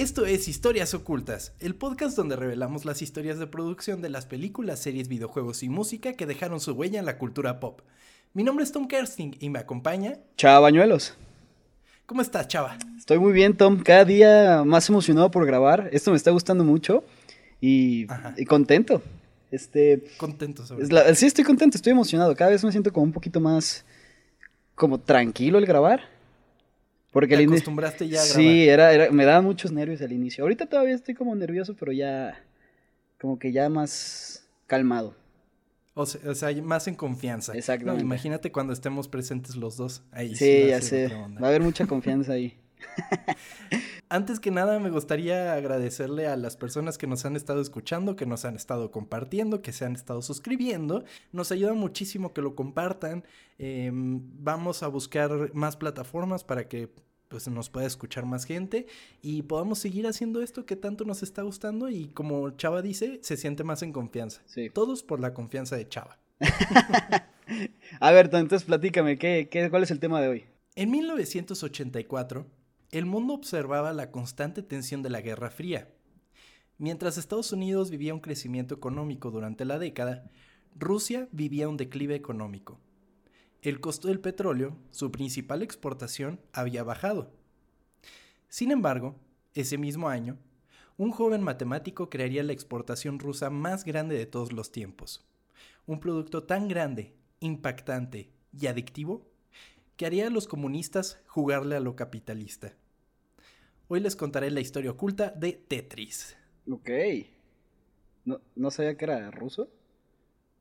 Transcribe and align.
Esto 0.00 0.24
es 0.24 0.48
Historias 0.48 0.94
Ocultas, 0.94 1.52
el 1.60 1.74
podcast 1.74 2.16
donde 2.16 2.34
revelamos 2.34 2.86
las 2.86 3.02
historias 3.02 3.38
de 3.38 3.46
producción 3.46 4.00
de 4.00 4.08
las 4.08 4.24
películas, 4.24 4.78
series, 4.78 5.08
videojuegos 5.08 5.62
y 5.62 5.68
música 5.68 6.14
que 6.14 6.24
dejaron 6.24 6.58
su 6.58 6.72
huella 6.72 6.98
en 6.98 7.04
la 7.04 7.18
cultura 7.18 7.60
pop. 7.60 7.82
Mi 8.32 8.42
nombre 8.42 8.64
es 8.64 8.72
Tom 8.72 8.88
Kersting 8.88 9.36
y 9.40 9.50
me 9.50 9.58
acompaña. 9.58 10.14
Chava 10.38 10.60
Bañuelos. 10.60 11.18
¿Cómo 12.06 12.22
estás, 12.22 12.48
Chava? 12.48 12.78
Estoy 12.96 13.18
muy 13.18 13.34
bien, 13.34 13.54
Tom. 13.54 13.82
Cada 13.82 14.06
día 14.06 14.62
más 14.64 14.88
emocionado 14.88 15.30
por 15.30 15.44
grabar. 15.44 15.90
Esto 15.92 16.12
me 16.12 16.16
está 16.16 16.30
gustando 16.30 16.64
mucho 16.64 17.04
y, 17.60 18.06
y 18.38 18.46
contento. 18.46 19.02
Este, 19.50 20.02
contento 20.16 20.64
sobre 20.64 21.14
Sí, 21.14 21.26
estoy 21.26 21.44
contento, 21.44 21.76
estoy 21.76 21.92
emocionado. 21.92 22.34
Cada 22.34 22.52
vez 22.52 22.64
me 22.64 22.72
siento 22.72 22.90
como 22.90 23.04
un 23.04 23.12
poquito 23.12 23.38
más 23.38 23.84
como 24.74 24.98
tranquilo 24.98 25.58
el 25.58 25.66
grabar. 25.66 26.19
Porque 27.10 27.36
¿Te 27.36 27.44
acostumbraste 27.44 28.08
ya 28.08 28.22
a 28.22 28.24
grabar? 28.24 28.42
Sí, 28.42 28.68
era, 28.68 28.92
era, 28.92 29.10
me 29.10 29.24
daban 29.24 29.44
muchos 29.44 29.72
nervios 29.72 30.00
al 30.00 30.12
inicio. 30.12 30.44
Ahorita 30.44 30.66
todavía 30.66 30.94
estoy 30.94 31.14
como 31.14 31.34
nervioso, 31.34 31.74
pero 31.74 31.92
ya 31.92 32.40
como 33.20 33.38
que 33.38 33.52
ya 33.52 33.68
más 33.68 34.46
calmado. 34.66 35.14
O 35.94 36.06
sea, 36.06 36.50
más 36.62 36.86
en 36.86 36.94
confianza. 36.94 37.52
Exactamente. 37.52 38.04
imagínate 38.04 38.52
cuando 38.52 38.72
estemos 38.72 39.08
presentes 39.08 39.56
los 39.56 39.76
dos. 39.76 40.02
Ahí 40.12 40.34
sí, 40.34 40.68
ya 40.68 40.80
sé. 40.80 41.08
Va 41.08 41.46
a 41.46 41.48
haber 41.48 41.62
mucha 41.62 41.86
confianza 41.86 42.32
ahí. 42.32 42.56
Antes 44.08 44.40
que 44.40 44.50
nada, 44.50 44.78
me 44.80 44.90
gustaría 44.90 45.52
agradecerle 45.52 46.26
a 46.26 46.36
las 46.36 46.56
personas 46.56 46.98
que 46.98 47.06
nos 47.06 47.24
han 47.24 47.36
estado 47.36 47.60
escuchando, 47.60 48.16
que 48.16 48.26
nos 48.26 48.44
han 48.44 48.56
estado 48.56 48.90
compartiendo, 48.90 49.62
que 49.62 49.72
se 49.72 49.84
han 49.84 49.94
estado 49.94 50.22
suscribiendo. 50.22 51.04
Nos 51.32 51.52
ayuda 51.52 51.74
muchísimo 51.74 52.32
que 52.32 52.42
lo 52.42 52.54
compartan. 52.54 53.24
Em, 53.58 54.20
vamos 54.42 54.82
a 54.82 54.88
buscar 54.88 55.54
más 55.54 55.76
plataformas 55.76 56.44
para 56.44 56.66
que 56.68 56.92
pues 57.28 57.46
nos 57.46 57.70
pueda 57.70 57.86
escuchar 57.86 58.26
más 58.26 58.44
gente 58.44 58.88
y 59.22 59.42
podamos 59.42 59.78
seguir 59.78 60.08
haciendo 60.08 60.42
esto 60.42 60.66
que 60.66 60.74
tanto 60.74 61.04
nos 61.04 61.22
está 61.22 61.42
gustando 61.42 61.88
y 61.88 62.08
como 62.08 62.50
Chava 62.50 62.82
dice, 62.82 63.20
se 63.22 63.36
siente 63.36 63.62
más 63.62 63.82
en 63.82 63.92
confianza. 63.92 64.42
Todos 64.74 65.04
por 65.04 65.20
la 65.20 65.32
confianza 65.32 65.76
de 65.76 65.88
Chava. 65.88 66.18
a 68.00 68.10
ver, 68.10 68.30
entonces 68.32 68.64
platícame, 68.64 69.16
¿qué, 69.16 69.48
qué, 69.48 69.70
cuál 69.70 69.84
es 69.84 69.92
el 69.92 70.00
tema 70.00 70.20
de 70.20 70.28
hoy? 70.28 70.44
En 70.74 70.90
1984, 70.90 72.46
el 72.90 73.06
mundo 73.06 73.34
observaba 73.34 73.92
la 73.92 74.10
constante 74.10 74.62
tensión 74.62 75.02
de 75.02 75.10
la 75.10 75.20
Guerra 75.20 75.50
Fría. 75.50 75.88
Mientras 76.78 77.18
Estados 77.18 77.52
Unidos 77.52 77.90
vivía 77.90 78.14
un 78.14 78.20
crecimiento 78.20 78.74
económico 78.74 79.30
durante 79.30 79.64
la 79.64 79.78
década, 79.78 80.28
Rusia 80.74 81.28
vivía 81.30 81.68
un 81.68 81.76
declive 81.76 82.16
económico. 82.16 82.80
El 83.62 83.80
costo 83.80 84.08
del 84.08 84.18
petróleo, 84.18 84.76
su 84.90 85.12
principal 85.12 85.62
exportación, 85.62 86.40
había 86.52 86.82
bajado. 86.82 87.32
Sin 88.48 88.72
embargo, 88.72 89.14
ese 89.54 89.78
mismo 89.78 90.08
año, 90.08 90.38
un 90.96 91.12
joven 91.12 91.42
matemático 91.42 92.10
crearía 92.10 92.42
la 92.42 92.52
exportación 92.52 93.20
rusa 93.20 93.50
más 93.50 93.84
grande 93.84 94.16
de 94.16 94.26
todos 94.26 94.52
los 94.52 94.72
tiempos. 94.72 95.24
Un 95.86 96.00
producto 96.00 96.42
tan 96.42 96.66
grande, 96.66 97.14
impactante 97.38 98.32
y 98.52 98.66
adictivo 98.66 99.29
que 100.00 100.06
haría 100.06 100.28
a 100.28 100.30
los 100.30 100.48
comunistas 100.48 101.20
jugarle 101.26 101.76
a 101.76 101.80
lo 101.80 101.94
capitalista. 101.94 102.72
Hoy 103.86 104.00
les 104.00 104.16
contaré 104.16 104.50
la 104.50 104.62
historia 104.62 104.92
oculta 104.92 105.28
de 105.28 105.52
Tetris. 105.52 106.38
Ok. 106.70 106.88
¿No, 108.24 108.40
¿no 108.56 108.70
sabía 108.70 108.96
que 108.96 109.04
era 109.04 109.30
ruso? 109.30 109.68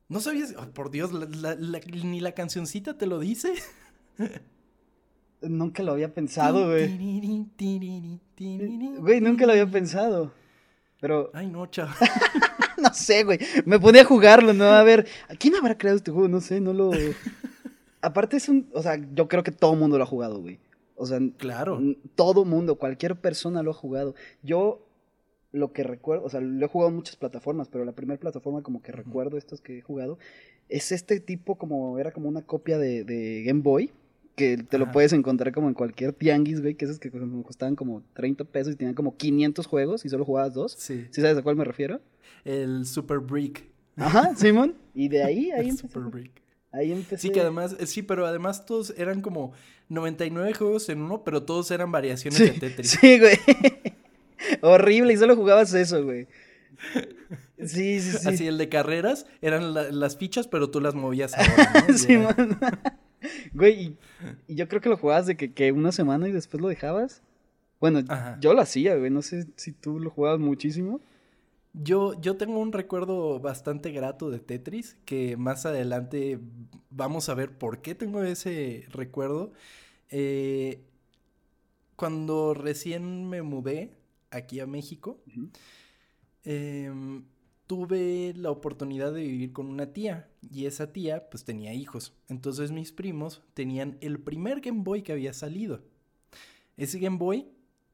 ¿No 0.09 0.19
sabías? 0.19 0.55
por 0.73 0.91
Dios, 0.91 1.11
ni 1.13 2.19
la 2.19 2.33
cancioncita 2.33 2.97
te 2.97 3.05
lo 3.05 3.17
dice. 3.17 3.53
nunca 5.41 5.83
lo 5.83 5.93
había 5.93 6.13
pensado, 6.13 6.71
güey. 6.71 6.97
Güey, 8.99 9.21
nunca 9.21 9.45
lo 9.45 9.53
había 9.53 9.71
pensado. 9.71 10.33
Pero. 10.99 11.31
Ay, 11.33 11.47
no, 11.47 11.65
chao. 11.67 11.87
no 12.77 12.93
sé, 12.93 13.23
güey. 13.23 13.39
Me 13.63 13.79
ponía 13.79 14.01
a 14.01 14.05
jugarlo, 14.05 14.53
¿no? 14.53 14.65
A 14.65 14.83
ver, 14.83 15.07
¿quién 15.39 15.55
habrá 15.55 15.77
creado 15.77 15.95
este 15.95 16.11
juego? 16.11 16.27
No 16.27 16.41
sé, 16.41 16.59
no 16.59 16.73
lo. 16.73 16.91
Aparte 18.01 18.37
es 18.37 18.49
un, 18.49 18.69
o 18.73 18.81
sea, 18.81 18.99
yo 19.13 19.27
creo 19.27 19.43
que 19.43 19.51
todo 19.51 19.73
el 19.73 19.79
mundo 19.79 19.97
lo 19.97 20.03
ha 20.03 20.07
jugado, 20.07 20.39
güey. 20.39 20.59
O 20.95 21.05
sea, 21.05 21.19
claro. 21.37 21.81
Todo 22.15 22.45
mundo, 22.45 22.75
cualquier 22.75 23.15
persona 23.15 23.63
lo 23.63 23.71
ha 23.71 23.73
jugado. 23.73 24.15
Yo 24.43 24.85
lo 25.51 25.71
que 25.71 25.83
recuerdo, 25.83 26.25
o 26.25 26.29
sea, 26.29 26.41
lo 26.41 26.65
he 26.65 26.69
jugado 26.69 26.89
en 26.89 26.95
muchas 26.95 27.15
plataformas, 27.15 27.69
pero 27.69 27.85
la 27.85 27.93
primera 27.93 28.19
plataforma 28.19 28.61
como 28.61 28.81
que 28.81 28.91
recuerdo 28.91 29.37
estos 29.37 29.61
que 29.61 29.79
he 29.79 29.81
jugado 29.81 30.19
es 30.67 30.91
este 30.91 31.19
tipo 31.19 31.57
como 31.57 31.97
era 31.97 32.11
como 32.11 32.29
una 32.29 32.43
copia 32.43 32.77
de, 32.77 33.03
de 33.03 33.43
Game 33.43 33.61
Boy 33.61 33.91
que 34.39 34.55
te 34.57 34.77
lo 34.77 34.89
puedes 34.93 35.11
encontrar 35.11 35.53
como 35.53 35.67
en 35.67 35.73
cualquier 35.73 36.13
tianguis, 36.13 36.61
güey, 36.61 36.75
que 36.75 36.85
esos 36.85 36.97
que 36.97 37.11
costaban 37.43 37.75
como 37.75 38.03
30 38.13 38.45
pesos 38.45 38.73
y 38.73 38.77
tenían 38.77 38.95
como 38.95 39.17
500 39.17 39.67
juegos 39.67 40.05
y 40.05 40.09
solo 40.09 40.23
jugabas 40.23 40.53
dos. 40.53 40.75
Sí. 40.77 41.07
¿Sí 41.11 41.19
sabes 41.19 41.37
a 41.37 41.41
cuál 41.41 41.57
me 41.57 41.65
refiero? 41.65 41.99
El 42.45 42.85
Super 42.85 43.19
Brick. 43.19 43.65
Ajá, 43.97 44.33
Simón. 44.35 44.75
Y 44.95 45.09
de 45.09 45.23
ahí, 45.23 45.51
ahí 45.51 45.69
empecé. 45.69 45.87
Super 45.87 46.03
Brick. 46.03 46.41
Ahí 46.71 46.91
empecé. 46.91 47.27
Sí, 47.27 47.29
que 47.31 47.41
además, 47.41 47.75
eh, 47.79 47.87
sí, 47.87 48.03
pero 48.03 48.25
además 48.25 48.65
todos 48.65 48.93
eran 48.97 49.21
como 49.21 49.53
99 49.89 50.53
juegos 50.53 50.89
en 50.89 51.01
uno, 51.01 51.23
pero 51.23 51.43
todos 51.43 51.71
eran 51.71 51.91
variaciones 51.91 52.39
de 52.39 52.51
Tetris. 52.51 52.91
Sí, 52.91 53.19
güey. 53.19 53.37
Horrible, 54.61 55.13
y 55.13 55.17
solo 55.17 55.35
jugabas 55.35 55.73
eso, 55.73 56.03
güey. 56.03 56.27
Sí, 57.57 57.99
sí, 57.99 58.17
sí. 58.17 58.29
Así, 58.29 58.47
el 58.47 58.57
de 58.57 58.69
carreras 58.69 59.25
eran 59.41 59.73
las 59.73 60.17
fichas, 60.17 60.47
pero 60.47 60.69
tú 60.69 60.79
las 60.79 60.95
movías 60.95 61.33
ahora, 61.37 61.85
¿no? 61.87 61.97
sí, 61.97 62.17
man. 62.17 62.59
Güey, 63.53 63.97
y, 64.47 64.55
yo 64.55 64.69
creo 64.69 64.79
que 64.79 64.87
lo 64.87 64.95
jugabas 64.95 65.25
de 65.25 65.35
que, 65.35 65.71
una 65.73 65.91
semana 65.91 66.29
y 66.29 66.31
después 66.31 66.61
lo 66.61 66.69
dejabas. 66.69 67.21
Bueno, 67.81 68.01
yo 68.39 68.53
lo 68.53 68.61
hacía, 68.61 68.95
güey. 68.95 69.09
No 69.09 69.21
sé 69.21 69.47
si 69.57 69.73
tú 69.73 69.99
lo 69.99 70.09
jugabas 70.09 70.39
muchísimo. 70.39 71.01
Yo, 71.73 72.19
yo 72.19 72.35
tengo 72.35 72.59
un 72.59 72.71
recuerdo 72.73 73.39
bastante 73.39 73.91
grato 73.91 74.29
de 74.31 74.39
Tetris, 74.39 74.97
que 75.05 75.37
más 75.37 75.65
adelante 75.65 76.39
vamos 76.89 77.29
a 77.29 77.35
ver 77.35 77.57
por 77.57 77.81
qué 77.81 77.95
tengo 77.95 78.23
ese 78.23 78.85
recuerdo. 78.89 79.53
Eh, 80.09 80.83
cuando 81.95 82.53
recién 82.53 83.29
me 83.29 83.41
mudé 83.43 83.91
aquí 84.31 84.59
a 84.59 84.65
México, 84.67 85.21
em, 86.43 87.25
tuve 87.67 88.33
la 88.35 88.51
oportunidad 88.51 89.13
de 89.13 89.21
vivir 89.21 89.53
con 89.53 89.67
una 89.67 89.93
tía 89.93 90.29
y 90.41 90.65
esa 90.65 90.91
tía 90.91 91.29
pues 91.29 91.43
tenía 91.45 91.73
hijos. 91.73 92.13
Entonces 92.27 92.71
mis 92.71 92.91
primos 92.91 93.43
tenían 93.53 93.97
el 94.01 94.19
primer 94.19 94.61
Game 94.61 94.81
Boy 94.83 95.03
que 95.03 95.11
había 95.11 95.33
salido. 95.33 95.83
Ese 96.77 96.99
Game 96.99 97.17
Boy 97.17 97.47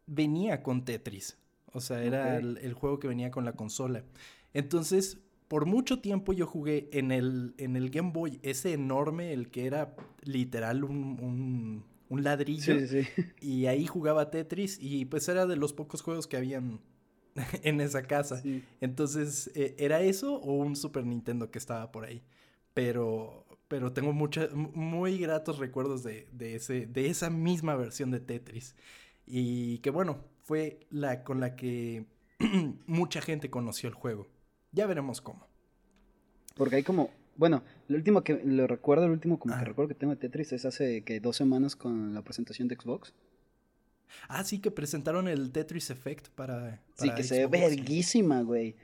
venía 0.07 0.63
con 0.63 0.85
Tetris. 0.85 1.37
O 1.75 1.81
sea, 1.81 2.01
era 2.01 2.37
el, 2.37 2.73
juego 2.73 2.99
que 2.99 3.09
venía 3.09 3.31
con 3.31 3.43
la 3.43 3.51
consola. 3.51 4.05
Entonces, 4.53 5.17
por 5.49 5.65
mucho 5.65 5.99
tiempo 5.99 6.31
yo 6.31 6.47
jugué 6.47 6.87
en 6.93 7.11
el, 7.11 7.53
en 7.57 7.75
el 7.75 7.89
Game 7.89 8.11
Boy, 8.13 8.39
ese 8.43 8.71
enorme, 8.71 9.33
el 9.33 9.51
que 9.51 9.65
era 9.65 9.93
literal 10.23 10.85
un, 10.85 11.83
un, 12.07 12.23
ladrillo. 12.23 12.79
Sí, 12.79 13.03
sí. 13.03 13.23
Y 13.41 13.65
ahí 13.65 13.87
jugaba 13.87 14.31
Tetris 14.31 14.77
y 14.79 15.03
pues 15.03 15.27
era 15.27 15.45
de 15.45 15.57
los 15.57 15.73
pocos 15.73 16.01
juegos 16.01 16.27
que 16.27 16.37
habían 16.37 16.79
en 17.63 17.81
esa 17.81 18.03
casa. 18.03 18.41
Entonces, 18.79 19.51
eh, 19.53 19.75
¿era 19.77 19.99
eso 19.99 20.35
o 20.35 20.53
un 20.53 20.77
Super 20.77 21.05
Nintendo 21.05 21.51
que 21.51 21.59
estaba 21.59 21.91
por 21.91 22.05
ahí? 22.05 22.23
Pero, 22.73 23.45
pero 23.67 23.91
tengo 23.91 24.13
muchos, 24.13 24.49
muy 24.53 25.17
gratos 25.17 25.57
recuerdos 25.57 26.03
de, 26.03 26.29
de, 26.31 26.55
ese, 26.55 26.85
de 26.85 27.09
esa 27.09 27.29
misma 27.29 27.75
versión 27.75 28.11
de 28.11 28.21
Tetris. 28.21 28.77
Y 29.25 29.79
que 29.79 29.89
bueno, 29.89 30.23
fue 30.45 30.79
la 30.91 31.23
con 31.23 31.39
la 31.39 31.55
que 31.55 32.05
mucha 32.85 33.19
gente 33.19 33.49
conoció 33.49 33.89
el 33.89 33.95
juego. 33.95 34.27
Ya 34.71 34.85
veremos 34.85 35.19
cómo. 35.19 35.47
Porque 36.55 36.77
hay 36.77 36.83
como, 36.83 37.09
bueno, 37.35 37.63
lo 37.87 37.97
último 37.97 38.23
que 38.23 38.41
lo 38.45 38.67
recuerdo, 38.67 39.05
el 39.05 39.11
último 39.11 39.39
como 39.39 39.57
que 39.57 39.65
recuerdo 39.65 39.89
que 39.89 39.95
tengo 39.95 40.13
de 40.13 40.19
Tetris 40.19 40.53
es 40.53 40.65
hace 40.65 41.03
que 41.03 41.19
dos 41.19 41.35
semanas 41.35 41.75
con 41.75 42.13
la 42.13 42.21
presentación 42.23 42.67
de 42.67 42.75
Xbox. 42.75 43.13
Ah, 44.27 44.43
sí, 44.43 44.59
que 44.59 44.69
presentaron 44.69 45.27
el 45.27 45.51
Tetris 45.51 45.89
Effect 45.89 46.29
para. 46.29 46.81
sí, 46.93 47.09
que 47.15 47.23
se 47.23 47.47
ve 47.47 47.59
verguísima, 47.59 48.41
güey. 48.43 48.75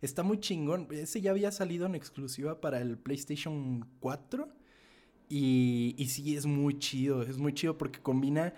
Está 0.00 0.22
muy 0.22 0.38
chingón. 0.38 0.86
Ese 0.92 1.20
ya 1.20 1.32
había 1.32 1.50
salido 1.50 1.86
en 1.86 1.96
exclusiva 1.96 2.60
para 2.60 2.80
el 2.80 2.96
PlayStation 2.96 3.84
4. 3.98 4.48
Y, 5.28 5.96
y 5.98 6.06
sí, 6.06 6.36
es 6.36 6.46
muy 6.46 6.78
chido. 6.78 7.22
Es 7.22 7.36
muy 7.36 7.52
chido 7.52 7.76
porque 7.76 7.98
combina 7.98 8.54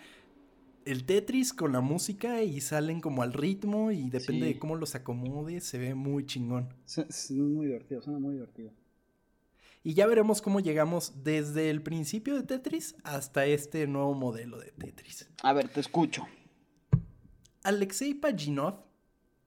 el 0.87 1.05
Tetris 1.05 1.53
con 1.53 1.73
la 1.73 1.81
música 1.81 2.43
y 2.43 2.61
salen 2.61 3.01
como 3.01 3.23
al 3.23 3.33
ritmo 3.33 3.91
y 3.91 4.09
depende 4.09 4.47
de 4.47 4.59
cómo 4.59 4.77
los 4.77 4.95
acomode, 4.95 5.61
se 5.61 5.79
ve 5.79 5.95
muy 5.95 6.25
chingón. 6.25 6.73
Es 6.87 7.31
muy 7.33 7.67
divertido, 7.67 8.01
suena 8.01 8.21
muy 8.21 8.35
divertido. 8.35 8.71
Y 9.83 9.95
ya 9.95 10.07
veremos 10.07 10.41
cómo 10.41 10.61
llegamos 10.61 11.25
desde 11.25 11.71
el 11.71 11.83
principio 11.83 12.37
de 12.37 12.45
Tetris 12.45 12.95
hasta 13.03 13.47
este 13.47 13.87
nuevo 13.89 14.15
modelo 14.15 14.59
de 14.59 14.71
Tetris. 14.71 15.29
A 15.43 15.53
ver, 15.53 15.69
te 15.69 15.81
escucho. 15.81 16.25
Alexei 17.65 18.15
Pajinov, 18.15 18.85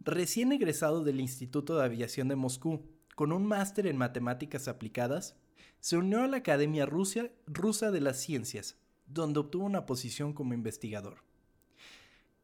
recién 0.01 0.51
egresado 0.51 1.05
del 1.05 1.21
Instituto 1.21 1.77
de 1.77 1.85
Aviación 1.85 2.27
de 2.27 2.35
Moscú, 2.35 2.85
con 3.15 3.31
un 3.31 3.45
máster 3.45 3.87
en 3.87 3.97
matemáticas 3.97 4.67
aplicadas, 4.67 5.37
se 5.79 5.95
unió 5.95 6.23
a 6.23 6.27
la 6.27 6.37
Academia 6.37 6.85
Rusa 6.85 7.91
de 7.91 8.01
las 8.01 8.17
Ciencias, 8.17 8.77
donde 9.07 9.39
obtuvo 9.39 9.65
una 9.65 9.85
posición 9.85 10.33
como 10.33 10.53
investigador. 10.53 11.28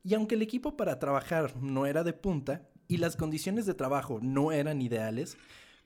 Y 0.06 0.14
aunque 0.14 0.36
el 0.36 0.44
equipo 0.44 0.78
para 0.78 1.00
trabajar 1.00 1.56
no 1.58 1.88
era 1.88 2.04
de 2.04 2.14
punta 2.14 2.70
y 2.88 2.98
las 2.98 3.16
condiciones 3.16 3.66
de 3.66 3.74
trabajo 3.74 4.20
no 4.22 4.52
eran 4.52 4.80
ideales, 4.84 5.36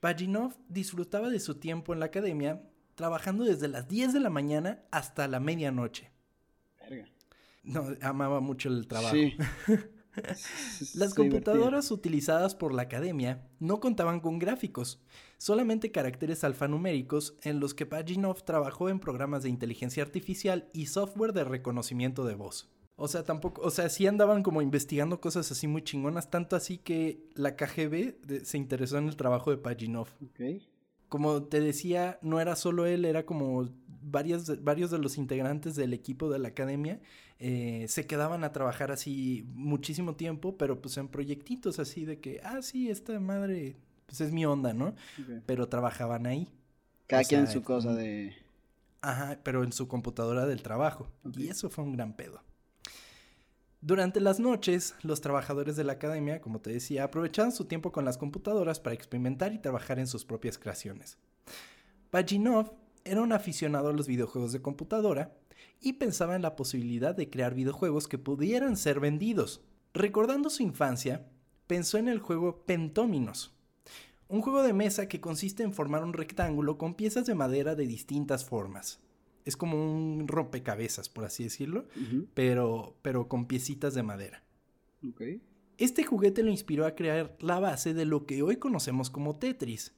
Pajinov 0.01 0.57
disfrutaba 0.67 1.29
de 1.29 1.39
su 1.39 1.55
tiempo 1.55 1.93
en 1.93 2.01
la 2.01 2.07
academia 2.07 2.61
trabajando 2.95 3.45
desde 3.45 3.69
las 3.69 3.87
10 3.87 4.11
de 4.11 4.19
la 4.19 4.29
mañana 4.29 4.83
hasta 4.91 5.25
la 5.29 5.39
medianoche. 5.39 6.11
Verga. 6.81 7.05
No, 7.63 7.87
amaba 8.01 8.41
mucho 8.41 8.67
el 8.67 8.87
trabajo. 8.87 9.15
Sí. 9.15 9.37
Las 10.95 11.13
computadoras 11.13 11.89
utilizadas 11.89 12.55
por 12.55 12.73
la 12.73 12.81
academia 12.81 13.47
no 13.59 13.79
contaban 13.79 14.19
con 14.19 14.37
gráficos, 14.37 15.01
solamente 15.37 15.93
caracteres 15.93 16.43
alfanuméricos 16.43 17.37
en 17.43 17.61
los 17.61 17.73
que 17.73 17.85
Pajinov 17.85 18.43
trabajó 18.43 18.89
en 18.89 18.99
programas 18.99 19.43
de 19.43 19.49
inteligencia 19.49 20.03
artificial 20.03 20.67
y 20.73 20.87
software 20.87 21.31
de 21.31 21.45
reconocimiento 21.45 22.25
de 22.25 22.35
voz. 22.35 22.69
O 22.99 23.07
sea, 23.07 23.23
tampoco, 23.23 23.61
o 23.61 23.69
sea, 23.71 23.89
sí 23.89 24.05
andaban 24.07 24.43
como 24.43 24.61
investigando 24.61 25.19
cosas 25.21 25.51
así 25.51 25.67
muy 25.67 25.81
chingonas, 25.83 26.29
tanto 26.29 26.55
así 26.55 26.77
que 26.77 27.23
la 27.33 27.55
KGB 27.55 28.19
de- 28.25 28.45
se 28.45 28.57
interesó 28.57 28.97
en 28.97 29.07
el 29.07 29.15
trabajo 29.15 29.51
de 29.51 29.57
Pajinov. 29.57 30.07
divertido. 30.19 30.57
Ok. 30.57 30.63
Como 31.07 31.43
te 31.43 31.59
decía, 31.59 32.19
no 32.21 32.39
era 32.39 32.55
solo 32.55 32.85
él, 32.85 33.03
era 33.05 33.25
como 33.25 33.67
varios, 34.01 34.45
de- 34.45 34.57
varios 34.57 34.91
de 34.91 34.99
los 34.99 35.17
integrantes 35.17 35.75
del 35.75 35.93
equipo 35.93 36.29
de 36.29 36.39
la 36.39 36.49
academia 36.49 36.99
eh, 37.39 37.85
se 37.87 38.05
quedaban 38.05 38.43
a 38.43 38.51
trabajar 38.51 38.91
así 38.91 39.45
muchísimo 39.53 40.15
tiempo, 40.15 40.57
pero 40.57 40.81
pues 40.81 40.97
en 40.97 41.07
proyectitos 41.07 41.79
así 41.79 42.03
de 42.03 42.19
que, 42.19 42.41
ah, 42.43 42.61
sí, 42.61 42.89
esta 42.89 43.17
madre, 43.19 43.77
pues 44.07 44.19
es 44.19 44.33
mi 44.33 44.45
onda, 44.45 44.73
¿no? 44.73 44.93
Pero 45.45 45.69
trabajaban 45.69 46.25
ahí. 46.25 46.49
Cada 47.07 47.21
O 47.21 47.25
quien 47.25 47.41
en 47.41 47.47
su 47.47 47.63
cosa 47.63 47.95
de. 47.95 48.33
Ajá, 49.01 49.39
pero 49.41 49.63
en 49.63 49.71
su 49.71 49.87
computadora 49.87 50.45
del 50.45 50.61
trabajo. 50.61 51.07
Y 51.37 51.47
eso 51.47 51.69
fue 51.69 51.85
un 51.85 51.93
gran 51.93 52.13
pedo. 52.17 52.41
Durante 53.81 54.19
las 54.19 54.41
noches, 54.41 54.95
los 55.03 55.21
trabajadores 55.21 55.77
de 55.77 55.85
la 55.85 55.93
academia, 55.93 56.41
como 56.41 56.59
te 56.59 56.69
decía, 56.69 57.05
aprovechaban 57.05 57.53
su 57.53 57.63
tiempo 57.63 57.93
con 57.93 58.03
las 58.03 58.17
computadoras 58.17 58.81
para 58.81 58.93
experimentar 58.93 59.53
y 59.53 59.59
trabajar 59.59 59.99
en 59.99 60.07
sus 60.07 60.25
propias 60.25 60.57
creaciones. 60.57 61.17
Pajinov 62.09 62.73
era 63.05 63.21
un 63.21 63.31
aficionado 63.31 63.89
a 63.89 63.93
los 63.93 64.07
videojuegos 64.07 64.51
de 64.51 64.61
computadora 64.61 65.33
y 65.79 65.93
pensaba 65.93 66.35
en 66.35 66.41
la 66.41 66.57
posibilidad 66.57 67.15
de 67.15 67.29
crear 67.29 67.55
videojuegos 67.55 68.09
que 68.09 68.17
pudieran 68.17 68.75
ser 68.75 68.99
vendidos. 68.99 69.61
Recordando 69.93 70.49
su 70.49 70.61
infancia, 70.61 71.25
pensó 71.65 71.97
en 71.97 72.09
el 72.09 72.19
juego 72.19 72.65
Pentóminos, 72.65 73.55
un 74.27 74.41
juego 74.41 74.61
de 74.61 74.73
mesa 74.73 75.07
que 75.07 75.21
consiste 75.21 75.63
en 75.63 75.73
formar 75.73 76.03
un 76.03 76.13
rectángulo 76.13 76.77
con 76.77 76.95
piezas 76.95 77.25
de 77.25 77.33
madera 77.33 77.75
de 77.75 77.87
distintas 77.87 78.43
formas. 78.43 78.99
Es 79.45 79.57
como 79.57 79.77
un 79.77 80.27
rompecabezas, 80.27 81.09
por 81.09 81.25
así 81.25 81.43
decirlo, 81.45 81.85
pero, 82.33 82.95
pero 83.01 83.27
con 83.27 83.45
piecitas 83.47 83.93
de 83.93 84.03
madera. 84.03 84.43
Este 85.77 86.03
juguete 86.03 86.43
lo 86.43 86.51
inspiró 86.51 86.85
a 86.85 86.95
crear 86.95 87.35
la 87.39 87.59
base 87.59 87.93
de 87.93 88.05
lo 88.05 88.25
que 88.25 88.41
hoy 88.43 88.57
conocemos 88.57 89.09
como 89.09 89.37
Tetris. 89.37 89.93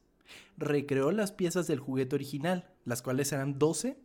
Recreó 0.58 1.12
las 1.12 1.32
piezas 1.32 1.68
del 1.68 1.80
juguete 1.80 2.16
original, 2.16 2.70
las 2.86 3.02
cuales 3.02 3.32
eran 3.32 3.58
12, 3.58 3.98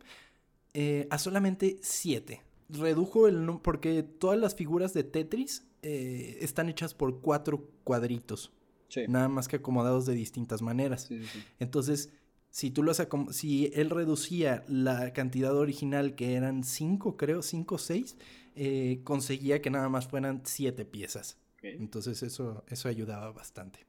eh, 0.73 1.07
a 1.11 1.17
solamente 1.19 1.77
7. 1.81 2.41
Redujo 2.69 3.27
el 3.27 3.45
número, 3.45 3.61
porque 3.63 4.03
todas 4.03 4.39
las 4.39 4.55
figuras 4.55 4.93
de 4.93 5.03
Tetris 5.03 5.65
eh, 5.83 6.39
están 6.41 6.67
hechas 6.69 6.93
por 6.93 7.21
cuatro 7.21 7.69
cuadritos, 7.83 8.51
Sí. 8.89 9.01
nada 9.07 9.27
más 9.29 9.47
que 9.47 9.57
acomodados 9.57 10.05
de 10.05 10.15
distintas 10.15 10.61
maneras. 10.61 11.03
Sí, 11.03 11.21
sí, 11.23 11.27
sí. 11.31 11.43
Entonces, 11.59 12.11
si 12.57 12.71
tú 12.71 12.81
acom- 12.99 13.31
si 13.31 13.69
él 13.75 13.91
reducía 13.91 14.65
la 14.67 15.13
cantidad 15.13 15.55
original, 15.55 16.15
que 16.15 16.33
eran 16.33 16.63
5, 16.63 17.15
creo, 17.15 17.43
5 17.43 17.75
o 17.75 17.77
6, 17.77 18.17
conseguía 19.03 19.61
que 19.61 19.69
nada 19.69 19.89
más 19.89 20.07
fueran 20.07 20.41
7 20.43 20.83
piezas. 20.83 21.37
Entonces 21.61 22.23
eso, 22.23 22.63
eso 22.67 22.89
ayudaba 22.89 23.31
bastante. 23.31 23.85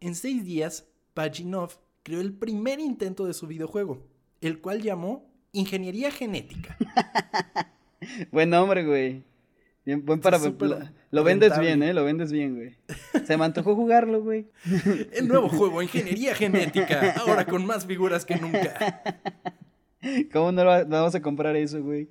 En 0.00 0.14
seis 0.14 0.42
días, 0.42 0.86
Pajinov 1.12 1.72
creó 2.02 2.22
el 2.22 2.32
primer 2.32 2.80
intento 2.80 3.26
de 3.26 3.34
su 3.34 3.46
videojuego, 3.46 4.02
el 4.40 4.62
cual 4.62 4.80
llamó 4.80 5.30
Ingeniería 5.52 6.10
Genética. 6.10 6.78
Buen 8.32 8.48
nombre, 8.48 8.86
güey. 8.86 9.22
Bien, 9.88 10.04
buen 10.04 10.20
para. 10.20 10.36
Lo, 10.36 11.24
vendes 11.24 11.48
rentable. 11.48 11.66
bien, 11.66 11.82
¿eh? 11.82 11.94
Lo 11.94 12.04
vendes 12.04 12.30
bien, 12.30 12.56
güey. 12.56 12.76
Se 13.26 13.38
me 13.38 13.46
antojó 13.46 13.74
jugarlo, 13.74 14.22
güey. 14.22 14.46
El 15.14 15.28
nuevo 15.28 15.48
juego, 15.48 15.80
Ingeniería 15.80 16.34
Genética, 16.34 17.14
ahora 17.18 17.46
con 17.46 17.64
más 17.64 17.86
figuras 17.86 18.26
que 18.26 18.36
nunca. 18.36 19.02
¿Cómo 20.30 20.52
no 20.52 20.66
va- 20.66 20.84
vamos 20.84 21.14
a 21.14 21.22
comprar 21.22 21.56
eso, 21.56 21.82
güey? 21.82 22.10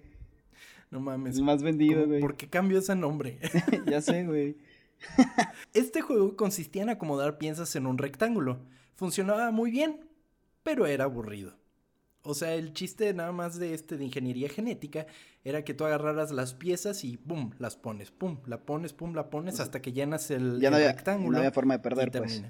No 0.90 1.00
mames. 1.02 1.38
El 1.38 1.44
más 1.44 1.62
vendido, 1.62 1.98
¿cómo- 2.00 2.08
güey. 2.08 2.22
¿Por 2.22 2.36
qué 2.36 2.48
cambió 2.50 2.80
ese 2.80 2.96
nombre? 2.96 3.38
ya 3.86 4.02
sé, 4.02 4.26
güey. 4.26 4.58
Este 5.76 6.02
juego 6.02 6.36
consistía 6.36 6.82
en 6.82 6.90
acomodar 6.90 7.38
piezas 7.38 7.76
en 7.76 7.86
un 7.86 8.00
rectángulo. 8.00 8.58
Funcionaba 8.96 9.52
muy 9.52 9.70
bien, 9.70 10.00
pero 10.64 10.88
era 10.88 11.04
aburrido. 11.04 11.54
O 12.28 12.34
sea, 12.34 12.54
el 12.56 12.74
chiste 12.74 13.14
nada 13.14 13.32
más 13.32 13.58
de 13.58 13.74
este 13.74 13.96
de 13.98 14.04
ingeniería 14.04 14.50
genética 14.50 15.08
era 15.44 15.64
que 15.64 15.74
tú 15.74 15.86
agarraras 15.86 16.32
las 16.32 16.54
piezas 16.54 17.04
y 17.04 17.16
pum, 17.18 17.52
las 17.58 17.78
pones, 17.78 18.12
pum, 18.12 18.40
la 18.46 18.66
pones, 18.66 18.92
pum, 18.94 19.14
la 19.16 19.30
pones 19.30 19.60
hasta 19.62 19.82
que 19.82 19.94
llenas 19.94 20.30
el, 20.30 20.60
Ya 20.60 20.70
no 20.70 20.76
el 20.78 20.84
había, 20.84 20.94
rectángulo. 20.94 21.32
no 21.32 21.38
había 21.38 21.52
forma 21.52 21.76
de 21.78 21.80
perder, 21.80 22.12
pues. 22.12 22.44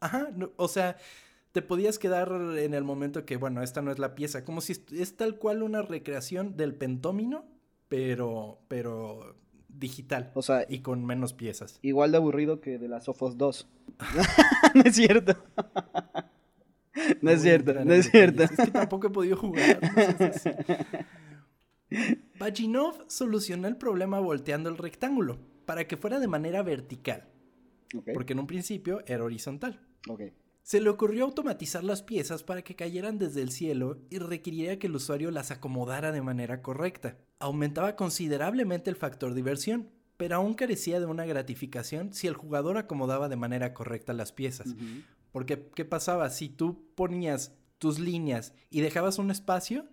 Ajá, 0.00 0.28
no, 0.34 0.50
o 0.56 0.68
sea, 0.68 0.96
te 1.52 1.62
podías 1.62 1.98
quedar 1.98 2.30
en 2.58 2.74
el 2.74 2.82
momento 2.84 3.24
que, 3.24 3.36
bueno, 3.36 3.62
esta 3.62 3.80
no 3.80 3.92
es 3.92 3.98
la 3.98 4.14
pieza, 4.14 4.44
como 4.44 4.60
si 4.60 4.74
es 4.92 5.16
tal 5.16 5.38
cual 5.38 5.62
una 5.62 5.82
recreación 5.82 6.56
del 6.56 6.74
pentómino, 6.74 7.44
pero, 7.88 8.58
pero 8.68 9.36
digital 9.68 10.32
O 10.34 10.42
sea, 10.42 10.66
y 10.68 10.80
con 10.80 11.04
menos 11.04 11.32
piezas. 11.32 11.78
igual 11.82 12.10
de 12.10 12.16
aburrido 12.18 12.60
que 12.60 12.78
de 12.78 12.88
las 12.88 13.04
Sofos 13.04 13.38
2. 13.38 13.68
no 14.74 14.82
es 14.82 14.96
cierto. 14.96 15.36
no 17.22 17.30
es 17.30 17.42
cierto, 17.42 17.84
no 17.84 17.92
es 17.92 18.10
cierto. 18.10 18.42
Es 18.44 18.50
que 18.50 18.70
tampoco 18.70 19.08
he 19.08 19.10
podido 19.10 19.36
jugar. 19.36 19.80
no 22.68 22.92
solucionó 23.08 23.68
el 23.68 23.76
problema 23.76 24.20
volteando 24.20 24.68
el 24.68 24.78
rectángulo 24.78 25.38
para 25.64 25.86
que 25.86 25.96
fuera 25.96 26.20
de 26.20 26.28
manera 26.28 26.62
vertical, 26.62 27.28
porque 28.14 28.32
en 28.32 28.40
un 28.40 28.46
principio 28.46 29.02
era 29.06 29.24
horizontal. 29.24 29.80
Se 30.62 30.80
le 30.80 30.88
ocurrió 30.88 31.24
automatizar 31.24 31.84
las 31.84 32.02
piezas 32.02 32.42
para 32.42 32.62
que 32.62 32.74
cayeran 32.74 33.18
desde 33.18 33.42
el 33.42 33.52
cielo 33.52 33.98
y 34.10 34.18
requeriría 34.18 34.78
que 34.80 34.88
el 34.88 34.96
usuario 34.96 35.30
las 35.30 35.52
acomodara 35.52 36.10
de 36.10 36.22
manera 36.22 36.60
correcta. 36.60 37.18
Aumentaba 37.38 37.94
considerablemente 37.94 38.90
el 38.90 38.96
factor 38.96 39.34
diversión, 39.34 39.90
pero 40.16 40.36
aún 40.36 40.54
carecía 40.54 40.98
de 40.98 41.06
una 41.06 41.24
gratificación 41.24 42.12
si 42.12 42.26
el 42.26 42.34
jugador 42.34 42.78
acomodaba 42.78 43.28
de 43.28 43.36
manera 43.36 43.74
correcta 43.74 44.12
las 44.12 44.32
piezas. 44.32 44.74
Porque, 45.36 45.68
¿qué 45.74 45.84
pasaba? 45.84 46.30
Si 46.30 46.48
tú 46.48 46.82
ponías 46.94 47.52
tus 47.76 47.98
líneas 47.98 48.54
y 48.70 48.80
dejabas 48.80 49.18
un 49.18 49.30
espacio, 49.30 49.84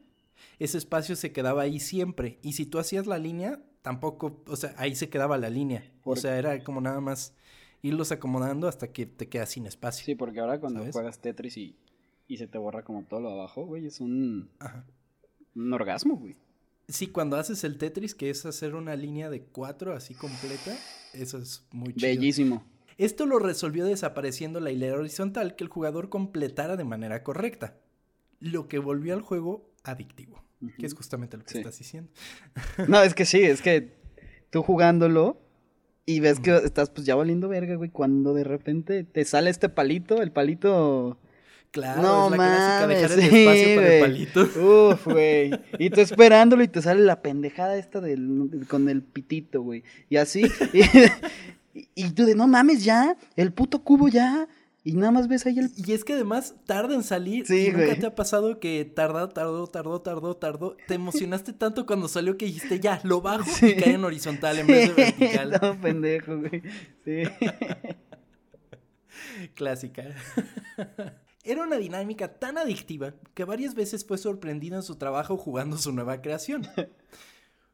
ese 0.58 0.78
espacio 0.78 1.18
se 1.18 1.34
quedaba 1.34 1.64
ahí 1.64 1.82
siempre. 1.82 2.40
Y 2.42 2.54
si 2.54 2.66
tú 2.66 2.80
hacías 2.80 3.08
la 3.08 3.18
línea, 3.18 3.62
tampoco, 3.82 4.42
o 4.48 4.56
sea, 4.56 4.74
ahí 4.78 4.96
se 4.96 5.10
quedaba 5.10 5.38
la 5.38 5.50
línea. 5.50 5.84
O 6.06 6.16
sea, 6.16 6.38
era 6.38 6.64
como 6.64 6.80
nada 6.80 7.02
más 7.02 7.34
irlos 7.82 8.14
acomodando 8.14 8.70
hasta 8.70 8.94
que 8.94 9.06
te 9.06 9.28
quedas 9.28 9.50
sin 9.50 9.66
espacio. 9.66 10.06
Sí, 10.06 10.16
porque 10.16 10.40
ahora 10.40 10.62
cuando 10.62 10.80
¿Sabes? 10.80 10.94
juegas 10.94 11.20
Tetris 11.20 11.58
y, 11.58 11.76
y 12.30 12.38
se 12.38 12.48
te 12.48 12.58
borra 12.58 12.86
como 12.86 13.04
todo 13.04 13.20
lo 13.20 13.28
de 13.28 13.36
abajo, 13.36 13.66
güey, 13.66 13.86
es 13.86 14.00
un, 14.00 14.50
Ajá. 14.60 14.86
un 15.56 15.74
orgasmo, 15.74 16.16
güey. 16.16 16.38
Sí, 16.88 17.08
cuando 17.08 17.36
haces 17.36 17.66
el 17.66 17.78
Tetris, 17.78 18.16
que 18.16 18.30
es 18.30 18.46
hacer 18.46 18.76
una 18.76 18.96
línea 18.96 19.30
de 19.30 19.42
cuatro 19.42 19.92
así 19.94 20.14
completa, 20.14 20.74
eso 21.14 21.38
es 21.38 21.66
muy 21.74 21.94
chido. 21.94 22.08
Bellísimo. 22.08 22.64
Esto 22.98 23.26
lo 23.26 23.40
resolvió 23.40 23.86
desapareciendo 23.86 24.60
la 24.60 24.72
hilera 24.72 24.98
horizontal 24.98 25.56
que 25.56 25.64
el 25.64 25.70
jugador 25.70 26.10
completara 26.10 26.78
de 26.78 26.84
manera 26.84 27.24
correcta, 27.24 27.76
lo 28.40 28.68
que 28.68 28.80
volvió 28.80 29.14
al 29.14 29.22
juego 29.22 29.72
adictivo, 29.84 30.44
que 30.78 30.86
es 30.86 30.94
justamente 30.94 31.38
lo 31.38 31.44
que 31.44 31.52
Sí. 31.54 31.58
estás 31.60 31.78
diciendo. 31.78 32.12
No, 32.88 33.02
es 33.02 33.14
que 33.14 33.26
sí, 33.26 33.42
es 33.42 33.62
que 33.62 33.94
tú 34.50 34.64
jugándolo 34.64 35.42
y 36.06 36.20
ves 36.20 36.40
que 36.40 36.56
estás 36.58 36.90
pues 36.90 37.06
ya 37.06 37.16
valiendo 37.16 37.48
verga, 37.48 37.76
güey, 37.76 37.90
cuando 37.90 38.34
de 38.34 38.44
repente 38.44 39.04
te 39.04 39.24
sale 39.26 39.50
este 39.50 39.70
palito, 39.70 40.22
el 40.22 40.32
palito... 40.32 41.18
Claro, 41.72 42.04
no 42.04 42.26
es 42.26 42.32
la 42.32 42.38
clásica 42.38 42.80
mames, 42.82 43.02
dejar 43.02 43.12
el 43.20 43.20
sí, 43.32 43.38
espacio 43.40 43.76
para 43.78 43.94
el 43.96 44.02
palito. 44.02 44.42
Uf, 44.92 45.08
güey. 45.12 45.52
Y 45.80 45.90
tú 45.90 46.02
esperándolo 46.02 46.62
y 46.62 46.68
te 46.68 46.84
sale 46.84 47.02
la 47.02 47.24
pendejada 47.24 47.76
esta 47.78 48.00
del, 48.00 48.64
con 48.70 48.90
el 48.90 49.02
pitito, 49.02 49.64
güey. 49.64 49.84
Y 50.08 50.18
así. 50.18 50.44
Y, 50.72 50.82
y 51.74 52.10
tú 52.12 52.26
de, 52.26 52.36
no 52.36 52.48
mames, 52.48 52.84
ya. 52.84 53.18
El 53.36 53.54
puto 53.54 53.84
cubo 53.84 54.08
ya. 54.08 54.48
Y 54.86 54.94
nada 54.94 55.12
más 55.12 55.30
ves 55.30 55.46
ahí 55.46 55.58
el... 55.60 55.72
Y 55.78 55.94
es 55.94 56.04
que 56.04 56.12
además 56.14 56.56
tarda 56.66 56.94
en 56.94 57.04
salir. 57.04 57.48
Sí, 57.48 57.68
y 57.68 57.72
nunca 57.72 57.86
güey. 57.86 58.00
te 58.00 58.06
ha 58.08 58.16
pasado 58.16 58.60
que 58.60 58.84
tarda, 58.84 59.30
tardó, 59.30 59.66
tardó, 59.68 60.02
tardó, 60.02 60.36
tardó. 60.36 60.76
Te 60.88 60.96
emocionaste 60.96 61.54
tanto 61.54 61.86
cuando 61.86 62.10
salió 62.10 62.36
que 62.38 62.46
dijiste 62.48 62.82
ya, 62.82 63.00
lo 63.04 63.22
bajo 63.22 63.50
Sí. 63.50 63.68
y 63.68 63.76
cae 63.78 63.94
en 63.94 64.04
horizontal 64.04 64.60
en 64.60 64.68
vez 64.68 64.94
de 64.94 65.04
vertical. 65.18 65.58
no, 65.62 65.80
pendejo, 65.80 66.38
güey. 66.38 66.62
Sí. 67.06 67.24
Clásica. 69.56 70.04
Era 71.46 71.64
una 71.64 71.76
dinámica 71.78 72.40
tan 72.40 72.58
adictiva 72.58 73.14
que 73.34 73.44
varias 73.44 73.76
veces 73.76 74.06
fue 74.06 74.18
sorprendido 74.18 74.78
en 74.78 74.84
su 74.84 74.96
trabajo 74.96 75.36
jugando 75.38 75.78
su 75.78 75.92
nueva 75.92 76.22
creación. 76.22 76.66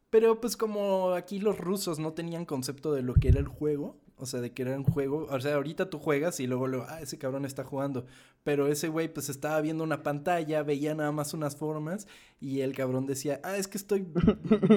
Pero 0.09 0.41
pues 0.41 0.57
como 0.57 1.11
aquí 1.11 1.39
los 1.39 1.57
rusos 1.57 1.99
no 1.99 2.13
tenían 2.13 2.45
concepto 2.45 2.93
de 2.93 3.03
lo 3.03 3.13
que 3.13 3.29
era 3.29 3.39
el 3.39 3.47
juego, 3.47 3.97
o 4.17 4.25
sea, 4.25 4.41
de 4.41 4.51
que 4.51 4.63
era 4.63 4.75
un 4.75 4.83
juego, 4.83 5.27
o 5.29 5.39
sea, 5.39 5.55
ahorita 5.55 5.89
tú 5.89 5.99
juegas 5.99 6.39
y 6.39 6.47
luego, 6.47 6.67
luego 6.67 6.85
ah, 6.89 7.01
ese 7.01 7.17
cabrón 7.17 7.45
está 7.45 7.63
jugando, 7.63 8.05
pero 8.43 8.67
ese 8.67 8.89
güey 8.89 9.07
pues 9.11 9.29
estaba 9.29 9.61
viendo 9.61 9.83
una 9.83 10.03
pantalla, 10.03 10.61
veía 10.63 10.93
nada 10.93 11.11
más 11.11 11.33
unas 11.33 11.55
formas 11.55 12.07
y 12.41 12.61
el 12.61 12.75
cabrón 12.75 13.05
decía, 13.05 13.39
ah, 13.43 13.55
es 13.55 13.67
que 13.67 13.77
estoy 13.77 14.07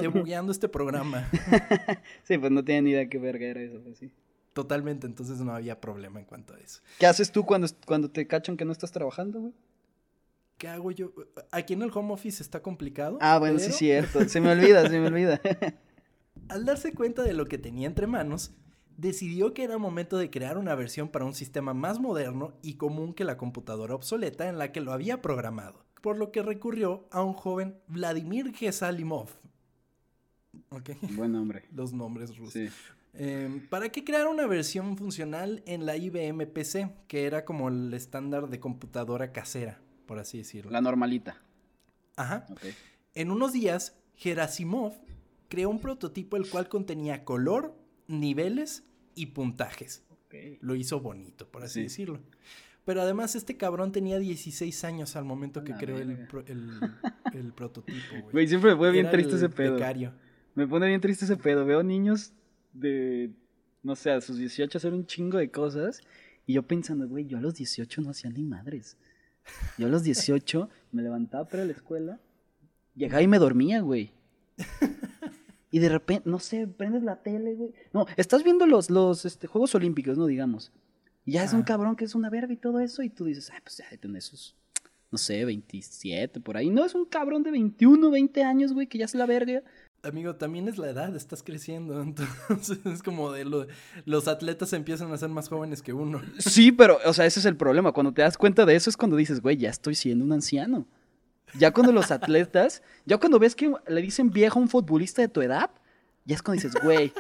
debugueando 0.01 0.53
este 0.53 0.69
programa. 0.69 1.29
sí, 2.25 2.39
pues 2.39 2.53
no 2.53 2.65
tenía 2.65 2.83
ni 2.83 2.91
idea 2.91 3.09
qué 3.09 3.19
verga 3.19 3.47
era 3.47 3.63
eso, 3.63 3.81
pues 3.83 3.99
sí. 3.99 4.13
Totalmente, 4.53 5.07
entonces 5.07 5.41
no 5.41 5.55
había 5.55 5.81
problema 5.81 6.21
en 6.21 6.27
cuanto 6.27 6.55
a 6.55 6.59
eso. 6.61 6.83
¿Qué 6.99 7.07
haces 7.07 7.33
tú 7.33 7.45
cuando, 7.45 7.67
cuando 7.87 8.11
te 8.11 8.27
cachan 8.27 8.57
que 8.57 8.67
no 8.67 8.73
estás 8.73 8.93
trabajando, 8.93 9.41
güey? 9.41 9.53
¿Qué 10.63 10.69
hago 10.69 10.93
yo? 10.93 11.13
Aquí 11.51 11.73
en 11.73 11.83
el 11.83 11.91
home 11.93 12.13
office 12.13 12.41
está 12.41 12.63
complicado. 12.63 13.19
Ah, 13.21 13.41
bueno, 13.41 13.59
sí 13.59 13.71
es 13.71 13.77
cierto. 13.79 14.29
Se 14.29 14.41
me 14.41 14.53
olvida, 14.53 14.89
se 14.89 15.01
me 15.01 15.09
olvida. 15.09 15.41
Al 16.49 16.65
darse 16.65 16.95
cuenta 16.95 17.25
de 17.25 17.33
lo 17.33 17.47
que 17.47 17.59
tenía 17.59 17.89
entre 17.89 18.07
manos, 18.07 18.55
decidió 18.97 19.55
que 19.55 19.65
era 19.65 19.77
momento 19.77 20.19
de 20.19 20.31
crear 20.31 20.59
una 20.59 20.77
versión 20.77 21.09
para 21.09 21.25
un 21.25 21.35
sistema 21.35 21.75
más 21.75 21.99
moderno 21.99 22.55
y 22.63 22.75
común 22.75 23.13
que 23.13 23.25
la 23.25 23.37
computadora 23.37 23.97
obsoleta 23.97 24.49
en 24.49 24.57
la 24.57 24.71
que 24.71 24.81
lo 24.81 24.93
había 24.93 25.21
programado, 25.21 25.85
por 26.01 26.17
lo 26.17 26.31
que 26.31 26.43
recurrió 26.43 27.09
a 27.11 27.25
un 27.25 27.33
joven 27.33 27.81
Vladimir 27.89 28.55
Gesalimov. 28.55 29.31
Okay. 30.71 30.97
Buen 31.17 31.33
nombre. 31.33 31.65
Los 31.75 31.93
nombres 31.93 32.37
rusos. 32.37 32.53
Sí. 32.53 32.69
Em, 33.15 33.69
para 33.69 33.89
que 33.89 34.05
creara 34.05 34.29
una 34.29 34.47
versión 34.47 34.97
funcional 34.97 35.65
en 35.67 35.87
la 35.87 35.97
IBM 35.97 36.47
PC, 36.47 36.89
que 37.09 37.25
era 37.27 37.45
como 37.45 37.69
el 37.69 37.93
estándar 37.95 38.49
de 38.49 38.61
computadora 38.61 39.33
casera, 39.33 39.81
por 40.13 40.19
así 40.19 40.37
decirlo. 40.37 40.71
La 40.71 40.83
normalita. 40.83 41.41
Ajá. 42.17 42.47
En 43.15 43.31
unos 43.31 43.55
días, 43.55 43.97
Gerasimov 44.15 44.93
creó 45.49 45.71
un 45.71 45.81
prototipo 45.81 46.37
el 46.37 46.51
cual 46.51 46.69
contenía 46.69 47.25
color, 47.25 47.75
niveles 48.09 48.85
y 49.15 49.29
puntajes. 49.29 50.05
Lo 50.61 50.75
hizo 50.75 51.01
bonito, 51.01 51.49
por 51.49 51.63
así 51.63 51.85
decirlo. 51.85 52.21
Pero 52.85 53.01
además 53.01 53.35
este 53.37 53.57
cabrón 53.57 53.91
tenía 53.91 54.19
16 54.19 54.85
años 54.85 55.17
al 55.17 55.25
momento 55.25 55.65
que 55.65 55.73
creó 55.77 55.97
el, 55.97 56.11
el, 57.33 57.53
prototipo, 57.55 58.29
güey. 58.33 58.47
siempre 58.47 58.73
me 58.73 58.77
pone 58.77 58.91
bien 58.91 59.11
triste 59.11 59.37
ese 59.37 59.49
pedo. 59.49 59.79
Me 60.55 60.67
pone 60.69 60.89
bien 60.89 61.01
triste 61.01 61.25
ese 61.25 61.39
pedo. 61.39 61.65
Veo 61.65 61.83
niños 61.83 62.35
de, 62.75 63.31
no 63.83 63.97
sé, 63.97 64.11
a 64.11 64.21
sus 64.21 64.37
18 64.37 64.77
hacer 64.77 64.93
un 64.93 65.07
chingo 65.07 65.39
de 65.39 65.51
cosas. 65.51 66.03
Y 66.47 66.53
yo 66.53 66.67
pensando, 66.67 67.09
güey, 67.09 67.25
yo 67.25 67.39
a 67.39 67.41
los 67.41 67.55
18 67.55 68.03
no 68.03 68.11
hacía 68.11 68.31
ni 68.31 68.43
madres. 68.43 68.99
Yo 69.79 69.87
a 69.87 69.91
los 69.91 70.03
18 70.03 70.69
me 70.93 71.03
levantaba 71.03 71.45
para 71.47 71.65
la 71.65 71.73
escuela, 71.73 72.21
llegaba 72.95 73.23
y 73.23 73.29
me 73.29 73.39
dormía, 73.39 73.81
güey. 73.81 74.13
Y 75.73 75.79
de 75.79 75.89
repente, 75.89 76.29
no 76.29 76.39
sé, 76.39 76.67
prendes 76.67 77.03
la 77.03 77.23
tele, 77.23 77.55
güey. 77.55 77.73
No, 77.95 78.07
estás 78.19 78.45
viendo 78.45 78.67
los, 78.67 78.91
los 78.91 79.25
este, 79.25 79.47
Juegos 79.47 79.75
Olímpicos, 79.75 80.19
¿no? 80.19 80.27
Digamos. 80.27 80.71
Y 81.25 81.33
ya 81.33 81.45
es 81.45 81.55
un 81.55 81.63
cabrón 81.63 81.97
que 81.97 82.05
es 82.05 82.15
una 82.15 82.29
verga 82.29 82.53
y 82.53 82.59
todo 82.59 82.79
eso. 82.79 83.03
Y 83.03 83.09
tú 83.09 83.25
dices, 83.25 83.51
ay, 83.51 83.61
pues 83.63 83.79
ya 83.79 83.87
de 83.91 84.19
esos, 84.19 84.55
no 85.11 85.17
sé, 85.17 85.47
27 85.47 86.41
por 86.41 86.59
ahí. 86.59 86.69
No, 86.69 86.85
es 86.85 86.95
un 86.95 87.07
cabrón 87.07 87.43
de 87.43 87.53
21, 87.53 88.11
20 88.11 88.45
años, 88.45 88.75
güey, 88.75 88.87
que 88.87 88.99
ya 88.99 89.07
es 89.07 89.15
la 89.15 89.25
verga. 89.25 89.63
Amigo, 90.05 90.35
también 90.35 90.67
es 90.67 90.79
la 90.79 90.91
edad, 90.91 91.15
estás 91.15 91.45
creciendo. 91.45 92.03
Entonces 92.49 92.79
es 92.85 93.03
como 93.03 93.31
de 93.31 93.45
lo, 93.45 93.67
los 94.05 94.27
atletas 94.27 94.73
empiezan 94.73 95.13
a 95.13 95.17
ser 95.17 95.29
más 95.29 95.49
jóvenes 95.49 95.81
que 95.81 95.93
uno. 95.93 96.21
Sí, 96.39 96.73
pero, 96.73 96.99
o 97.05 97.13
sea, 97.13 97.25
ese 97.27 97.39
es 97.39 97.47
el 97.47 97.57
problema. 97.57 97.93
Cuando 97.93 98.13
te 98.13 98.23
das 98.23 98.37
cuenta 98.37 98.67
de 98.67 98.75
eso 98.75 98.91
es 98.91 98.97
cuando 98.97 99.17
dices, 99.17 99.41
güey, 99.41 99.57
ya 99.57 99.71
estoy 99.71 99.95
siendo 99.95 100.25
un 100.25 100.33
anciano. 100.33 100.87
Ya 101.59 101.73
cuando 101.73 101.93
los 101.93 102.11
atletas, 102.11 102.83
ya 103.05 103.19
cuando 103.19 103.39
ves 103.39 103.55
que 103.55 103.73
le 103.87 104.03
dicen 104.03 104.31
viejo 104.31 104.59
a 104.59 104.63
un 104.63 104.69
futbolista 104.69 105.23
de 105.23 105.29
tu 105.29 105.41
edad, 105.43 105.71
ya 106.25 106.35
es 106.35 106.43
cuando 106.43 106.63
dices, 106.63 106.83
güey, 106.83 107.13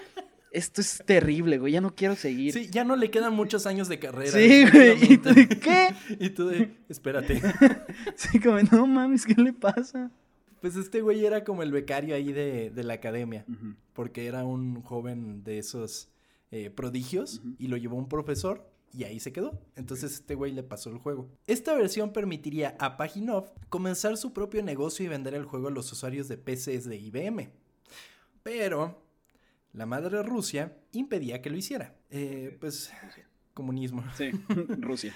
esto 0.50 0.80
es 0.80 1.02
terrible, 1.06 1.58
güey, 1.58 1.74
ya 1.74 1.80
no 1.80 1.94
quiero 1.94 2.16
seguir. 2.16 2.52
Sí, 2.52 2.68
ya 2.70 2.82
no 2.82 2.96
le 2.96 3.10
quedan 3.10 3.34
muchos 3.34 3.66
años 3.66 3.88
de 3.88 3.98
carrera. 3.98 4.32
Sí, 4.32 4.64
güey, 4.70 5.12
¿y 5.12 5.18
tú 5.18 5.34
de 5.34 5.48
qué? 5.48 5.94
y 6.18 6.30
tú 6.30 6.48
de, 6.48 6.76
espérate. 6.88 7.42
sí, 8.16 8.40
como, 8.40 8.58
no 8.60 8.86
mames, 8.86 9.26
¿qué 9.26 9.34
le 9.34 9.52
pasa? 9.52 10.10
Pues 10.62 10.76
este 10.76 11.02
güey 11.02 11.26
era 11.26 11.42
como 11.42 11.64
el 11.64 11.72
becario 11.72 12.14
ahí 12.14 12.32
de, 12.32 12.72
la 12.84 12.94
academia, 12.94 13.44
porque 13.92 14.26
era 14.26 14.44
un 14.44 14.80
joven 14.80 15.42
de 15.42 15.58
esos 15.58 16.08
eh, 16.52 16.70
prodigios 16.70 17.42
y 17.58 17.66
lo 17.66 17.76
llevó 17.76 17.96
un 17.96 18.08
profesor 18.08 18.70
y 18.92 19.02
ahí 19.02 19.18
se 19.18 19.32
quedó. 19.32 19.60
Entonces 19.74 20.12
este 20.12 20.36
güey 20.36 20.52
le 20.52 20.62
pasó 20.62 20.90
el 20.90 20.98
juego. 20.98 21.28
Esta 21.48 21.74
versión 21.74 22.12
permitiría 22.12 22.76
a 22.78 22.96
Paginov 22.96 23.52
comenzar 23.70 24.16
su 24.16 24.32
propio 24.32 24.62
negocio 24.62 25.04
y 25.04 25.08
vender 25.08 25.34
el 25.34 25.46
juego 25.46 25.66
a 25.66 25.72
los 25.72 25.90
usuarios 25.90 26.28
de 26.28 26.38
PCs 26.38 26.84
de 26.84 26.96
IBM. 26.96 27.50
Pero 28.44 29.02
la 29.72 29.84
madre 29.84 30.22
Rusia 30.22 30.76
impedía 30.92 31.42
que 31.42 31.50
lo 31.50 31.56
hiciera. 31.56 31.96
Eh, 32.08 32.56
pues 32.60 32.92
comunismo. 33.52 34.04
Sí, 34.16 34.30
Rusia. 34.78 35.12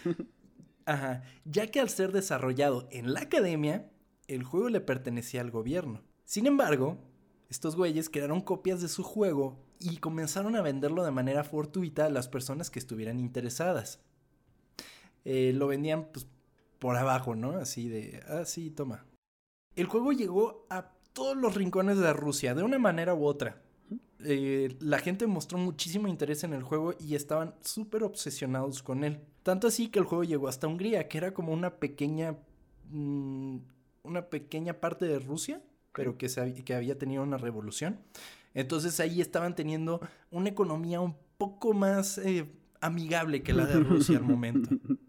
Ajá, 0.87 1.23
ya 1.45 1.69
que 1.69 1.79
al 1.79 1.89
ser 1.89 2.11
desarrollado 2.11 2.89
en 2.91 3.15
la 3.15 3.21
academia, 3.21 3.89
el 4.29 4.45
juego 4.45 4.69
le 4.69 4.81
pertenecía 4.81 5.41
al 5.41 5.51
gobierno. 5.51 6.03
Sin 6.25 6.47
embargo, 6.47 6.99
estos 7.49 7.77
güeyes 7.77 8.11
crearon 8.11 8.41
copias 8.41 8.81
de 8.81 8.89
su 8.89 9.03
juego 9.03 9.59
y 9.79 9.99
comenzaron 9.99 10.57
a 10.57 10.63
venderlo 10.63 11.05
de 11.05 11.11
manera 11.11 11.45
fortuita 11.45 12.07
a 12.07 12.11
las 12.11 12.29
personas 12.29 12.71
que 12.71 12.79
estuvieran 12.79 13.21
interesadas. 13.21 14.01
Eh, 15.25 15.53
lo 15.55 15.67
vendían 15.67 16.09
pues, 16.13 16.27
por 16.79 16.97
abajo, 16.97 17.35
¿no? 17.35 17.51
Así 17.53 17.89
de, 17.89 18.23
ah, 18.29 18.45
sí, 18.45 18.71
toma. 18.71 19.05
El 19.75 19.87
juego 19.87 20.13
llegó 20.13 20.67
a 20.71 20.93
todos 21.13 21.37
los 21.37 21.55
rincones 21.55 21.99
de 21.99 22.13
Rusia, 22.13 22.55
de 22.55 22.63
una 22.63 22.79
manera 22.79 23.15
u 23.15 23.25
otra. 23.25 23.63
Eh, 24.25 24.77
la 24.81 24.99
gente 24.99 25.27
mostró 25.27 25.59
muchísimo 25.59 26.09
interés 26.09 26.43
en 26.45 26.53
el 26.53 26.63
juego 26.63 26.95
y 26.99 27.15
estaban 27.15 27.55
súper 27.61 28.03
obsesionados 28.03 28.83
con 28.83 29.05
él. 29.05 29.21
Tanto 29.43 29.67
así 29.67 29.89
que 29.89 29.99
el 29.99 30.05
juego 30.05 30.25
llegó 30.25 30.49
hasta 30.49 30.67
Hungría, 30.67 31.09
que 31.09 31.19
era 31.19 31.35
como 31.35 31.53
una 31.53 31.77
pequeña. 31.77 32.37
Mm, 32.91 33.59
una 34.07 34.27
pequeña 34.31 34.75
parte 34.81 35.07
de 35.07 35.19
Rusia, 35.19 35.61
pero 35.93 36.17
que, 36.19 36.29
se, 36.29 36.55
que 36.65 36.75
había 36.75 36.99
tenido 36.99 37.23
una 37.23 37.39
revolución. 37.39 37.99
Entonces 38.55 39.01
ahí 39.01 39.21
estaban 39.21 39.55
teniendo 39.55 40.01
una 40.31 40.49
economía 40.49 41.01
un 41.01 41.15
poco 41.37 41.75
más 41.75 42.19
eh, 42.19 42.47
amigable 42.81 43.43
que 43.43 43.53
la 43.53 43.67
de 43.67 43.81
Rusia 43.81 44.19
al 44.19 44.25
momento. 44.25 44.71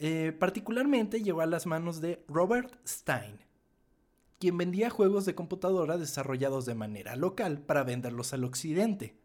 Eh, 0.00 0.32
particularmente 0.38 1.24
llegó 1.24 1.40
a 1.40 1.46
las 1.46 1.66
manos 1.66 2.00
de 2.00 2.24
Robert 2.28 2.72
Stein, 2.86 3.36
quien 4.38 4.56
vendía 4.56 4.90
juegos 4.90 5.26
de 5.26 5.34
computadora 5.34 5.98
desarrollados 5.98 6.66
de 6.66 6.76
manera 6.76 7.16
local 7.16 7.58
para 7.58 7.82
venderlos 7.82 8.32
al 8.32 8.44
occidente. 8.44 9.16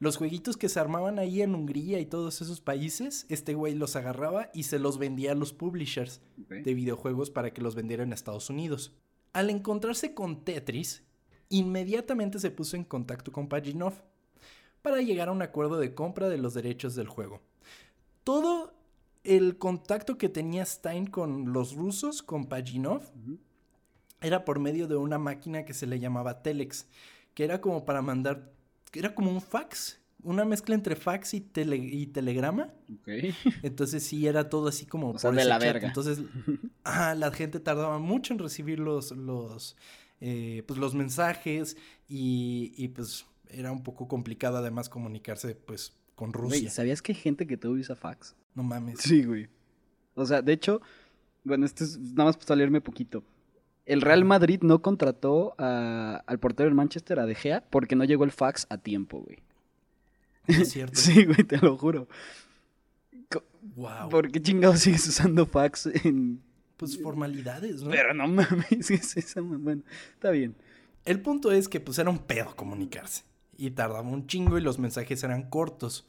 Los 0.00 0.16
jueguitos 0.16 0.56
que 0.56 0.70
se 0.70 0.80
armaban 0.80 1.18
ahí 1.18 1.42
en 1.42 1.54
Hungría 1.54 2.00
y 2.00 2.06
todos 2.06 2.40
esos 2.40 2.62
países, 2.62 3.26
este 3.28 3.52
güey 3.52 3.74
los 3.74 3.96
agarraba 3.96 4.50
y 4.54 4.62
se 4.62 4.78
los 4.78 4.96
vendía 4.96 5.32
a 5.32 5.34
los 5.34 5.52
publishers 5.52 6.22
de 6.36 6.74
videojuegos 6.74 7.30
para 7.30 7.52
que 7.52 7.60
los 7.60 7.74
vendieran 7.74 8.08
en 8.08 8.12
Estados 8.14 8.48
Unidos. 8.48 8.96
Al 9.34 9.50
encontrarse 9.50 10.14
con 10.14 10.42
Tetris, 10.42 11.02
inmediatamente 11.50 12.38
se 12.38 12.50
puso 12.50 12.76
en 12.76 12.84
contacto 12.84 13.30
con 13.30 13.48
Paginov 13.48 13.92
para 14.80 15.02
llegar 15.02 15.28
a 15.28 15.32
un 15.32 15.42
acuerdo 15.42 15.78
de 15.78 15.94
compra 15.94 16.30
de 16.30 16.38
los 16.38 16.54
derechos 16.54 16.94
del 16.94 17.06
juego. 17.06 17.42
Todo 18.24 18.72
el 19.22 19.58
contacto 19.58 20.16
que 20.16 20.30
tenía 20.30 20.64
Stein 20.64 21.06
con 21.06 21.52
los 21.52 21.74
rusos, 21.74 22.22
con 22.22 22.46
Paginov, 22.46 23.02
era 24.22 24.46
por 24.46 24.60
medio 24.60 24.88
de 24.88 24.96
una 24.96 25.18
máquina 25.18 25.66
que 25.66 25.74
se 25.74 25.86
le 25.86 26.00
llamaba 26.00 26.42
Telex, 26.42 26.86
que 27.34 27.44
era 27.44 27.60
como 27.60 27.84
para 27.84 28.00
mandar, 28.00 28.50
era 28.92 29.14
como 29.14 29.30
un 29.30 29.40
fax, 29.40 30.00
una 30.22 30.44
mezcla 30.44 30.74
entre 30.74 30.96
fax 30.96 31.34
y, 31.34 31.50
y 31.54 32.06
telegrama. 32.06 32.72
Entonces 33.62 34.02
sí 34.02 34.26
era 34.26 34.48
todo 34.48 34.68
así 34.68 34.86
como... 34.86 35.10
O 35.10 35.32
de 35.32 35.44
la 35.44 35.58
verga. 35.58 35.88
Entonces 35.88 36.20
la 36.84 37.30
gente 37.32 37.60
tardaba 37.60 37.98
mucho 37.98 38.32
en 38.32 38.38
recibir 38.38 38.78
los, 38.78 39.12
los 39.12 39.76
eh, 40.20 40.62
pues 40.66 40.78
los 40.78 40.94
mensajes 40.94 41.76
y, 42.08 42.88
pues 42.88 43.26
era 43.48 43.72
un 43.72 43.82
poco 43.82 44.06
complicado 44.06 44.58
además 44.58 44.88
comunicarse 44.88 45.54
pues 45.54 45.96
con 46.14 46.32
Rusia. 46.32 46.70
¿sabías 46.70 47.02
que 47.02 47.12
hay 47.12 47.18
gente 47.18 47.46
que 47.46 47.56
todavía 47.56 47.82
usa 47.82 47.96
fax? 47.96 48.36
No 48.54 48.62
mames. 48.62 49.00
Sí, 49.00 49.24
güey. 49.24 49.48
O 50.14 50.26
sea, 50.26 50.42
de 50.42 50.52
hecho, 50.52 50.82
bueno, 51.44 51.64
esto 51.64 51.84
es 51.84 51.98
nada 51.98 52.24
más 52.26 52.36
para 52.36 52.48
salirme 52.48 52.80
poquito. 52.80 53.24
El 53.90 54.02
Real 54.02 54.24
Madrid 54.24 54.60
no 54.62 54.82
contrató 54.82 55.56
al 55.58 56.38
portero 56.38 56.68
del 56.68 56.76
Manchester, 56.76 57.18
a 57.18 57.26
De 57.26 57.34
Gea, 57.34 57.64
porque 57.70 57.96
no 57.96 58.04
llegó 58.04 58.22
el 58.22 58.30
fax 58.30 58.68
a 58.70 58.78
tiempo, 58.78 59.18
güey. 59.18 59.38
Es 60.46 60.68
cierto. 60.70 60.94
sí, 60.94 61.24
güey, 61.24 61.42
te 61.42 61.58
lo 61.58 61.76
juro. 61.76 62.06
Wow. 63.74 64.08
¿Por 64.08 64.30
qué 64.30 64.40
chingados 64.40 64.78
sigues 64.78 65.08
usando 65.08 65.44
fax 65.44 65.86
en 66.04 66.40
pues 66.76 67.02
formalidades, 67.02 67.82
¿no? 67.82 67.90
Pero 67.90 68.14
no 68.14 68.28
mames, 68.28 68.90
es 68.92 69.16
esa? 69.16 69.40
Bueno, 69.40 69.82
está 70.14 70.30
bien. 70.30 70.54
El 71.04 71.20
punto 71.20 71.50
es 71.50 71.68
que 71.68 71.80
pues 71.80 71.98
era 71.98 72.10
un 72.10 72.20
pedo 72.20 72.54
comunicarse. 72.54 73.24
Y 73.58 73.72
tardaba 73.72 74.08
un 74.08 74.28
chingo 74.28 74.56
y 74.56 74.60
los 74.60 74.78
mensajes 74.78 75.24
eran 75.24 75.50
cortos. 75.50 76.06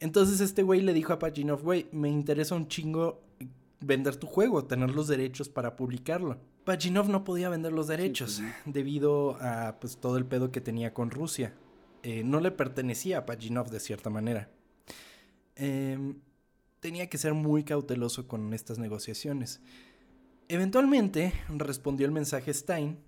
Entonces 0.00 0.40
este 0.40 0.62
güey 0.62 0.80
le 0.80 0.94
dijo 0.94 1.12
a 1.12 1.18
Pachinov, 1.18 1.60
güey, 1.60 1.88
me 1.92 2.08
interesa 2.08 2.54
un 2.54 2.68
chingo 2.68 3.20
vender 3.80 4.16
tu 4.16 4.26
juego, 4.26 4.64
tener 4.64 4.94
los 4.94 5.08
derechos 5.08 5.50
para 5.50 5.76
publicarlo. 5.76 6.38
Pajinov 6.66 7.08
no 7.08 7.22
podía 7.22 7.48
vender 7.48 7.72
los 7.72 7.86
derechos 7.86 8.42
debido 8.64 9.36
a 9.40 9.78
pues, 9.80 9.98
todo 9.98 10.16
el 10.16 10.26
pedo 10.26 10.50
que 10.50 10.60
tenía 10.60 10.92
con 10.92 11.12
Rusia. 11.12 11.54
Eh, 12.02 12.24
no 12.24 12.40
le 12.40 12.50
pertenecía 12.50 13.18
a 13.18 13.24
Pajinov 13.24 13.70
de 13.70 13.78
cierta 13.78 14.10
manera. 14.10 14.50
Em, 15.54 16.18
tenía 16.80 17.08
que 17.08 17.18
ser 17.18 17.34
muy 17.34 17.62
cauteloso 17.62 18.26
con 18.26 18.52
estas 18.52 18.80
negociaciones. 18.80 19.60
Eventualmente 20.48 21.34
respondió 21.50 22.04
el 22.04 22.12
mensaje 22.12 22.52
Stein 22.52 22.98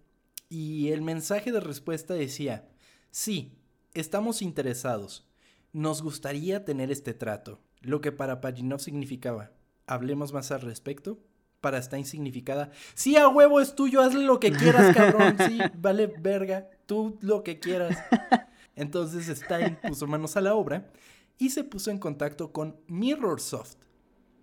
y 0.48 0.90
el 0.90 1.02
mensaje 1.02 1.50
de 1.50 1.58
respuesta 1.58 2.14
decía, 2.14 2.68
sí, 3.10 3.58
estamos 3.92 4.40
interesados, 4.40 5.28
nos 5.72 6.00
gustaría 6.00 6.64
tener 6.64 6.92
este 6.92 7.12
trato, 7.12 7.58
lo 7.80 8.00
que 8.00 8.12
para 8.12 8.40
Pajinov 8.40 8.78
significaba, 8.78 9.50
hablemos 9.88 10.32
más 10.32 10.52
al 10.52 10.60
respecto, 10.60 11.18
para 11.60 11.82
Stein 11.82 12.04
significaba, 12.04 12.70
sí, 12.94 13.16
a 13.16 13.28
huevo 13.28 13.60
es 13.60 13.74
tuyo, 13.74 14.00
hazle 14.00 14.24
lo 14.24 14.40
que 14.40 14.52
quieras, 14.52 14.94
cabrón, 14.96 15.36
sí, 15.46 15.58
vale 15.76 16.06
verga, 16.06 16.68
tú 16.86 17.18
lo 17.20 17.42
que 17.42 17.58
quieras. 17.58 17.98
Entonces 18.76 19.26
Stein 19.36 19.76
puso 19.76 20.06
manos 20.06 20.36
a 20.36 20.40
la 20.40 20.54
obra 20.54 20.90
y 21.36 21.50
se 21.50 21.64
puso 21.64 21.90
en 21.90 21.98
contacto 21.98 22.52
con 22.52 22.76
Mirrorsoft. 22.86 23.76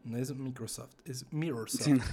No 0.04 0.18
es 0.18 0.36
Microsoft, 0.36 0.94
es 1.06 1.26
Mirrorsoft. 1.32 1.88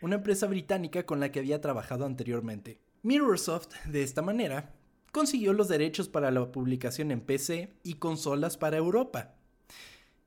Una 0.00 0.16
empresa 0.16 0.46
británica 0.46 1.04
con 1.04 1.20
la 1.20 1.32
que 1.32 1.40
había 1.40 1.60
trabajado 1.60 2.04
anteriormente. 2.04 2.78
Mirrorsoft, 3.02 3.74
de 3.86 4.02
esta 4.02 4.22
manera, 4.22 4.74
consiguió 5.12 5.52
los 5.52 5.68
derechos 5.68 6.08
para 6.08 6.30
la 6.30 6.50
publicación 6.50 7.10
en 7.10 7.20
PC 7.20 7.74
y 7.82 7.94
consolas 7.94 8.56
para 8.56 8.76
Europa. 8.76 9.34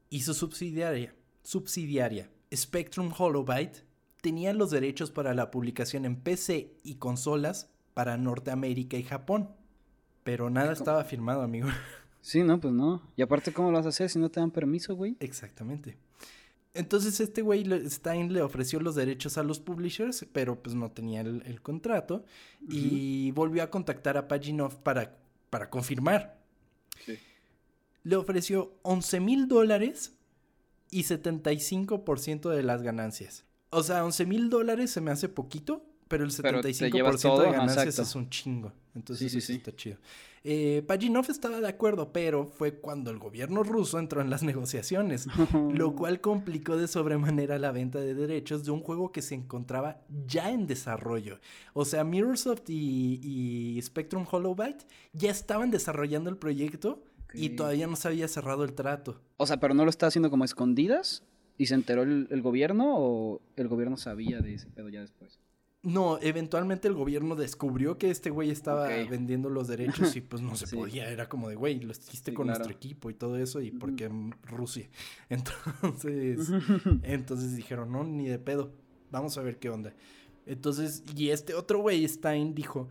Y 0.10 0.22
su 0.22 0.34
subsidiaria, 0.34 1.16
subsidiaria 1.44 2.30
Spectrum 2.54 3.12
Holobyte, 3.18 3.84
tenía 4.22 4.54
los 4.54 4.72
derechos 4.72 5.12
para 5.12 5.34
la 5.34 5.52
publicación 5.52 6.06
en 6.06 6.16
PC 6.16 6.76
y 6.84 6.96
consolas 6.96 7.70
para 7.94 8.18
Norteamérica 8.18 8.98
y 8.98 9.04
Japón. 9.04 9.50
Pero 10.24 10.50
nada 10.50 10.74
estaba 10.74 11.04
firmado, 11.04 11.42
amigo. 11.42 11.70
Sí, 12.20 12.44
no, 12.44 12.60
pues 12.60 12.74
no. 12.74 13.02
Y 13.16 13.22
aparte, 13.22 13.54
¿cómo 13.54 13.72
lo 13.72 13.78
vas 13.78 13.86
a 13.86 13.90
hacer 13.90 14.10
si 14.10 14.20
no 14.20 14.30
te 14.30 14.42
dan 14.42 14.52
permiso, 14.52 14.94
güey? 14.98 15.16
Exactamente. 15.22 15.96
Entonces 16.74 17.22
este 17.22 17.42
güey 17.42 17.66
Stein 17.90 18.34
le 18.34 18.42
ofreció 18.42 18.82
los 18.82 18.96
derechos 18.96 19.38
a 19.38 19.44
los 19.44 19.62
publishers, 19.62 20.26
pero 20.34 20.62
pues 20.62 20.76
no 20.76 20.92
tenía 20.92 21.22
el, 21.22 21.62
contrato. 21.62 22.26
Y 22.70 23.32
volvió 23.32 23.64
a 23.64 23.70
contactar 23.70 24.18
a 24.18 24.28
Paginov 24.28 24.84
para, 24.84 25.16
para 25.50 25.70
confirmar. 25.70 26.38
Sí. 27.06 27.18
Le 28.04 28.16
ofreció 28.18 28.74
11 28.82 29.22
mil 29.22 29.48
dólares 29.48 30.17
y 30.92 31.04
75% 31.04 32.50
de 32.50 32.64
las 32.64 32.82
ganancias. 32.82 33.46
O 33.70 33.84
sea, 33.84 34.06
11 34.06 34.26
mil 34.26 34.50
dólares 34.50 34.92
se 34.92 35.02
me 35.02 35.12
hace 35.12 35.30
poquito, 35.30 35.86
pero 36.08 36.24
el 36.24 36.32
75% 36.32 37.42
de 37.42 37.52
ganancias 37.52 38.00
es 38.00 38.16
un 38.16 38.30
chingo. 38.30 38.72
Entonces 38.96 39.32
sí, 39.32 39.42
sí, 39.42 39.54
está 39.54 39.76
chido. 39.76 39.98
Eh, 40.44 40.82
Pajinov 40.88 41.30
estaba 41.30 41.60
de 41.60 41.68
acuerdo, 41.68 42.14
pero 42.14 42.48
fue 42.48 42.80
cuando 42.80 43.12
el 43.12 43.20
gobierno 43.20 43.64
ruso 43.64 44.00
entró 44.00 44.22
en 44.22 44.30
las 44.30 44.44
negociaciones, 44.44 45.28
lo 45.54 45.94
cual 45.96 46.22
complicó 46.22 46.78
de 46.78 46.88
sobremanera 46.88 47.60
la 47.60 47.72
venta 47.72 48.00
de 48.00 48.14
derechos 48.14 48.64
de 48.64 48.72
un 48.72 48.82
juego 48.82 49.12
que 49.12 49.22
se 49.22 49.36
encontraba 49.36 50.02
ya 50.26 50.52
en 50.52 50.66
desarrollo. 50.66 51.40
O 51.74 51.84
sea, 51.84 52.06
Mirrorsoft 52.06 52.70
y, 52.70 53.20
y 53.22 53.82
Spectrum 53.82 54.26
Holobyte 54.30 54.86
ya 55.12 55.32
estaban 55.32 55.70
desarrollando 55.70 56.30
el 56.30 56.38
proyecto 56.38 57.04
y 57.34 57.50
todavía 57.50 57.88
no 57.88 57.96
se 57.96 58.08
había 58.08 58.28
cerrado 58.28 58.64
el 58.64 58.74
trato. 58.74 59.22
O 59.38 59.48
sea, 59.48 59.60
pero 59.60 59.74
no 59.74 59.84
lo 59.84 59.90
está 59.90 60.08
haciendo 60.08 60.30
como 60.30 60.46
escondidas 60.46 61.24
y 61.58 61.68
se 61.68 61.76
enteró 61.76 62.04
el 62.04 62.42
gobierno 62.42 62.96
o 62.98 63.42
el 63.56 63.68
gobierno 63.68 63.98
sabía 63.98 64.40
de 64.40 64.56
ese 64.56 64.68
pedo 64.68 64.90
ya 64.90 65.02
después. 65.02 65.40
No, 65.88 66.20
eventualmente 66.22 66.88
el 66.90 66.96
gobierno 66.96 67.36
descubrió 67.36 67.98
que 67.98 68.10
este 68.10 68.30
güey 68.30 68.50
estaba 68.50 68.88
vendiendo 68.88 69.50
los 69.50 69.70
derechos 69.70 70.16
y 70.16 70.22
pues 70.22 70.42
no 70.42 70.56
se 70.56 70.68
podía. 70.76 71.10
Era 71.10 71.30
como 71.30 71.48
de, 71.48 71.56
güey, 71.56 71.80
lo 71.80 71.92
hiciste 71.92 72.34
con 72.34 72.48
nuestro 72.48 72.72
equipo 72.72 73.10
y 73.10 73.14
todo 73.14 73.38
eso 73.38 73.62
y 73.62 73.72
porque 73.72 74.10
Rusia. 74.44 74.90
Entonces, 75.30 76.50
entonces 77.04 77.56
dijeron, 77.56 77.92
no, 77.92 78.04
ni 78.04 78.28
de 78.28 78.38
pedo. 78.38 78.74
Vamos 79.12 79.38
a 79.38 79.42
ver 79.42 79.60
qué 79.60 79.70
onda. 79.70 79.94
Entonces, 80.46 81.04
y 81.16 81.30
este 81.30 81.54
otro 81.54 81.80
güey, 81.80 82.06
Stein, 82.06 82.54
dijo, 82.54 82.90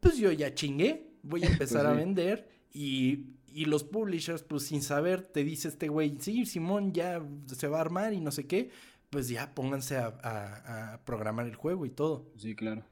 pues 0.00 0.16
yo 0.16 0.32
ya 0.32 0.52
chingué, 0.54 1.06
voy 1.22 1.40
a 1.40 1.46
pues 1.46 1.52
empezar 1.52 1.86
a 1.86 1.92
vender 1.92 2.48
y, 2.72 3.26
y 3.54 3.66
los 3.66 3.84
publishers, 3.84 4.42
pues 4.42 4.64
sin 4.64 4.82
saber, 4.82 5.26
te 5.26 5.44
dice 5.44 5.68
este 5.68 5.88
güey, 5.88 6.16
sí, 6.18 6.44
Simón 6.44 6.92
ya 6.92 7.22
se 7.46 7.68
va 7.68 7.78
a 7.78 7.82
armar 7.82 8.12
y 8.12 8.20
no 8.20 8.30
sé 8.30 8.46
qué 8.46 8.70
pues 9.14 9.28
ya 9.28 9.54
pónganse 9.54 9.96
a, 9.96 11.00
programar 11.04 11.46
el 11.46 11.54
juego 11.54 11.86
y 11.86 11.90
todo. 11.90 12.26
Sí, 12.36 12.56
claro. 12.56 12.82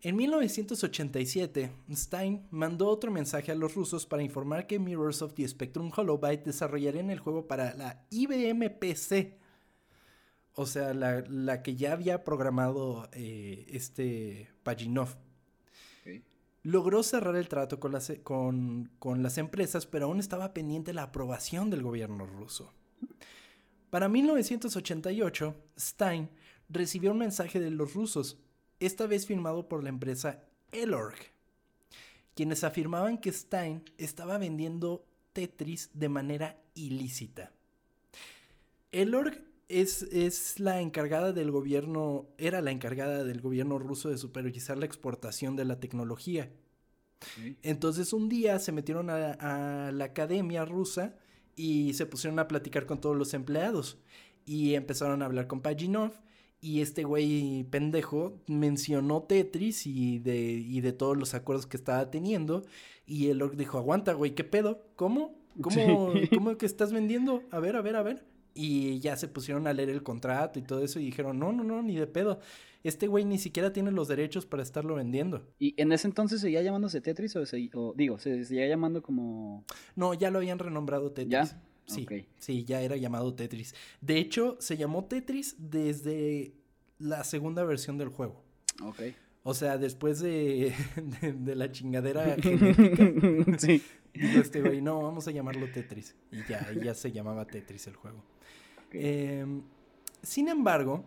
En 0.00 0.16
1987, 0.16 1.70
Stein 1.92 2.48
mandó 2.50 2.88
otro 2.88 3.12
mensaje 3.12 3.52
a 3.52 3.54
los 3.54 3.76
rusos 3.76 4.06
para 4.06 4.24
informar 4.24 4.66
que 4.66 4.80
Mirrorsoft 4.80 5.38
y 5.38 5.46
Spectrum 5.46 5.92
Holobyte 5.96 6.44
desarrollarían 6.44 7.10
el 7.10 7.20
juego 7.20 7.46
para 7.46 7.76
la 7.76 8.04
IBM 8.10 8.70
PC. 8.70 9.38
O 10.56 10.66
sea, 10.66 10.92
la, 10.94 11.62
que 11.62 11.76
ya 11.76 11.92
había 11.92 12.24
programado 12.24 13.08
eh, 13.12 13.66
este 13.68 14.50
Paginov. 14.64 15.16
Logró 16.64 17.02
cerrar 17.02 17.36
el 17.36 17.46
trato 17.48 17.78
con 17.78 17.92
las, 17.92 19.38
empresas, 19.38 19.84
pero 19.84 20.06
aún 20.06 20.18
estaba 20.18 20.54
pendiente 20.54 20.94
la 20.94 21.04
aprobación 21.04 21.68
del 21.68 21.82
gobierno 21.82 22.26
ruso. 22.26 22.72
Para 23.90 24.08
1988, 24.08 25.54
Stein 25.78 26.30
recibió 26.70 27.12
un 27.12 27.18
mensaje 27.18 27.60
de 27.60 27.70
los 27.70 27.92
rusos, 27.92 28.38
esta 28.80 29.06
vez 29.06 29.26
firmado 29.26 29.68
por 29.68 29.82
la 29.82 29.90
empresa 29.90 30.42
Elorg, 30.72 31.14
quienes 32.34 32.64
afirmaban 32.64 33.18
que 33.18 33.30
Stein 33.30 33.84
estaba 33.98 34.38
vendiendo 34.38 35.06
Tetris 35.34 35.90
de 35.92 36.08
manera 36.08 36.58
ilícita. 36.74 37.52
Elorg 38.90 39.44
es, 39.68 40.02
es, 40.02 40.60
la 40.60 40.80
encargada 40.80 41.32
del 41.32 41.50
gobierno, 41.50 42.26
era 42.38 42.60
la 42.60 42.70
encargada 42.70 43.24
del 43.24 43.40
gobierno 43.40 43.78
ruso 43.78 44.08
de 44.10 44.18
supervisar 44.18 44.78
la 44.78 44.86
exportación 44.86 45.56
de 45.56 45.64
la 45.64 45.80
tecnología. 45.80 46.50
Entonces 47.62 48.12
un 48.12 48.28
día 48.28 48.58
se 48.58 48.72
metieron 48.72 49.08
a, 49.08 49.32
a 49.88 49.92
la 49.92 50.04
academia 50.04 50.66
rusa 50.66 51.16
y 51.56 51.94
se 51.94 52.04
pusieron 52.04 52.38
a 52.38 52.48
platicar 52.48 52.84
con 52.84 53.00
todos 53.00 53.16
los 53.16 53.32
empleados 53.32 53.98
y 54.44 54.74
empezaron 54.74 55.22
a 55.22 55.26
hablar 55.26 55.46
con 55.46 55.62
Paginov 55.62 56.12
y 56.60 56.80
este 56.80 57.04
güey 57.04 57.64
pendejo 57.64 58.40
mencionó 58.46 59.22
Tetris 59.22 59.86
y 59.86 60.18
de, 60.18 60.36
y 60.36 60.80
de 60.80 60.92
todos 60.92 61.16
los 61.16 61.34
acuerdos 61.34 61.66
que 61.66 61.76
estaba 61.76 62.10
teniendo 62.10 62.64
y 63.06 63.28
el 63.28 63.42
orc 63.42 63.54
dijo, 63.54 63.78
aguanta 63.78 64.12
güey, 64.14 64.34
¿qué 64.34 64.44
pedo? 64.44 64.86
¿Cómo? 64.96 65.34
¿Cómo, 65.60 66.12
¿Cómo 66.34 66.56
que 66.56 66.66
estás 66.66 66.92
vendiendo? 66.92 67.42
A 67.50 67.60
ver, 67.60 67.76
a 67.76 67.82
ver, 67.82 67.96
a 67.96 68.02
ver. 68.02 68.33
Y 68.54 69.00
ya 69.00 69.16
se 69.16 69.28
pusieron 69.28 69.66
a 69.66 69.72
leer 69.72 69.90
el 69.90 70.02
contrato 70.02 70.58
y 70.58 70.62
todo 70.62 70.82
eso 70.82 71.00
y 71.00 71.06
dijeron, 71.06 71.38
no, 71.38 71.52
no, 71.52 71.64
no, 71.64 71.82
ni 71.82 71.96
de 71.96 72.06
pedo. 72.06 72.40
Este 72.84 73.06
güey 73.06 73.24
ni 73.24 73.38
siquiera 73.38 73.72
tiene 73.72 73.90
los 73.90 74.08
derechos 74.08 74.46
para 74.46 74.62
estarlo 74.62 74.94
vendiendo. 74.94 75.42
¿Y 75.58 75.74
en 75.80 75.90
ese 75.90 76.06
entonces 76.06 76.40
seguía 76.40 76.62
llamándose 76.62 77.00
Tetris 77.00 77.34
o, 77.36 77.46
se, 77.46 77.56
digo, 77.96 78.18
se 78.18 78.44
seguía 78.44 78.68
llamando 78.68 79.02
como... 79.02 79.64
No, 79.96 80.14
ya 80.14 80.30
lo 80.30 80.38
habían 80.38 80.58
renombrado 80.58 81.10
Tetris. 81.10 81.30
¿Ya? 81.30 81.62
Sí, 81.86 82.06
sí, 82.38 82.64
ya 82.64 82.80
era 82.80 82.96
llamado 82.96 83.34
Tetris. 83.34 83.74
De 84.00 84.18
hecho, 84.18 84.56
se 84.60 84.76
llamó 84.76 85.04
Tetris 85.04 85.56
desde 85.58 86.54
la 86.98 87.24
segunda 87.24 87.64
versión 87.64 87.98
del 87.98 88.08
juego. 88.08 88.42
Ok. 88.82 89.00
O 89.42 89.52
sea, 89.52 89.76
después 89.76 90.20
de, 90.20 90.74
de, 91.38 91.54
la 91.54 91.70
chingadera 91.70 92.36
genética. 92.40 93.58
sí. 93.58 93.82
este 94.14 94.62
güey, 94.62 94.80
no, 94.80 95.02
vamos 95.02 95.28
a 95.28 95.30
llamarlo 95.30 95.70
Tetris. 95.70 96.14
Y 96.32 96.38
ya, 96.48 96.72
ya 96.82 96.94
se 96.94 97.12
llamaba 97.12 97.46
Tetris 97.46 97.86
el 97.86 97.96
juego. 97.96 98.24
Em, 98.94 99.62
sin 100.22 100.48
embargo, 100.48 101.04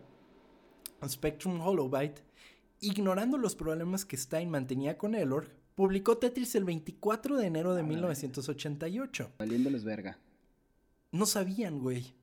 Spectrum 1.06 1.60
Holobyte, 1.60 2.22
ignorando 2.80 3.38
los 3.38 3.54
problemas 3.54 4.04
que 4.04 4.16
Stein 4.16 4.50
mantenía 4.50 4.98
con 4.98 5.14
Elorg, 5.14 5.50
publicó 5.74 6.18
Tetris 6.18 6.54
el 6.54 6.64
24 6.64 7.36
de 7.36 7.46
enero 7.46 7.74
de 7.74 7.82
1988. 7.82 9.32
Valiéndoles 9.38 9.84
verga. 9.84 10.18
No 11.12 11.26
sabían, 11.26 11.78
güey. 11.80 12.14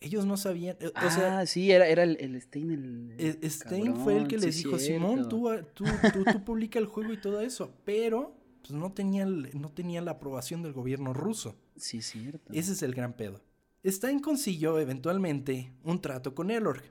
Ellos 0.00 0.26
no 0.26 0.36
sabían. 0.36 0.76
Eh, 0.80 0.92
ah, 0.94 1.44
sí, 1.46 1.70
era, 1.70 1.86
era 1.88 2.02
el, 2.02 2.40
Stein 2.40 2.70
el. 2.70 3.14
E, 3.18 3.50
Stein 3.50 3.96
fue 3.96 4.16
el 4.18 4.28
que 4.28 4.38
les 4.38 4.56
dijo: 4.56 4.78
Simón, 4.78 5.28
tú, 5.28 5.48
tú, 5.74 5.84
tú, 6.32 6.44
publica 6.44 6.78
el 6.78 6.86
juego 6.86 7.12
y 7.12 7.20
todo 7.20 7.40
eso. 7.40 7.72
Pero, 7.84 8.36
pues 8.60 8.72
no 8.72 8.92
tenía, 8.92 9.24
no 9.24 9.70
tenía 9.70 10.02
la 10.02 10.12
aprobación 10.12 10.62
del 10.62 10.72
gobierno 10.72 11.14
ruso. 11.14 11.56
Sí, 11.76 12.02
cierto. 12.02 12.52
Ese 12.52 12.72
es 12.72 12.82
el 12.82 12.94
gran 12.94 13.14
pedo. 13.14 13.40
Stein 13.86 14.18
consiguió 14.20 14.78
eventualmente 14.80 15.72
un 15.84 16.00
trato 16.00 16.34
con 16.34 16.50
Elorg, 16.50 16.82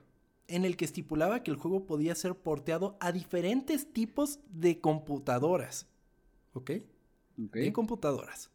en 0.48 0.64
el 0.64 0.76
que 0.76 0.84
estipulaba 0.84 1.42
que 1.42 1.50
el 1.50 1.56
juego 1.56 1.86
podía 1.86 2.14
ser 2.14 2.34
porteado 2.34 2.96
a 3.00 3.12
diferentes 3.12 3.92
tipos 3.92 4.40
de 4.48 4.80
computadoras. 4.80 5.86
¿Ok? 6.54 6.70
okay. 7.46 7.64
De 7.64 7.72
computadoras. 7.72 8.50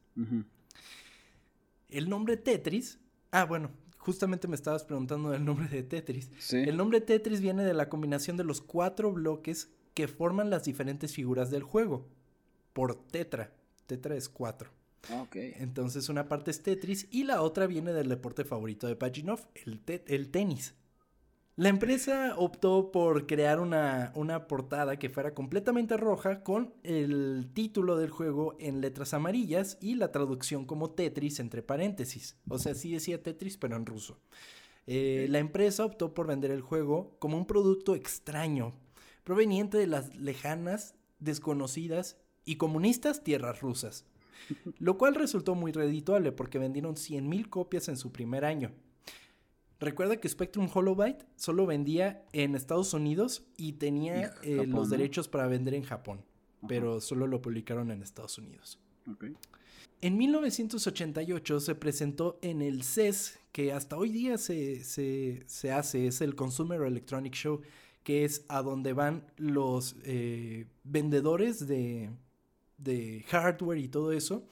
El 1.90 2.10
nombre 2.10 2.38
Tetris. 2.38 3.00
Ah, 3.32 3.46
bueno, 3.46 3.70
justamente 3.98 4.48
me 4.48 4.56
estabas 4.56 4.84
preguntando 4.84 5.30
del 5.30 5.46
nombre 5.46 5.68
de 5.68 5.84
Tetris. 5.84 6.52
El 6.54 6.78
nombre 6.78 7.02
Tetris 7.02 7.42
viene 7.42 7.64
de 7.64 7.74
la 7.74 7.90
combinación 7.90 8.38
de 8.38 8.44
los 8.44 8.62
cuatro 8.62 9.12
bloques 9.12 9.70
que 9.94 10.08
forman 10.08 10.50
las 10.50 10.64
diferentes 10.64 11.14
figuras 11.14 11.52
del 11.52 11.64
juego. 11.64 12.08
Por 12.74 12.96
tetra. 12.96 13.54
Tetra 13.86 14.16
es 14.16 14.30
cuatro. 14.30 14.72
Ah, 15.10 15.26
Entonces 15.34 16.10
una 16.10 16.28
parte 16.28 16.52
es 16.52 16.62
Tetris 16.62 17.08
y 17.12 17.24
la 17.24 17.42
otra 17.42 17.68
viene 17.68 17.92
del 17.94 18.10
deporte 18.10 18.46
favorito 18.46 18.88
de 18.88 18.96
Pajinov, 18.96 19.48
el, 19.66 19.82
el 20.08 20.30
tenis. 20.30 20.76
La 21.58 21.70
empresa 21.70 22.36
optó 22.38 22.92
por 22.92 23.28
crear 23.28 23.60
una, 23.60 24.14
una, 24.16 24.48
portada 24.48 24.98
que 24.98 25.10
fuera 25.10 25.34
completamente 25.34 25.98
roja 25.98 26.44
con 26.44 26.74
el 26.84 27.52
título 27.54 27.98
del 27.98 28.10
juego 28.10 28.56
en 28.60 28.80
letras 28.80 29.14
amarillas 29.14 29.78
y 29.82 29.96
la 29.96 30.12
traducción 30.12 30.66
como 30.66 30.92
Tetris 30.92 31.40
entre 31.40 31.62
paréntesis. 31.62 32.38
O 32.48 32.58
sea, 32.58 32.74
sí 32.74 32.94
decía 32.94 33.22
Tetris 33.22 33.58
pero 33.58 33.76
en 33.76 33.86
ruso. 33.86 34.18
Eh, 34.88 35.28
la 35.30 35.40
empresa 35.40 35.86
optó 35.86 36.14
por 36.14 36.26
vender 36.26 36.52
el 36.52 36.62
juego 36.62 37.16
como 37.20 37.38
un 37.38 37.46
producto 37.46 37.96
extraño, 37.96 38.74
proveniente 39.24 39.78
de 39.78 39.88
las 39.88 40.16
lejanas, 40.16 40.96
desconocidas 41.20 42.18
y 42.46 42.56
comunistas 42.56 43.24
tierras 43.24 43.62
rusas. 43.62 44.06
Lo 44.80 44.98
cual 44.98 45.16
resultó 45.16 45.56
muy 45.56 45.72
redituable 45.72 46.32
porque 46.32 46.60
vendieron 46.60 46.96
100.000 46.96 47.50
copias 47.50 47.88
en 47.90 47.98
su 47.98 48.12
primer 48.12 48.46
año. 48.46 48.72
Recuerda 49.80 50.18
que 50.18 50.30
Spectrum 50.30 50.70
Holobyte 50.72 51.26
solo 51.36 51.66
vendía 51.66 52.24
en 52.34 52.54
Estados 52.54 52.94
Unidos 52.94 53.48
y 53.58 53.74
tenía 53.74 54.32
eh, 54.44 54.68
los 54.68 54.92
derechos 54.92 55.28
para 55.28 55.48
vender 55.48 55.74
en 55.74 55.82
Japón, 55.82 56.24
pero 56.68 57.02
solo 57.02 57.26
lo 57.26 57.42
publicaron 57.42 57.90
en 57.90 58.04
Estados 58.04 58.38
Unidos. 58.38 58.80
En 60.02 60.18
1988 60.18 61.60
se 61.60 61.74
presentó 61.74 62.38
en 62.44 62.62
el 62.62 62.84
CES, 62.84 63.40
que 63.52 63.74
hasta 63.74 63.98
hoy 63.98 64.12
día 64.12 64.38
se, 64.38 64.84
se, 64.84 65.72
hace, 65.72 66.06
es 66.06 66.22
el 66.22 66.36
Consumer 66.36 66.82
Electronic 66.84 67.34
Show, 67.34 67.62
que 68.04 68.24
es 68.24 68.46
a 68.50 68.62
donde 68.62 68.94
van 68.94 69.26
los 69.38 69.96
eh, 70.04 70.68
vendedores 70.84 71.68
de, 71.68 72.12
de 72.84 73.24
hardware 73.30 73.78
y 73.78 73.88
todo 73.88 74.12
eso 74.12 74.48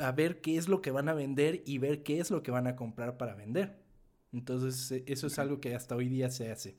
a, 0.00 0.12
ver 0.12 0.40
qué 0.40 0.56
es 0.56 0.68
lo 0.68 0.80
que 0.80 0.90
van 0.90 1.08
a 1.08 1.14
vender 1.14 1.62
y 1.66 1.78
ver 1.78 2.02
qué 2.02 2.18
es 2.18 2.30
lo 2.30 2.42
que 2.42 2.50
van 2.50 2.66
a 2.66 2.76
comprar 2.76 3.18
para 3.18 3.34
vender. 3.34 3.78
Entonces 4.32 4.90
e, 4.90 5.04
eso 5.06 5.26
es 5.26 5.38
algo 5.38 5.60
que 5.60 5.74
hasta 5.74 5.96
hoy 5.96 6.08
día 6.08 6.30
se 6.30 6.50
hace. 6.50 6.76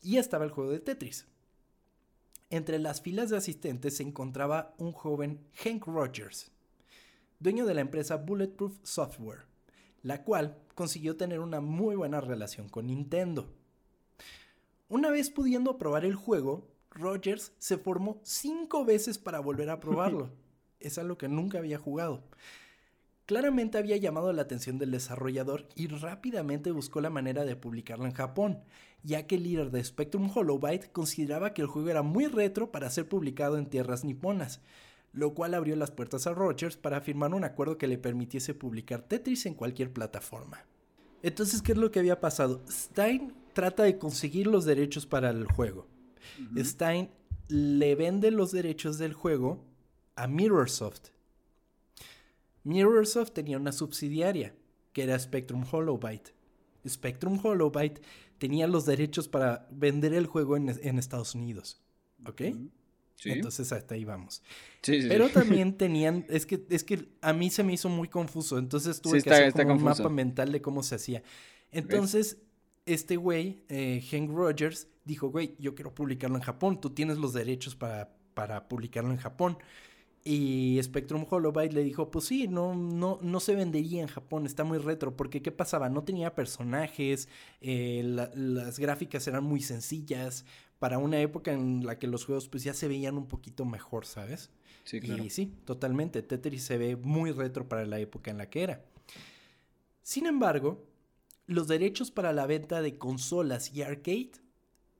Y 0.00 0.16
estaba 0.16 0.44
el 0.44 0.50
juego 0.50 0.70
de 0.70 0.80
Tetris. 0.80 1.26
Entre 2.50 2.78
las 2.78 3.02
filas 3.02 3.28
de 3.28 3.36
asistentes 3.36 3.96
se 3.96 4.02
encontraba 4.02 4.74
un 4.78 4.92
joven 4.92 5.40
Hank 5.62 5.86
Rogers, 5.86 6.50
dueño 7.40 7.66
de 7.66 7.74
la 7.74 7.82
empresa 7.82 8.16
Bulletproof 8.16 8.78
Software, 8.82 9.44
la 10.02 10.24
cual 10.24 10.56
consiguió 10.74 11.16
tener 11.16 11.40
una 11.40 11.60
muy 11.60 11.94
buena 11.94 12.22
relación 12.22 12.70
con 12.70 12.86
Nintendo. 12.86 13.52
Una 14.88 15.10
vez 15.10 15.28
pudiendo 15.28 15.76
probar 15.76 16.06
el 16.06 16.14
juego, 16.14 16.66
Rogers 16.98 17.52
se 17.58 17.78
formó 17.78 18.20
cinco 18.24 18.84
veces 18.84 19.18
para 19.18 19.40
volver 19.40 19.70
a 19.70 19.80
probarlo. 19.80 20.30
es 20.80 20.98
algo 20.98 21.16
que 21.18 21.28
nunca 21.28 21.58
había 21.58 21.78
jugado. 21.78 22.22
Claramente 23.26 23.76
había 23.76 23.96
llamado 23.98 24.32
la 24.32 24.42
atención 24.42 24.78
del 24.78 24.90
desarrollador 24.90 25.68
y 25.74 25.86
rápidamente 25.88 26.70
buscó 26.70 27.00
la 27.00 27.10
manera 27.10 27.44
de 27.44 27.56
publicarlo 27.56 28.06
en 28.06 28.14
Japón, 28.14 28.60
ya 29.02 29.26
que 29.26 29.34
el 29.34 29.42
líder 29.42 29.70
de 29.70 29.84
Spectrum 29.84 30.30
Holobyte 30.34 30.90
consideraba 30.92 31.52
que 31.52 31.60
el 31.60 31.68
juego 31.68 31.90
era 31.90 32.02
muy 32.02 32.26
retro 32.26 32.72
para 32.72 32.88
ser 32.88 33.06
publicado 33.06 33.58
en 33.58 33.66
tierras 33.66 34.02
niponas, 34.02 34.62
lo 35.12 35.34
cual 35.34 35.52
abrió 35.52 35.76
las 35.76 35.90
puertas 35.90 36.26
a 36.26 36.32
Rogers 36.32 36.78
para 36.78 37.02
firmar 37.02 37.34
un 37.34 37.44
acuerdo 37.44 37.76
que 37.76 37.86
le 37.86 37.98
permitiese 37.98 38.54
publicar 38.54 39.02
Tetris 39.02 39.44
en 39.44 39.54
cualquier 39.54 39.92
plataforma. 39.92 40.64
Entonces, 41.22 41.60
¿qué 41.60 41.72
es 41.72 41.78
lo 41.78 41.90
que 41.90 41.98
había 41.98 42.20
pasado? 42.20 42.62
Stein 42.70 43.34
trata 43.52 43.82
de 43.82 43.98
conseguir 43.98 44.46
los 44.46 44.64
derechos 44.64 45.04
para 45.04 45.30
el 45.30 45.44
juego. 45.46 45.86
Stein 46.56 47.10
le 47.48 47.94
vende 47.94 48.30
los 48.30 48.52
derechos 48.52 48.98
del 48.98 49.12
juego 49.12 49.64
a 50.16 50.26
Mirrorsoft. 50.26 51.10
Mirrorsoft 52.64 53.32
tenía 53.32 53.56
una 53.56 53.72
subsidiaria, 53.72 54.54
que 54.92 55.04
era 55.04 55.18
Spectrum 55.18 55.64
Holobyte. 55.70 56.34
Spectrum 56.86 57.38
Holobyte 57.42 58.00
tenía 58.38 58.66
los 58.66 58.86
derechos 58.86 59.28
para 59.28 59.66
vender 59.70 60.14
el 60.14 60.26
juego 60.26 60.56
en, 60.56 60.68
Estados 60.98 61.34
Unidos. 61.34 61.80
¿Ok? 62.26 62.42
Entonces 63.24 63.72
hasta 63.72 63.94
ahí 63.94 64.04
vamos. 64.04 64.42
Pero 64.82 65.28
también 65.30 65.76
tenían, 65.76 66.24
es 66.28 66.46
que, 66.46 66.64
es 66.70 66.84
que 66.84 67.08
a 67.20 67.32
mí 67.32 67.50
se 67.50 67.64
me 67.64 67.72
hizo 67.72 67.88
muy 67.88 68.08
confuso, 68.08 68.58
entonces 68.58 69.00
tuve 69.00 69.22
que 69.22 69.30
hacer 69.30 69.52
como 69.52 69.74
un 69.74 69.82
mapa 69.82 70.08
mental 70.08 70.52
de 70.52 70.60
cómo 70.62 70.82
se 70.82 70.94
hacía. 70.94 71.22
Entonces, 71.72 72.38
este 72.86 73.16
güey, 73.16 73.62
eh, 73.68 74.02
Hank 74.10 74.30
Rogers, 74.30 74.88
dijo, 75.08 75.30
güey, 75.30 75.56
yo 75.58 75.74
quiero 75.74 75.94
publicarlo 75.94 76.36
en 76.36 76.42
Japón, 76.42 76.80
tú 76.80 76.90
tienes 76.90 77.18
los 77.18 77.32
derechos 77.32 77.74
para, 77.74 78.14
para 78.34 78.68
publicarlo 78.68 79.10
en 79.10 79.16
Japón. 79.16 79.58
Y 80.22 80.78
Spectrum 80.82 81.24
Holobyte 81.28 81.72
le 81.72 81.82
dijo, 81.82 82.10
pues 82.10 82.26
sí, 82.26 82.48
no, 82.48 82.74
no, 82.74 83.18
no 83.22 83.40
se 83.40 83.54
vendería 83.54 84.02
en 84.02 84.08
Japón, 84.08 84.44
está 84.44 84.62
muy 84.62 84.78
retro, 84.78 85.16
porque 85.16 85.40
¿qué 85.40 85.50
pasaba? 85.50 85.88
No 85.88 86.04
tenía 86.04 86.34
personajes, 86.34 87.28
eh, 87.62 88.02
las 88.04 88.78
gráficas 88.78 89.26
eran 89.26 89.44
muy 89.44 89.62
sencillas, 89.62 90.44
para 90.78 90.98
una 90.98 91.20
época 91.20 91.52
en 91.52 91.86
la 91.86 91.98
que 91.98 92.06
los 92.06 92.26
juegos 92.26 92.48
pues 92.48 92.62
ya 92.62 92.74
se 92.74 92.88
veían 92.88 93.16
un 93.16 93.26
poquito 93.26 93.64
mejor, 93.64 94.04
¿sabes? 94.04 94.50
Sí, 94.84 95.00
claro. 95.00 95.24
Y 95.24 95.30
sí, 95.30 95.54
totalmente, 95.64 96.22
Tetris 96.22 96.64
se 96.64 96.78
ve 96.78 96.96
muy 96.96 97.32
retro 97.32 97.66
para 97.68 97.86
la 97.86 97.98
época 97.98 98.30
en 98.30 98.38
la 98.38 98.50
que 98.50 98.62
era. 98.62 98.84
Sin 100.02 100.26
embargo, 100.26 100.84
los 101.46 101.66
derechos 101.68 102.10
para 102.10 102.32
la 102.32 102.46
venta 102.46 102.82
de 102.82 102.98
consolas 102.98 103.72
y 103.72 103.82
arcade 103.82 104.32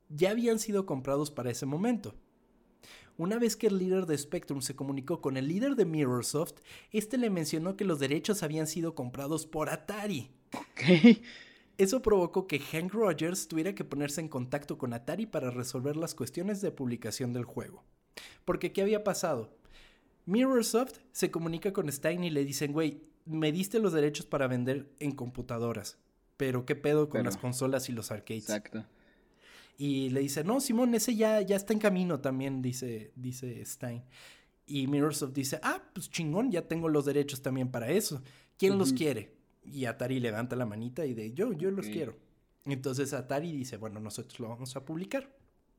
ya 0.08 0.30
habían 0.30 0.58
sido 0.58 0.86
comprados 0.86 1.30
para 1.30 1.50
ese 1.50 1.66
momento. 1.66 2.14
Una 3.16 3.38
vez 3.38 3.56
que 3.56 3.66
el 3.66 3.78
líder 3.78 4.06
de 4.06 4.16
Spectrum 4.16 4.62
se 4.62 4.76
comunicó 4.76 5.20
con 5.20 5.36
el 5.36 5.48
líder 5.48 5.74
de 5.74 5.84
Mirrorsoft, 5.84 6.60
este 6.92 7.18
le 7.18 7.30
mencionó 7.30 7.76
que 7.76 7.84
los 7.84 7.98
derechos 7.98 8.42
habían 8.42 8.66
sido 8.66 8.94
comprados 8.94 9.46
por 9.46 9.70
Atari. 9.70 10.30
Eso 11.78 12.02
provocó 12.02 12.46
que 12.46 12.60
Hank 12.60 12.92
Rogers 12.92 13.48
tuviera 13.48 13.74
que 13.74 13.84
ponerse 13.84 14.20
en 14.20 14.28
contacto 14.28 14.78
con 14.78 14.92
Atari 14.92 15.26
para 15.26 15.50
resolver 15.50 15.96
las 15.96 16.14
cuestiones 16.14 16.60
de 16.60 16.70
publicación 16.70 17.32
del 17.32 17.44
juego. 17.44 17.84
Porque, 18.44 18.72
¿qué 18.72 18.82
había 18.82 19.04
pasado? 19.04 19.56
Mirrorsoft 20.26 20.98
se 21.12 21.30
comunica 21.30 21.72
con 21.72 21.90
Stein 21.90 22.24
y 22.24 22.30
le 22.30 22.44
dicen, 22.44 22.72
güey, 22.72 23.02
me 23.24 23.52
diste 23.52 23.78
los 23.78 23.92
derechos 23.92 24.26
para 24.26 24.46
vender 24.46 24.90
en 25.00 25.12
computadoras 25.12 25.98
pero 26.38 26.64
¿qué 26.64 26.76
pedo 26.76 27.10
con 27.10 27.24
las 27.24 27.36
consolas 27.36 27.90
y 27.90 27.92
los 27.92 28.10
arcades? 28.10 28.44
Exacto. 28.44 28.86
Y 29.78 30.10
le 30.10 30.20
dice, 30.20 30.44
no, 30.44 30.60
Simón, 30.60 30.94
ese 30.94 31.14
ya, 31.14 31.40
ya 31.40 31.56
está 31.56 31.72
en 31.72 31.78
camino 31.78 32.20
también, 32.20 32.60
dice, 32.60 33.12
dice 33.14 33.64
Stein. 33.64 34.02
Y 34.66 34.86
Mirrorsoft 34.88 35.32
dice, 35.32 35.60
ah, 35.62 35.80
pues 35.94 36.10
chingón, 36.10 36.50
ya 36.50 36.68
tengo 36.68 36.88
los 36.88 37.06
derechos 37.06 37.40
también 37.40 37.70
para 37.70 37.88
eso. 37.88 38.22
¿Quién 38.58 38.76
los 38.76 38.92
quiere? 38.92 39.36
Y 39.64 39.86
Atari 39.86 40.20
levanta 40.20 40.56
la 40.56 40.66
manita 40.66 41.06
y 41.06 41.14
de, 41.14 41.32
yo, 41.32 41.52
yo 41.52 41.70
los 41.70 41.86
quiero. 41.86 42.16
Entonces 42.64 43.14
Atari 43.14 43.52
dice, 43.52 43.76
bueno, 43.76 44.00
nosotros 44.00 44.40
lo 44.40 44.48
vamos 44.48 44.76
a 44.76 44.84
publicar. 44.84 45.32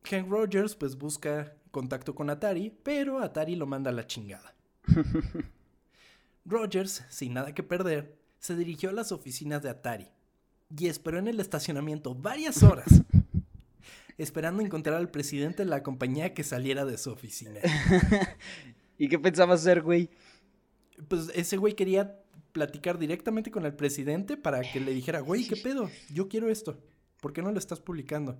Hank 0.05 0.29
Rogers 0.29 0.75
pues 0.75 0.97
busca 0.97 1.53
contacto 1.71 2.15
con 2.15 2.29
Atari, 2.29 2.69
pero 2.83 3.19
Atari 3.19 3.55
lo 3.55 3.67
manda 3.67 3.91
a 3.91 3.93
la 3.93 4.07
chingada. 4.07 4.55
Rogers, 6.45 7.03
sin 7.09 7.33
nada 7.33 7.53
que 7.53 7.63
perder, 7.63 8.17
se 8.39 8.55
dirigió 8.55 8.89
a 8.89 8.93
las 8.93 9.11
oficinas 9.11 9.61
de 9.61 9.69
Atari 9.69 10.07
y 10.77 10.87
esperó 10.87 11.19
en 11.19 11.27
el 11.27 11.39
estacionamiento 11.39 12.15
varias 12.15 12.63
horas, 12.63 13.03
esperando 14.19 14.61
encontrar 14.61 14.97
al 14.97 15.09
presidente 15.09 15.63
de 15.63 15.69
la 15.69 15.81
compañía 15.81 16.33
que 16.33 16.43
saliera 16.43 16.85
de 16.85 16.97
su 16.97 17.09
oficina. 17.09 17.59
¿Y 18.97 19.07
qué 19.07 19.17
pensaba 19.17 19.55
hacer, 19.55 19.81
güey? 19.81 20.09
Pues 21.07 21.31
ese 21.33 21.55
güey 21.55 21.73
quería 21.73 22.19
platicar 22.51 22.99
directamente 22.99 23.49
con 23.49 23.65
el 23.65 23.73
presidente 23.73 24.35
para 24.35 24.61
que 24.61 24.81
le 24.81 24.93
dijera, 24.93 25.21
güey, 25.21 25.47
¿qué 25.47 25.55
pedo? 25.55 25.89
Yo 26.13 26.27
quiero 26.27 26.49
esto. 26.49 26.77
¿Por 27.21 27.31
qué 27.31 27.41
no 27.41 27.51
lo 27.51 27.59
estás 27.59 27.79
publicando? 27.79 28.37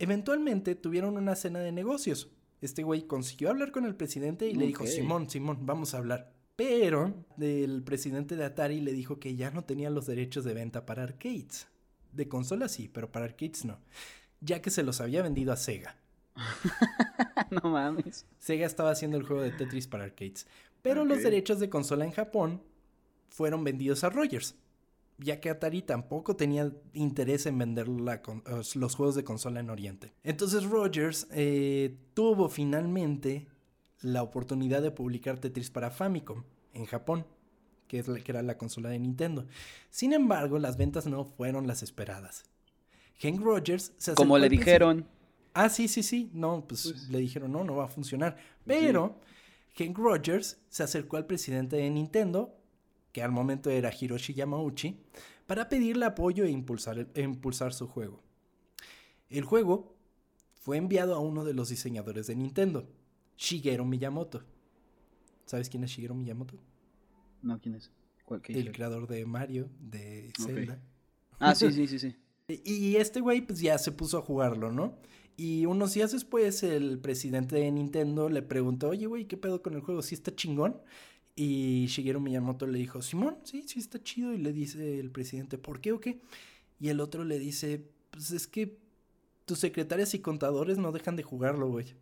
Eventualmente 0.00 0.74
tuvieron 0.74 1.16
una 1.16 1.36
cena 1.36 1.60
de 1.60 1.70
negocios. 1.70 2.30
Este 2.60 2.82
güey 2.82 3.06
consiguió 3.06 3.50
hablar 3.50 3.70
con 3.70 3.84
el 3.86 3.94
presidente 3.94 4.48
y 4.48 4.54
le 4.54 4.66
dijo, 4.66 4.86
Simón, 4.86 5.30
Simón, 5.30 5.64
vamos 5.64 5.94
a 5.94 5.98
hablar. 5.98 6.32
Pero 6.56 7.24
el 7.40 7.82
presidente 7.84 8.34
de 8.34 8.44
Atari 8.44 8.80
le 8.80 8.92
dijo 8.92 9.20
que 9.20 9.36
ya 9.36 9.50
no 9.50 9.64
tenía 9.64 9.90
los 9.90 10.06
derechos 10.06 10.44
de 10.44 10.54
venta 10.54 10.84
para 10.84 11.04
arcades. 11.04 11.68
De 12.12 12.28
consolas 12.28 12.72
sí, 12.72 12.88
pero 12.88 13.12
para 13.12 13.26
arcades 13.26 13.64
no. 13.64 13.78
Ya 14.40 14.62
que 14.62 14.70
se 14.70 14.82
los 14.82 15.00
había 15.00 15.22
vendido 15.22 15.52
a 15.52 15.56
Sega. 15.56 15.96
no 17.50 17.70
mames. 17.70 18.26
Sega 18.38 18.66
estaba 18.66 18.90
haciendo 18.90 19.16
el 19.16 19.24
juego 19.24 19.42
de 19.42 19.50
Tetris 19.50 19.86
para 19.86 20.04
arcades. 20.04 20.46
Pero 20.82 21.04
los 21.04 21.22
derechos 21.22 21.60
de 21.60 21.68
consola 21.68 22.04
en 22.04 22.12
Japón 22.12 22.62
fueron 23.28 23.64
vendidos 23.64 24.04
a 24.04 24.10
Rogers. 24.10 24.54
Ya 25.18 25.38
que 25.40 25.50
Atari 25.50 25.82
tampoco 25.82 26.36
tenía 26.36 26.72
interés 26.94 27.44
en 27.44 27.58
vender 27.58 27.88
los 27.88 28.94
juegos 28.94 29.14
de 29.14 29.24
consola 29.24 29.60
en 29.60 29.68
Oriente. 29.68 30.14
Entonces 30.24 30.64
Rogers 30.64 31.26
eh, 31.30 31.94
tuvo 32.14 32.48
finalmente 32.48 33.46
la 34.00 34.22
oportunidad 34.22 34.80
de 34.80 34.90
publicar 34.90 35.38
Tetris 35.38 35.70
para 35.70 35.90
Famicom 35.90 36.44
en 36.72 36.86
Japón. 36.86 37.26
que, 37.86 37.98
es 37.98 38.08
la, 38.08 38.20
que 38.20 38.32
era 38.32 38.42
la 38.42 38.56
consola 38.56 38.88
de 38.88 38.98
Nintendo. 38.98 39.46
Sin 39.90 40.14
embargo, 40.14 40.58
las 40.58 40.78
ventas 40.78 41.06
no 41.06 41.24
fueron 41.24 41.66
las 41.66 41.82
esperadas. 41.82 42.44
Hank 43.20 43.40
Rogers 43.40 43.92
se 43.98 44.14
Como 44.14 44.38
le 44.38 44.48
dijeron. 44.48 45.06
Ah, 45.52 45.68
sí, 45.68 45.88
sí, 45.88 46.02
sí. 46.02 46.30
No, 46.32 46.64
pues, 46.66 46.90
pues, 46.90 47.08
le 47.08 47.18
dijeron, 47.18 47.52
no, 47.52 47.64
no 47.64 47.76
va 47.76 47.84
a 47.84 47.88
funcionar. 47.88 48.36
Pero 48.64 49.20
Hank 49.76 49.98
Rogers 49.98 50.58
se 50.68 50.82
acercó 50.82 51.16
al 51.16 51.26
presidente 51.26 51.76
de 51.76 51.90
Nintendo, 51.90 52.56
que 53.12 53.22
al 53.22 53.30
momento 53.30 53.68
era 53.70 53.92
Hiroshi 53.92 54.34
Yamauchi, 54.34 55.00
para 55.46 55.68
pedirle 55.68 56.06
apoyo 56.06 56.44
e 56.44 56.50
impulsar, 56.50 57.08
e 57.14 57.22
impulsar 57.22 57.74
su 57.74 57.88
juego. 57.88 58.22
El 59.28 59.44
juego 59.44 59.96
fue 60.54 60.76
enviado 60.76 61.14
a 61.14 61.18
uno 61.18 61.44
de 61.44 61.54
los 61.54 61.68
diseñadores 61.68 62.26
de 62.26 62.36
Nintendo, 62.36 62.88
Shigeru 63.36 63.84
Miyamoto. 63.84 64.44
¿Sabes 65.46 65.68
quién 65.68 65.84
es 65.84 65.90
Shigeru 65.90 66.14
Miyamoto? 66.14 66.56
No, 67.42 67.60
¿quién 67.60 67.74
es? 67.74 67.90
el 68.48 68.70
creador 68.70 69.08
de 69.08 69.26
Mario, 69.26 69.68
de 69.80 70.32
Zelda. 70.38 70.80
Ah, 71.40 71.54
sí, 71.54 71.72
sí, 71.72 71.88
sí, 71.88 71.98
sí. 71.98 72.14
Y 72.64 72.96
este 72.96 73.20
güey 73.20 73.42
pues 73.42 73.60
ya 73.60 73.78
se 73.78 73.92
puso 73.92 74.18
a 74.18 74.22
jugarlo, 74.22 74.72
¿no? 74.72 74.98
Y 75.36 75.66
unos 75.66 75.94
días 75.94 76.12
después 76.12 76.62
el 76.62 76.98
presidente 76.98 77.56
de 77.56 77.70
Nintendo 77.70 78.28
le 78.28 78.42
preguntó, 78.42 78.88
oye 78.88 79.06
güey, 79.06 79.24
¿qué 79.26 79.36
pedo 79.36 79.62
con 79.62 79.74
el 79.74 79.80
juego? 79.80 80.02
¿Sí 80.02 80.14
está 80.14 80.34
chingón? 80.34 80.76
Y 81.36 81.86
Shigeru 81.86 82.20
Miyamoto 82.20 82.66
le 82.66 82.78
dijo, 82.78 83.00
Simón, 83.00 83.38
sí, 83.44 83.64
sí 83.66 83.78
está 83.78 84.02
chido. 84.02 84.34
Y 84.34 84.38
le 84.38 84.52
dice 84.52 84.98
el 84.98 85.10
presidente, 85.10 85.56
¿por 85.56 85.80
qué 85.80 85.92
o 85.92 86.00
qué? 86.00 86.20
Y 86.78 86.88
el 86.88 87.00
otro 87.00 87.24
le 87.24 87.38
dice, 87.38 87.82
pues 88.10 88.30
es 88.32 88.46
que 88.46 88.76
tus 89.46 89.58
secretarias 89.58 90.12
y 90.14 90.18
contadores 90.18 90.78
no 90.78 90.92
dejan 90.92 91.16
de 91.16 91.22
jugarlo, 91.22 91.68
güey. 91.68 91.94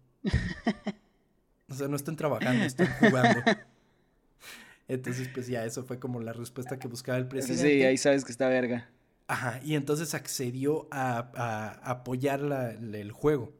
o 1.68 1.74
sea, 1.74 1.88
no 1.88 1.96
están 1.96 2.16
trabajando, 2.16 2.64
están 2.64 2.88
jugando. 2.98 3.40
Entonces, 4.88 5.28
pues 5.32 5.46
ya, 5.46 5.64
eso 5.64 5.84
fue 5.84 5.98
como 5.98 6.20
la 6.20 6.32
respuesta 6.32 6.78
que 6.78 6.88
buscaba 6.88 7.18
el 7.18 7.28
presidente. 7.28 7.62
Sí, 7.62 7.82
ahí 7.84 7.98
sabes 7.98 8.24
que 8.24 8.32
está 8.32 8.48
verga. 8.48 8.90
Ajá, 9.28 9.60
y 9.62 9.74
entonces 9.74 10.14
accedió 10.14 10.88
a, 10.90 11.78
apoyar 11.82 12.40
el 12.80 13.12
juego. 13.12 13.52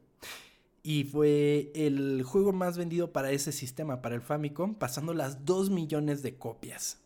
Y 0.81 1.03
fue 1.03 1.71
el 1.75 2.23
juego 2.23 2.51
más 2.51 2.77
vendido 2.77 3.11
para 3.11 3.31
ese 3.31 3.51
sistema, 3.51 4.01
para 4.01 4.15
el 4.15 4.21
Famicom, 4.21 4.73
pasando 4.73 5.13
las 5.13 5.45
2 5.45 5.69
millones 5.69 6.23
de 6.23 6.37
copias. 6.37 6.99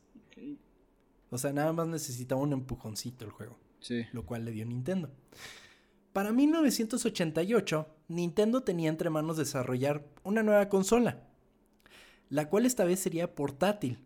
O 1.30 1.38
sea, 1.38 1.52
nada 1.52 1.73
más 1.73 1.88
necesitaba 1.88 2.39
un 2.39 2.54
empujoncito 2.54 3.26
el 3.26 3.32
juego. 3.32 3.60
Sí. 3.82 4.06
Lo 4.13 4.26
cual 4.26 4.45
le 4.45 4.52
dio 4.52 4.65
Nintendo. 4.65 5.12
Para 6.13 6.32
1988, 6.32 7.88
Nintendo 8.08 8.63
tenía 8.63 8.89
entre 8.89 9.10
manos 9.10 9.36
desarrollar 9.36 10.06
una 10.23 10.43
nueva 10.43 10.69
consola, 10.69 11.28
la 12.30 12.47
cual 12.47 12.65
esta 12.65 12.86
vez 12.86 12.99
sería 13.02 13.36
portátil. 13.36 13.99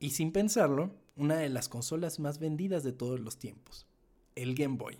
Y 0.00 0.10
sin 0.10 0.32
pensarlo, 0.32 0.96
una 1.16 1.36
de 1.36 1.48
las 1.48 1.68
consolas 1.68 2.18
más 2.18 2.38
vendidas 2.38 2.82
de 2.82 2.92
todos 2.92 3.20
los 3.20 3.38
tiempos, 3.38 3.86
el 4.34 4.54
Game 4.54 4.76
Boy. 4.76 4.98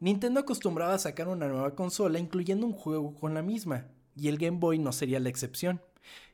Nintendo 0.00 0.40
acostumbraba 0.40 0.94
a 0.94 0.98
sacar 0.98 1.28
una 1.28 1.48
nueva 1.48 1.74
consola 1.74 2.18
incluyendo 2.18 2.66
un 2.66 2.72
juego 2.72 3.14
con 3.14 3.34
la 3.34 3.42
misma, 3.42 3.86
y 4.16 4.28
el 4.28 4.38
Game 4.38 4.58
Boy 4.58 4.78
no 4.78 4.92
sería 4.92 5.20
la 5.20 5.28
excepción. 5.28 5.80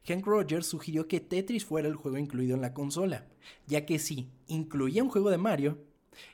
Hank 0.07 0.25
Rogers 0.25 0.67
sugirió 0.67 1.09
que 1.09 1.21
Tetris 1.21 1.65
fuera 1.65 1.89
el 1.89 1.97
juego 1.97 2.17
incluido 2.17 2.55
en 2.55 2.63
la 2.63 2.73
consola, 2.73 3.27
ya 3.67 3.85
que 3.85 3.99
si 3.99 4.31
incluía 4.47 5.03
un 5.03 5.11
juego 5.11 5.31
de 5.31 5.39
Mario, 5.39 5.83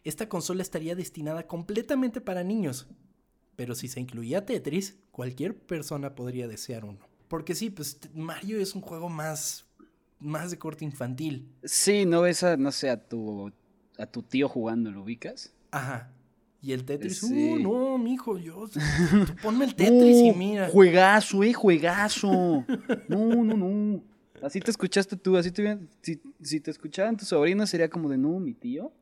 esta 0.05 0.29
consola 0.29 0.63
estaría 0.63 0.95
destinada 0.95 1.47
completamente 1.47 2.21
para 2.21 2.45
niños. 2.45 2.87
Pero 3.57 3.75
si 3.75 3.89
se 3.89 4.01
incluía 4.01 4.47
Tetris, 4.47 4.99
cualquier 5.11 5.59
persona 5.59 6.15
podría 6.15 6.49
desear 6.49 6.85
uno. 6.85 7.01
Porque 7.29 7.55
sí, 7.55 7.71
pues 7.71 7.99
Mario 8.15 8.61
es 8.61 8.75
un 8.75 8.83
juego 8.83 9.09
más 9.09 9.67
más 10.23 10.51
de 10.51 10.59
corte 10.59 10.85
infantil. 10.85 11.49
Sí, 11.65 12.07
no 12.07 12.23
ves 12.23 12.43
a, 12.43 12.57
no 12.57 12.73
sé, 12.73 12.91
a 12.91 12.97
tu, 12.97 13.53
a 13.99 14.07
tu 14.07 14.23
tío 14.23 14.49
jugando, 14.49 14.91
¿lo 14.91 15.03
ubicas? 15.03 15.53
Ajá. 15.71 16.11
Y 16.61 16.73
el 16.73 16.85
Tetris, 16.85 17.25
uh, 17.25 17.59
no, 17.59 17.99
mijo, 17.99 18.39
yo, 18.39 18.67
ponme 19.43 19.65
el 19.65 19.75
Tetris 19.75 20.17
y 20.19 20.33
mira. 20.33 20.69
Juegazo, 20.69 21.43
eh, 21.43 21.53
juegazo. 21.53 22.65
no, 23.09 23.45
no, 23.45 23.57
no. 23.57 24.03
Así 24.41 24.61
te 24.61 24.71
escuchaste 24.71 25.17
tú, 25.17 25.37
así 25.37 25.51
te 25.51 25.79
si, 26.03 26.21
si 26.41 26.61
te 26.61 26.71
escuchaban 26.71 27.17
tus 27.17 27.29
sobrinos 27.29 27.69
sería 27.69 27.89
como 27.89 28.09
de, 28.09 28.17
no, 28.17 28.39
mi 28.39 28.55
tío. 28.55 28.93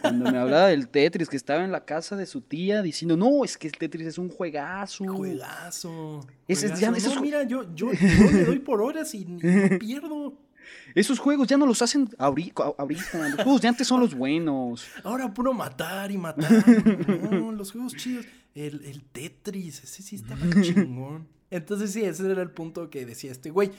Cuando 0.00 0.30
me 0.30 0.38
hablaba 0.38 0.68
del 0.68 0.88
Tetris, 0.88 1.28
que 1.28 1.36
estaba 1.36 1.64
en 1.64 1.72
la 1.72 1.84
casa 1.84 2.16
de 2.16 2.26
su 2.26 2.40
tía 2.40 2.82
diciendo, 2.82 3.16
no, 3.16 3.44
es 3.44 3.56
que 3.56 3.66
el 3.66 3.74
Tetris 3.74 4.06
es 4.06 4.18
un 4.18 4.28
juegazo. 4.28 5.04
Juegazo. 5.06 6.26
Ese, 6.46 6.74
Ya, 6.76 6.90
no, 6.90 7.20
mira, 7.20 7.42
yo, 7.44 7.74
yo, 7.74 7.92
yo, 7.92 8.30
le 8.32 8.44
doy 8.44 8.58
por 8.58 8.80
horas 8.80 9.14
y 9.14 9.24
no 9.26 9.78
pierdo. 9.78 10.34
Esos 10.94 11.18
juegos 11.18 11.48
ya 11.48 11.56
no 11.56 11.66
los 11.66 11.82
hacen 11.82 12.08
ahorita. 12.18 12.74
Los 12.78 13.34
juegos 13.42 13.60
de 13.60 13.68
antes 13.68 13.86
son 13.86 14.00
los 14.00 14.14
buenos. 14.14 14.86
Ahora 15.04 15.32
puro 15.32 15.52
matar 15.52 16.10
y 16.10 16.18
matar. 16.18 16.48
No, 17.30 17.52
los 17.52 17.72
juegos 17.72 17.94
chidos. 17.94 18.26
El, 18.54 18.84
el 18.84 19.04
Tetris, 19.04 19.84
ese 19.84 20.02
sí 20.02 20.16
estaba 20.16 20.40
chingón. 20.62 21.28
Entonces 21.50 21.92
sí, 21.92 22.02
ese 22.02 22.30
era 22.30 22.42
el 22.42 22.50
punto 22.50 22.90
que 22.90 23.06
decía 23.06 23.30
este 23.30 23.50
güey. 23.50 23.70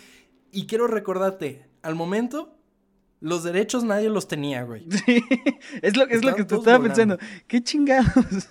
Y 0.52 0.66
quiero 0.66 0.88
recordarte, 0.88 1.68
al 1.82 1.96
momento, 1.96 2.58
los 3.20 3.44
derechos 3.44 3.84
nadie 3.84 4.10
los 4.10 4.28
tenía, 4.28 4.64
güey. 4.64 4.88
Sí, 4.90 5.24
es 5.82 5.96
lo, 5.96 6.08
es 6.08 6.24
lo 6.24 6.36
que 6.36 6.46
te 6.46 6.56
estaba 6.56 6.82
pensando. 6.82 7.18
¿Qué 7.48 7.62
chingados? 7.62 8.50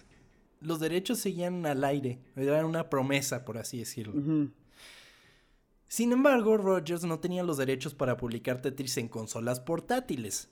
Los 0.60 0.80
derechos 0.80 1.18
seguían 1.18 1.64
al 1.66 1.84
aire. 1.84 2.18
Era 2.36 2.66
una 2.66 2.90
promesa, 2.90 3.44
por 3.44 3.58
así 3.58 3.78
decirlo. 3.78 4.50
Sin 5.88 6.12
embargo, 6.12 6.58
Rogers 6.58 7.04
no 7.04 7.18
tenía 7.18 7.42
los 7.42 7.56
derechos 7.56 7.94
para 7.94 8.18
publicar 8.18 8.60
Tetris 8.60 8.98
en 8.98 9.08
consolas 9.08 9.58
portátiles, 9.58 10.50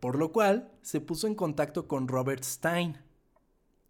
por 0.00 0.18
lo 0.18 0.32
cual 0.32 0.72
se 0.82 1.00
puso 1.00 1.28
en 1.28 1.36
contacto 1.36 1.86
con 1.86 2.08
Robert 2.08 2.42
Stein. 2.42 2.98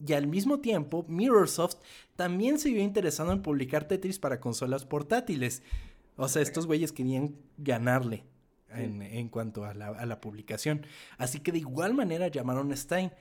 Y 0.06 0.12
al 0.12 0.26
mismo 0.26 0.60
tiempo, 0.60 1.06
Mirrorsoft 1.08 1.76
también 2.14 2.58
se 2.58 2.70
vio 2.70 2.82
interesado 2.82 3.32
en 3.32 3.40
publicar 3.40 3.88
Tetris 3.88 4.18
para 4.18 4.38
consolas 4.38 4.84
portátiles. 4.84 5.62
O 6.16 6.28
sea, 6.28 6.42
estos 6.42 6.66
güeyes 6.66 6.92
querían 6.92 7.36
ganarle 7.56 8.24
en, 8.68 9.28
cuanto 9.28 9.64
a 9.64 9.72
la, 9.72 9.88
a 9.88 10.04
la, 10.04 10.20
publicación. 10.20 10.84
Así 11.16 11.40
que 11.40 11.52
de 11.52 11.58
igual 11.58 11.94
manera 11.94 12.28
llamaron 12.28 12.70
a 12.70 12.76
Stein. 12.76 13.12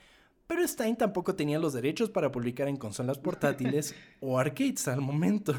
Pero 0.47 0.67
Stein 0.67 0.97
tampoco 0.97 1.35
tenía 1.35 1.59
los 1.59 1.71
derechos 1.71 2.09
para 2.09 2.31
publicar 2.31 2.67
en 2.67 2.75
consolas 2.75 3.17
portátiles 3.17 3.95
o 4.19 4.37
arcades 4.37 4.89
al 4.89 4.99
momento. 4.99 5.55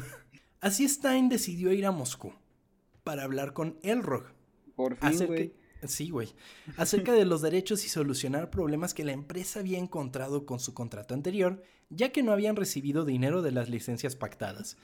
Así 0.63 0.87
Stein 0.87 1.27
decidió 1.27 1.73
ir 1.73 1.85
a 1.85 1.91
Moscú 1.91 2.33
para 3.03 3.25
hablar 3.25 3.51
con 3.51 3.77
Elrog. 3.83 4.23
Por 4.77 4.95
fin, 4.95 5.27
güey. 5.27 5.53
Sí, 5.83 6.09
güey. 6.09 6.29
Acerca 6.77 7.11
de 7.11 7.25
los 7.25 7.41
derechos 7.41 7.83
y 7.83 7.89
solucionar 7.89 8.49
problemas 8.49 8.93
que 8.93 9.03
la 9.03 9.11
empresa 9.11 9.59
había 9.59 9.77
encontrado 9.77 10.45
con 10.45 10.61
su 10.61 10.73
contrato 10.73 11.13
anterior, 11.13 11.61
ya 11.89 12.13
que 12.13 12.23
no 12.23 12.31
habían 12.31 12.55
recibido 12.55 13.03
dinero 13.03 13.41
de 13.41 13.51
las 13.51 13.67
licencias 13.67 14.15
pactadas. 14.15 14.77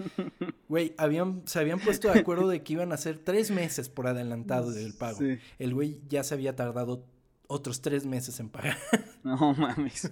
Güey, 0.67 0.93
habían, 0.97 1.43
se 1.45 1.59
habían 1.59 1.79
puesto 1.79 2.11
de 2.11 2.19
acuerdo 2.19 2.49
de 2.49 2.61
que 2.61 2.73
iban 2.73 2.91
a 2.91 2.95
hacer 2.95 3.17
tres 3.17 3.49
meses 3.49 3.87
por 3.87 4.07
adelantado 4.07 4.71
del 4.71 4.93
pago. 4.93 5.19
El 5.59 5.73
güey 5.73 6.01
ya 6.09 6.25
se 6.25 6.33
había 6.33 6.57
tardado 6.57 7.05
otros 7.47 7.81
tres 7.81 8.05
meses 8.05 8.37
en 8.41 8.49
pagar. 8.49 8.77
No 9.23 9.53
mames. 9.53 10.11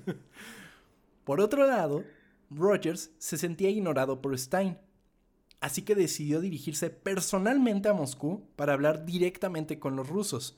Por 1.26 1.42
otro 1.42 1.68
lado, 1.68 2.06
Rogers 2.50 3.12
se 3.18 3.38
sentía 3.38 3.70
ignorado 3.70 4.22
por 4.22 4.38
Stein 4.40 4.78
así 5.60 5.82
que 5.82 5.96
decidió 5.96 6.42
dirigirse 6.42 6.90
personalmente 6.90 7.90
a 7.90 7.94
Moscú 7.94 8.44
para 8.56 8.74
hablar 8.74 9.06
directamente 9.06 9.80
con 9.80 9.96
los 9.96 10.08
rusos. 10.08 10.58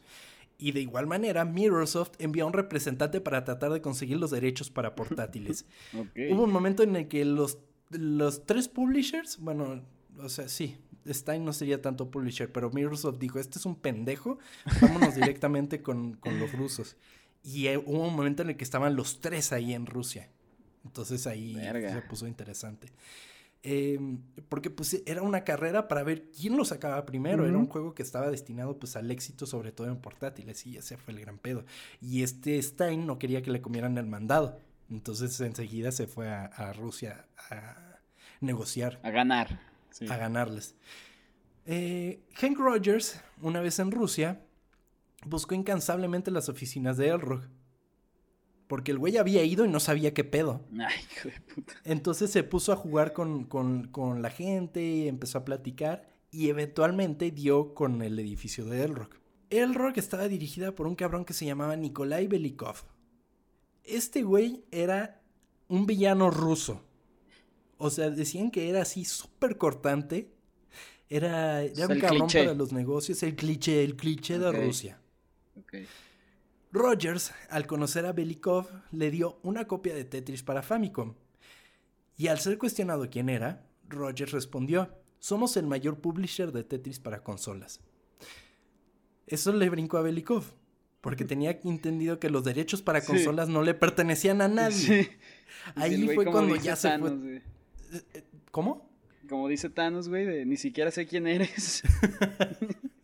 Y 0.57 0.73
de 0.73 0.81
igual 0.81 1.07
manera, 1.07 1.45
Mirrorsoft 1.45 2.11
envió 2.19 2.43
a 2.43 2.47
un 2.47 2.53
representante 2.53 3.21
para 3.21 3.45
tratar 3.45 3.71
de 3.71 3.81
conseguir 3.81 4.17
los 4.17 4.31
derechos 4.31 4.69
para 4.69 4.93
portátiles. 4.93 5.65
Hubo 5.93 6.43
un 6.43 6.51
momento 6.51 6.83
en 6.83 6.97
el 6.97 7.07
que 7.07 7.23
los, 7.23 7.59
los 7.91 8.45
tres 8.45 8.67
publishers, 8.67 9.37
bueno, 9.39 9.81
o 10.17 10.27
sea, 10.27 10.49
sí, 10.49 10.77
Stein 11.07 11.45
no 11.45 11.53
sería 11.53 11.81
tanto 11.81 12.11
publisher, 12.11 12.51
pero 12.51 12.69
Mirrorsoft 12.71 13.19
dijo, 13.19 13.39
este 13.39 13.57
es 13.57 13.65
un 13.65 13.75
pendejo, 13.75 14.37
vámonos 14.81 15.15
directamente 15.15 15.81
con, 15.81 16.15
con, 16.15 16.39
los 16.39 16.51
rusos. 16.51 16.97
Y 17.41 17.67
eh, 17.67 17.77
hubo 17.77 18.05
un 18.05 18.15
momento 18.15 18.43
en 18.43 18.49
el 18.49 18.57
que 18.57 18.65
estaban 18.65 18.97
los 18.97 19.21
tres 19.21 19.53
ahí 19.53 19.73
en 19.73 19.85
Rusia. 19.85 20.29
Entonces 20.83 21.25
ahí 21.25 21.55
se 21.55 22.01
puso 22.09 22.27
interesante. 22.27 22.91
Em, 23.61 24.21
porque 24.47 24.69
pues 24.69 25.01
era 25.05 25.21
una 25.21 25.43
carrera 25.43 25.89
para 25.89 26.03
ver 26.03 26.31
quién 26.31 26.55
lo 26.55 26.63
sacaba 26.63 27.05
primero. 27.05 27.45
Era 27.45 27.57
un 27.57 27.67
juego 27.67 27.93
que 27.93 28.03
estaba 28.03 28.29
destinado 28.29 28.79
pues 28.79 28.95
al 28.95 29.11
éxito, 29.11 29.45
sobre 29.45 29.71
todo 29.71 29.87
en 29.87 29.97
portátiles, 29.97 30.65
y 30.65 30.77
ese 30.77 30.97
fue 30.97 31.13
el 31.13 31.19
gran 31.19 31.37
pedo. 31.37 31.65
Y 32.01 32.23
este 32.23 32.61
Stein 32.61 33.05
no 33.05 33.19
quería 33.19 33.41
que 33.41 33.51
le 33.51 33.61
comieran 33.61 33.97
el 33.97 34.05
mandado. 34.05 34.59
Entonces 34.89 35.39
enseguida 35.41 35.91
se 35.91 36.07
fue 36.07 36.29
a, 36.29 36.73
Rusia 36.73 37.27
a 37.49 37.99
negociar. 38.39 38.99
A 39.03 39.11
ganar. 39.11 39.59
A 40.09 40.15
ganarles. 40.17 40.75
Eh, 41.65 42.21
Hank 42.35 42.57
Rogers, 42.57 43.21
una 43.41 43.59
vez 43.59 43.77
en 43.79 43.91
Rusia, 43.91 44.41
buscó 45.25 45.53
incansablemente 45.53 46.31
las 46.31 46.49
oficinas 46.49 46.97
de 46.97 47.09
Elrog 47.09 47.41
porque 48.69 48.91
el 48.91 48.99
güey 48.99 49.17
había 49.17 49.43
ido 49.43 49.65
y 49.65 49.67
no 49.67 49.79
sabía 49.79 50.13
qué 50.13 50.23
pedo. 50.23 50.61
Ay, 50.73 50.95
hijo 51.11 51.29
de 51.29 51.41
puta. 51.41 51.73
Entonces 51.85 52.29
se 52.29 52.43
puso 52.43 52.71
a 52.71 52.75
jugar 52.75 53.13
con, 53.13 53.45
con, 53.45 54.21
la 54.21 54.29
gente, 54.29 55.07
empezó 55.07 55.39
a 55.39 55.43
platicar 55.43 56.07
y 56.29 56.49
eventualmente 56.49 57.31
dio 57.31 57.73
con 57.73 58.03
el 58.03 58.19
edificio 58.19 58.65
de 58.65 58.83
Elrock. 58.83 59.15
El 59.49 59.73
rock 59.73 59.97
estaba 59.97 60.27
dirigida 60.27 60.75
por 60.75 60.85
un 60.85 60.93
cabrón 60.93 61.25
que 61.25 61.33
se 61.33 61.47
llamaba 61.47 61.75
Nikolai 61.75 62.27
Belikov. 62.27 62.83
Este 63.83 64.21
güey 64.21 64.63
era 64.69 65.19
un 65.67 65.87
villano 65.87 66.29
ruso. 66.29 66.85
O 67.79 67.89
sea, 67.89 68.11
decían 68.11 68.51
que 68.51 68.69
era 68.69 68.83
así 68.83 69.03
súper 69.03 69.57
cortante. 69.57 70.31
Era, 71.09 71.63
era 71.63 71.87
un 71.87 71.99
cabrón 71.99 72.29
para 72.31 72.53
los 72.53 72.71
negocios, 72.71 73.23
el 73.23 73.35
cliché, 73.35 73.83
el 73.83 73.95
cliché 73.95 74.37
de 74.37 74.51
Rusia. 74.51 75.01
Rogers, 76.71 77.33
al 77.49 77.65
conocer 77.65 78.05
a 78.05 78.13
Belikov, 78.13 78.67
le 78.91 79.09
dio 79.09 79.39
una 79.43 79.65
copia 79.65 79.95
de 79.95 80.05
Tetris 80.05 80.43
para 80.43 80.61
Famicom. 80.61 81.15
Y 82.15 82.27
al 82.27 82.39
ser 82.39 82.57
cuestionado 82.57 83.09
quién 83.09 83.29
era, 83.29 83.65
Rogers 83.87 84.31
respondió, 84.31 84.93
somos 85.19 85.57
el 85.57 85.65
mayor 85.65 85.99
publisher 85.99 86.51
de 86.51 86.63
Tetris 86.63 86.99
para 86.99 87.23
consolas. 87.23 87.79
Eso 89.25 89.51
le 89.53 89.69
brincó 89.69 89.97
a 89.97 90.01
Belikov, 90.01 90.43
porque 91.01 91.25
tenía 91.25 91.59
entendido 91.63 92.19
que 92.19 92.29
los 92.29 92.43
derechos 92.43 92.81
para 92.81 93.01
consolas 93.01 93.49
no 93.49 93.63
le 93.63 93.73
pertenecían 93.73 94.41
a 94.41 94.47
nadie. 94.47 95.17
Ahí 95.75 96.07
fue 96.13 96.25
cuando 96.25 96.55
ya 96.55 96.75
se 96.75 96.97
fue. 96.99 97.09
Eh, 97.11 97.41
eh, 98.13 98.23
¿Cómo? 98.51 98.89
Como 99.27 99.47
dice 99.47 99.69
Thanos, 99.69 100.09
güey, 100.09 100.25
de 100.25 100.45
ni 100.45 100.57
siquiera 100.57 100.91
sé 100.91 101.05
quién 101.05 101.27
eres. 101.27 101.83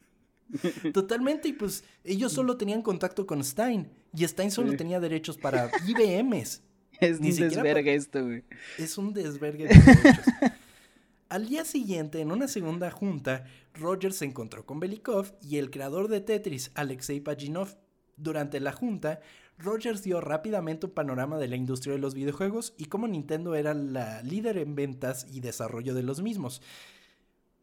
Totalmente, 0.93 1.47
y 1.49 1.53
pues 1.53 1.83
ellos 2.03 2.31
solo 2.31 2.57
tenían 2.57 2.81
contacto 2.81 3.25
con 3.25 3.43
Stein. 3.43 3.89
Y 4.15 4.27
Stein 4.27 4.51
solo 4.51 4.75
tenía 4.75 4.99
derechos 4.99 5.37
para 5.37 5.71
IBMs. 5.87 6.61
Es 6.99 7.19
un 7.19 7.25
desvergue 7.29 7.95
esto, 7.95 8.23
güey. 8.23 8.43
Es 8.77 8.97
un 8.97 9.13
desvergue 9.13 9.67
de 9.67 9.75
derechos. 9.75 10.25
Al 11.29 11.49
día 11.49 11.65
siguiente, 11.65 12.21
en 12.21 12.31
una 12.31 12.47
segunda 12.47 12.91
junta, 12.91 13.45
Rogers 13.73 14.17
se 14.17 14.25
encontró 14.25 14.65
con 14.65 14.79
Belikov 14.79 15.33
y 15.41 15.57
el 15.57 15.71
creador 15.71 16.07
de 16.07 16.21
Tetris, 16.21 16.71
Alexei 16.75 17.19
Pajinov. 17.19 17.77
Durante 18.15 18.61
la 18.61 18.71
junta, 18.71 19.19
Rogers 19.57 20.03
dio 20.03 20.21
rápidamente 20.21 20.85
un 20.85 20.93
panorama 20.93 21.37
de 21.37 21.49
la 21.49 21.57
industria 21.57 21.93
de 21.93 21.99
los 21.99 22.13
videojuegos 22.13 22.73
y 22.77 22.85
cómo 22.85 23.07
Nintendo 23.07 23.55
era 23.55 23.73
la 23.73 24.21
líder 24.21 24.57
en 24.57 24.75
ventas 24.75 25.27
y 25.29 25.41
desarrollo 25.41 25.93
de 25.93 26.03
los 26.03 26.21
mismos 26.21 26.61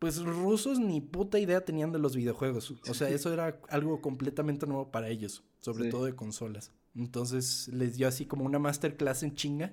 pues 0.03 0.21
rusos 0.21 0.81
ni 0.81 1.01
puta 1.01 1.38
idea 1.38 1.65
tenían 1.65 1.93
de 1.93 2.01
los 2.01 2.17
videojuegos. 2.17 2.75
O 2.88 2.93
sea, 2.93 3.09
eso 3.09 3.33
era 3.33 3.61
algo 3.69 4.01
completamente 4.01 4.67
nuevo 4.67 4.91
para 4.91 5.09
ellos, 5.09 5.45
sobre 5.61 5.91
todo 5.91 6.07
de 6.07 6.17
consolas. 6.17 6.73
Entonces 6.97 7.69
les 7.69 7.99
dio 7.99 8.09
así 8.09 8.27
como 8.27 8.45
una 8.45 8.59
masterclass 8.59 9.23
en 9.23 9.37
chinga 9.37 9.73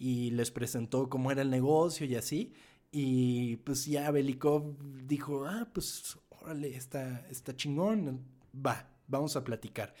y 0.00 0.32
les 0.32 0.50
presentó 0.50 1.08
cómo 1.08 1.30
era 1.30 1.42
el 1.42 1.50
negocio 1.50 2.04
y 2.08 2.16
así. 2.16 2.54
Y 2.90 3.58
pues 3.58 3.86
ya 3.86 4.10
Belikov 4.10 4.74
dijo, 5.06 5.46
ah, 5.46 5.68
pues 5.72 6.18
órale, 6.40 6.74
está, 6.74 7.24
está 7.30 7.54
chingón, 7.54 8.20
va, 8.52 8.90
vamos 9.06 9.36
a 9.36 9.44
platicar. 9.44 9.94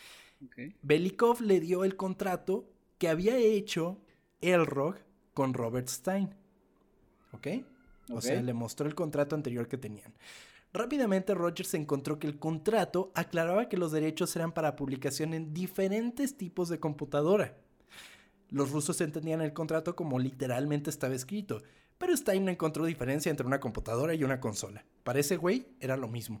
Belikov 0.82 1.40
le 1.40 1.60
dio 1.60 1.84
el 1.84 1.94
contrato 1.94 2.68
que 2.98 3.08
había 3.08 3.36
hecho 3.36 4.00
Elrog 4.40 4.96
con 5.34 5.54
Robert 5.54 5.86
Stein. 5.86 6.34
¿Ok? 7.30 7.46
O 8.12 8.20
sea, 8.20 8.40
le 8.42 8.52
mostró 8.52 8.86
el 8.86 8.94
contrato 8.94 9.34
anterior 9.34 9.68
que 9.68 9.78
tenían. 9.78 10.12
Rápidamente 10.72 11.34
Rogers 11.34 11.74
encontró 11.74 12.18
que 12.18 12.26
el 12.26 12.38
contrato 12.38 13.12
aclaraba 13.14 13.68
que 13.68 13.76
los 13.76 13.92
derechos 13.92 14.34
eran 14.36 14.52
para 14.52 14.74
publicación 14.74 15.34
en 15.34 15.52
diferentes 15.52 16.36
tipos 16.36 16.68
de 16.70 16.80
computadora. 16.80 17.56
Los 18.50 18.70
rusos 18.70 19.00
entendían 19.00 19.42
el 19.42 19.52
contrato 19.52 19.94
como 19.96 20.18
literalmente 20.18 20.90
estaba 20.90 21.14
escrito, 21.14 21.62
pero 21.98 22.16
Stein 22.16 22.48
encontró 22.48 22.84
diferencia 22.84 23.30
entre 23.30 23.46
una 23.46 23.60
computadora 23.60 24.14
y 24.14 24.24
una 24.24 24.40
consola. 24.40 24.84
Para 25.04 25.20
ese 25.20 25.36
güey 25.36 25.68
era 25.80 25.96
lo 25.96 26.08
mismo. 26.08 26.40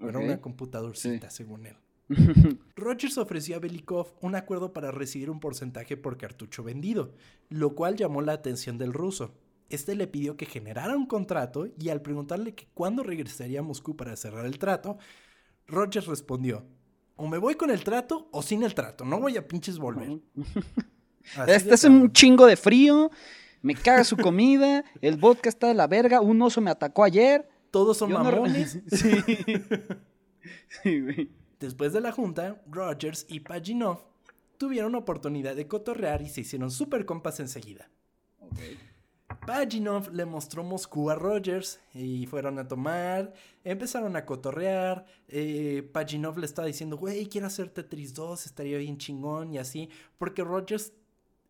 Era 0.00 0.18
una 0.18 0.40
computadorcita, 0.40 1.30
según 1.30 1.66
él. 1.66 1.76
Rogers 2.76 3.18
ofreció 3.18 3.56
a 3.56 3.60
Belikov 3.60 4.14
un 4.20 4.34
acuerdo 4.34 4.72
para 4.72 4.90
recibir 4.90 5.30
un 5.30 5.40
porcentaje 5.40 5.96
por 5.96 6.16
cartucho 6.18 6.62
vendido, 6.62 7.14
lo 7.48 7.74
cual 7.74 7.96
llamó 7.96 8.20
la 8.20 8.32
atención 8.32 8.78
del 8.78 8.92
ruso. 8.92 9.34
Este 9.74 9.96
le 9.96 10.06
pidió 10.06 10.36
que 10.36 10.46
generara 10.46 10.96
un 10.96 11.06
contrato 11.06 11.66
y 11.78 11.88
al 11.88 12.00
preguntarle 12.00 12.54
que 12.54 12.68
cuándo 12.74 13.02
regresaría 13.02 13.58
a 13.58 13.62
Moscú 13.62 13.96
para 13.96 14.14
cerrar 14.14 14.46
el 14.46 14.58
trato, 14.58 14.98
Rogers 15.66 16.06
respondió, 16.06 16.64
o 17.16 17.26
me 17.26 17.38
voy 17.38 17.56
con 17.56 17.70
el 17.70 17.82
trato 17.82 18.28
o 18.30 18.40
sin 18.40 18.62
el 18.62 18.74
trato, 18.74 19.04
no 19.04 19.18
voy 19.18 19.36
a 19.36 19.46
pinches 19.46 19.78
volver. 19.78 20.20
este 21.48 21.74
es 21.74 21.84
un 21.84 22.12
chingo 22.12 22.46
de 22.46 22.56
frío, 22.56 23.10
me 23.62 23.74
caga 23.74 24.04
su 24.04 24.16
comida, 24.16 24.84
el 25.00 25.16
vodka 25.16 25.48
está 25.48 25.66
de 25.66 25.74
la 25.74 25.88
verga, 25.88 26.20
un 26.20 26.40
oso 26.40 26.60
me 26.60 26.70
atacó 26.70 27.02
ayer. 27.02 27.48
Todos 27.70 27.96
son 27.96 28.12
mamones. 28.12 28.78
sí. 30.82 31.30
Después 31.58 31.92
de 31.92 32.00
la 32.00 32.12
junta, 32.12 32.62
Rogers 32.70 33.26
y 33.28 33.40
Paginov 33.40 34.04
tuvieron 34.58 34.94
oportunidad 34.94 35.56
de 35.56 35.66
cotorrear 35.66 36.22
y 36.22 36.28
se 36.28 36.42
hicieron 36.42 36.70
súper 36.70 37.06
compas 37.06 37.40
enseguida. 37.40 37.90
Okay. 38.38 38.78
Paginov 39.46 40.10
le 40.14 40.24
mostró 40.24 40.64
Moscú 40.64 41.10
a 41.10 41.14
Rogers 41.14 41.78
y 41.92 42.24
fueron 42.26 42.58
a 42.58 42.66
tomar, 42.66 43.34
empezaron 43.62 44.16
a 44.16 44.24
cotorrear. 44.24 45.04
Eh, 45.28 45.90
le 46.36 46.46
estaba 46.46 46.66
diciendo, 46.66 46.96
güey, 46.96 47.26
quiero 47.26 47.46
hacer 47.46 47.68
Tetris 47.68 48.14
2, 48.14 48.46
estaría 48.46 48.78
bien 48.78 48.96
chingón 48.96 49.52
y 49.52 49.58
así. 49.58 49.90
Porque 50.16 50.42
Rogers 50.42 50.94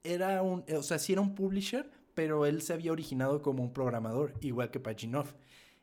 era 0.03 0.43
un, 0.43 0.65
o 0.77 0.83
sea, 0.83 0.99
sí 0.99 1.13
era 1.13 1.23
un 1.23 1.37
publisher, 1.37 1.89
pero 2.15 2.47
él 2.47 2.63
se 2.63 2.73
había 2.73 2.91
originado 2.91 3.43
como 3.43 3.63
un 3.63 3.73
programador, 3.73 4.35
igual 4.41 4.73
que 4.73 4.81
Paginov. 4.81 5.33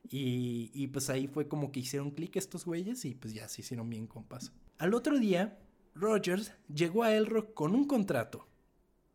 Y, 0.09 0.69
y 0.73 0.87
pues 0.87 1.09
ahí 1.09 1.27
fue 1.27 1.47
como 1.47 1.71
que 1.71 1.79
hicieron 1.79 2.11
clic 2.11 2.35
estos 2.35 2.65
güeyes 2.65 3.05
y 3.05 3.15
pues 3.15 3.33
ya 3.33 3.47
se 3.47 3.61
hicieron 3.61 3.89
bien 3.89 4.07
compas. 4.07 4.51
Al 4.79 4.93
otro 4.95 5.17
día, 5.17 5.59
Rogers 5.95 6.51
llegó 6.73 7.03
a 7.03 7.13
Elrock 7.13 7.53
con 7.53 7.73
un 7.73 7.85
contrato 7.85 8.50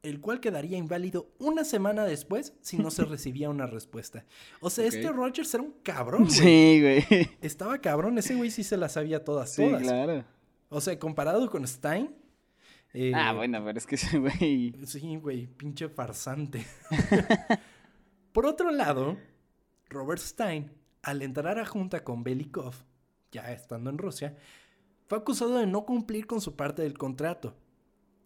el 0.06 0.20
cual 0.20 0.40
quedaría 0.40 0.78
inválido 0.78 1.32
una 1.38 1.64
semana 1.64 2.04
después 2.04 2.54
si 2.60 2.78
no 2.78 2.90
se 2.90 3.04
recibía 3.04 3.50
una 3.50 3.66
respuesta. 3.66 4.24
O 4.60 4.70
sea, 4.70 4.86
este 4.86 5.10
Rogers 5.10 5.52
era 5.52 5.62
un 5.62 5.72
cabrón, 5.82 6.24
güey. 6.24 6.32
Sí, 6.32 6.80
güey. 6.80 7.30
Estaba 7.40 7.80
cabrón, 7.80 8.16
ese 8.18 8.34
güey 8.34 8.50
sí 8.50 8.62
se 8.62 8.76
las 8.76 8.92
sabía 8.92 9.24
todas, 9.24 9.52
sí, 9.52 9.68
claro. 9.80 10.24
O 10.68 10.80
sea, 10.80 10.98
comparado 10.98 11.50
con 11.50 11.66
Stein. 11.66 12.14
Eh, 12.94 13.12
ah, 13.14 13.32
bueno, 13.32 13.62
pero 13.64 13.76
es 13.76 13.86
que 13.86 13.96
ese 13.96 14.18
güey. 14.18 14.74
Sí, 14.84 15.16
güey, 15.16 15.46
pinche 15.46 15.88
farsante. 15.88 16.64
Por 18.32 18.46
otro 18.46 18.70
lado, 18.70 19.16
Robert 19.88 20.20
Stein, 20.20 20.70
al 21.02 21.22
entrar 21.22 21.58
a 21.58 21.66
junta 21.66 22.04
con 22.04 22.22
Belikov, 22.22 22.74
ya 23.32 23.52
estando 23.52 23.90
en 23.90 23.98
Rusia, 23.98 24.36
fue 25.08 25.18
acusado 25.18 25.58
de 25.58 25.66
no 25.66 25.84
cumplir 25.84 26.26
con 26.26 26.40
su 26.40 26.54
parte 26.54 26.82
del 26.82 26.96
contrato 26.96 27.54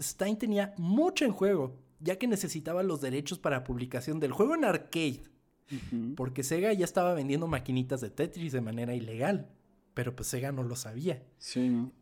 Stein 0.00 0.38
tenía 0.38 0.74
mucho 0.78 1.24
en 1.24 1.32
juego, 1.32 1.76
ya 2.00 2.16
que 2.16 2.26
necesitaba 2.26 2.82
los 2.82 3.00
derechos 3.00 3.38
para 3.38 3.64
publicación 3.64 4.18
del 4.20 4.32
juego 4.32 4.54
en 4.54 4.64
arcade. 4.64 5.22
Porque 6.16 6.42
Sega 6.42 6.72
ya 6.72 6.84
estaba 6.84 7.14
vendiendo 7.14 7.46
maquinitas 7.46 8.00
de 8.00 8.10
Tetris 8.10 8.52
de 8.52 8.60
manera 8.60 8.92
ilegal. 8.94 9.48
Pero 9.94 10.16
pues 10.16 10.28
Sega 10.28 10.50
no 10.50 10.64
lo 10.64 10.74
sabía. 10.74 11.22
Sí, 11.38 11.68
¿no? 11.68 11.92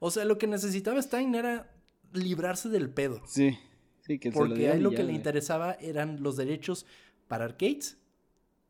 O 0.00 0.10
sea, 0.10 0.24
lo 0.24 0.38
que 0.38 0.46
necesitaba 0.46 1.02
Stein 1.02 1.34
era 1.34 1.70
librarse 2.12 2.70
del 2.70 2.88
pedo. 2.88 3.20
Sí. 3.26 3.58
Sí, 4.00 4.18
que 4.18 4.32
Porque 4.32 4.68
a 4.68 4.74
él 4.74 4.82
lo 4.82 4.92
que 4.92 5.02
le 5.02 5.12
interesaba 5.12 5.72
eran 5.72 6.22
los 6.22 6.36
derechos 6.36 6.86
para 7.26 7.44
arcades 7.44 7.98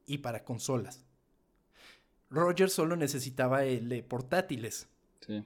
y 0.07 0.19
para 0.19 0.43
consolas. 0.43 1.05
Roger 2.31 2.71
solo 2.71 2.97
necesitaba 2.97 3.65
el 3.65 3.89
de 3.89 4.03
portátiles. 4.03 4.89
Sí 5.21 5.45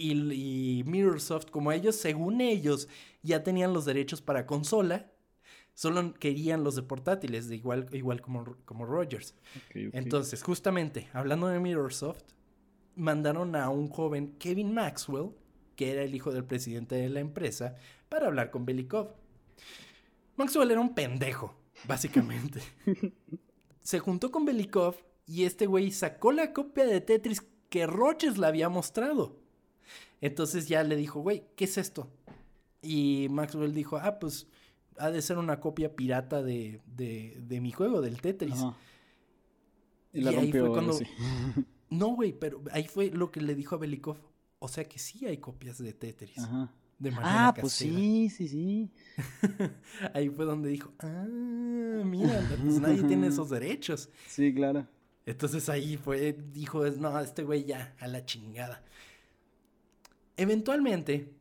y, 0.00 0.82
Mirrorsoft, 0.86 1.50
como 1.50 1.72
ellos, 1.72 1.96
según 1.96 2.40
ellos, 2.40 2.88
ya 3.22 3.42
tenían 3.42 3.72
los 3.72 3.84
derechos 3.84 4.22
para 4.22 4.46
consola, 4.46 5.10
solo 5.74 6.14
querían 6.14 6.64
los 6.64 6.76
de 6.76 6.82
portátiles, 6.82 7.48
de 7.48 7.56
igual, 7.56 7.86
igual 7.92 8.20
como, 8.20 8.56
como 8.64 8.86
Rogers. 8.86 9.34
Entonces, 9.74 10.42
justamente, 10.42 11.08
hablando 11.12 11.48
de 11.48 11.60
Mirrorsoft, 11.60 12.22
mandaron 12.96 13.56
a 13.56 13.68
un 13.68 13.88
joven 13.88 14.34
Kevin 14.38 14.72
Maxwell, 14.72 15.30
que 15.76 15.92
era 15.92 16.02
el 16.02 16.14
hijo 16.14 16.32
del 16.32 16.44
presidente 16.44 16.94
de 16.94 17.08
la 17.08 17.20
empresa, 17.20 17.76
para 18.08 18.26
hablar 18.26 18.50
con 18.50 18.64
Belikov. 18.66 19.14
Maxwell 20.36 20.70
era 20.70 20.80
un 20.80 20.94
pendejo, 20.94 21.54
básicamente. 21.86 22.60
Se 23.82 23.98
juntó 23.98 24.30
con 24.30 24.44
Belikov 24.44 24.96
y 25.26 25.44
este 25.44 25.66
güey 25.66 25.90
sacó 25.90 26.32
la 26.32 26.52
copia 26.52 26.84
de 26.84 27.00
Tetris 27.00 27.42
que 27.70 27.86
Rogers 27.86 28.36
le 28.36 28.46
había 28.46 28.68
mostrado. 28.68 29.39
Entonces 30.20 30.68
ya 30.68 30.82
le 30.82 30.96
dijo, 30.96 31.20
güey, 31.20 31.44
¿qué 31.56 31.64
es 31.64 31.78
esto? 31.78 32.08
Y 32.82 33.28
Maxwell 33.30 33.74
dijo, 33.74 33.96
ah, 33.96 34.18
pues 34.18 34.46
ha 34.98 35.10
de 35.10 35.22
ser 35.22 35.38
una 35.38 35.60
copia 35.60 35.94
pirata 35.96 36.42
de, 36.42 36.80
de, 36.86 37.60
mi 37.60 37.72
juego, 37.72 38.00
del 38.00 38.20
Tetris. 38.20 38.64
Y, 40.12 40.26
ahí 40.26 40.52
fue 40.52 40.68
cuando... 40.68 40.98
No, 41.90 42.14
güey, 42.14 42.32
pero 42.32 42.62
ahí 42.70 42.84
fue 42.84 43.10
lo 43.10 43.32
que 43.32 43.40
le 43.40 43.56
dijo 43.56 43.74
a 43.74 43.78
Belikov. 43.78 44.16
O 44.60 44.68
sea 44.68 44.84
que 44.84 45.00
sí 45.00 45.26
hay 45.26 45.38
copias 45.38 45.78
de 45.78 45.92
Tetris. 45.92 46.38
Ajá. 46.38 46.72
De 47.00 47.10
manera 47.10 47.48
ah, 47.48 47.54
pues 47.54 47.72
sí, 47.72 48.28
sí, 48.28 48.46
sí. 48.46 48.90
ahí 50.14 50.28
fue 50.28 50.44
donde 50.44 50.68
dijo, 50.68 50.92
ah, 50.98 51.26
mira, 52.04 52.46
pues 52.62 52.78
nadie 52.78 53.02
tiene 53.04 53.28
esos 53.28 53.48
derechos. 53.50 54.10
Sí, 54.28 54.54
claro. 54.54 54.86
Entonces 55.24 55.70
ahí 55.70 55.96
fue, 55.96 56.36
dijo, 56.52 56.84
no, 56.86 57.18
este 57.18 57.42
güey 57.42 57.64
ya, 57.64 57.96
a 58.00 58.06
la 58.06 58.26
chingada. 58.26 58.84
Eventualmente, 60.40 61.34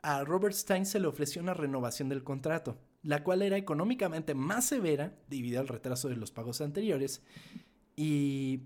a 0.00 0.24
Robert 0.24 0.54
Stein 0.54 0.86
se 0.86 0.98
le 0.98 1.06
ofreció 1.06 1.42
una 1.42 1.52
renovación 1.52 2.08
del 2.08 2.24
contrato, 2.24 2.78
la 3.02 3.22
cual 3.22 3.42
era 3.42 3.58
económicamente 3.58 4.34
más 4.34 4.64
severa 4.64 5.12
debido 5.28 5.60
al 5.60 5.68
retraso 5.68 6.08
de 6.08 6.16
los 6.16 6.30
pagos 6.30 6.62
anteriores. 6.62 7.20
Y 7.94 8.60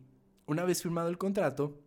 una 0.46 0.62
vez 0.64 0.82
firmado 0.82 1.08
el 1.08 1.18
contrato, 1.18 1.80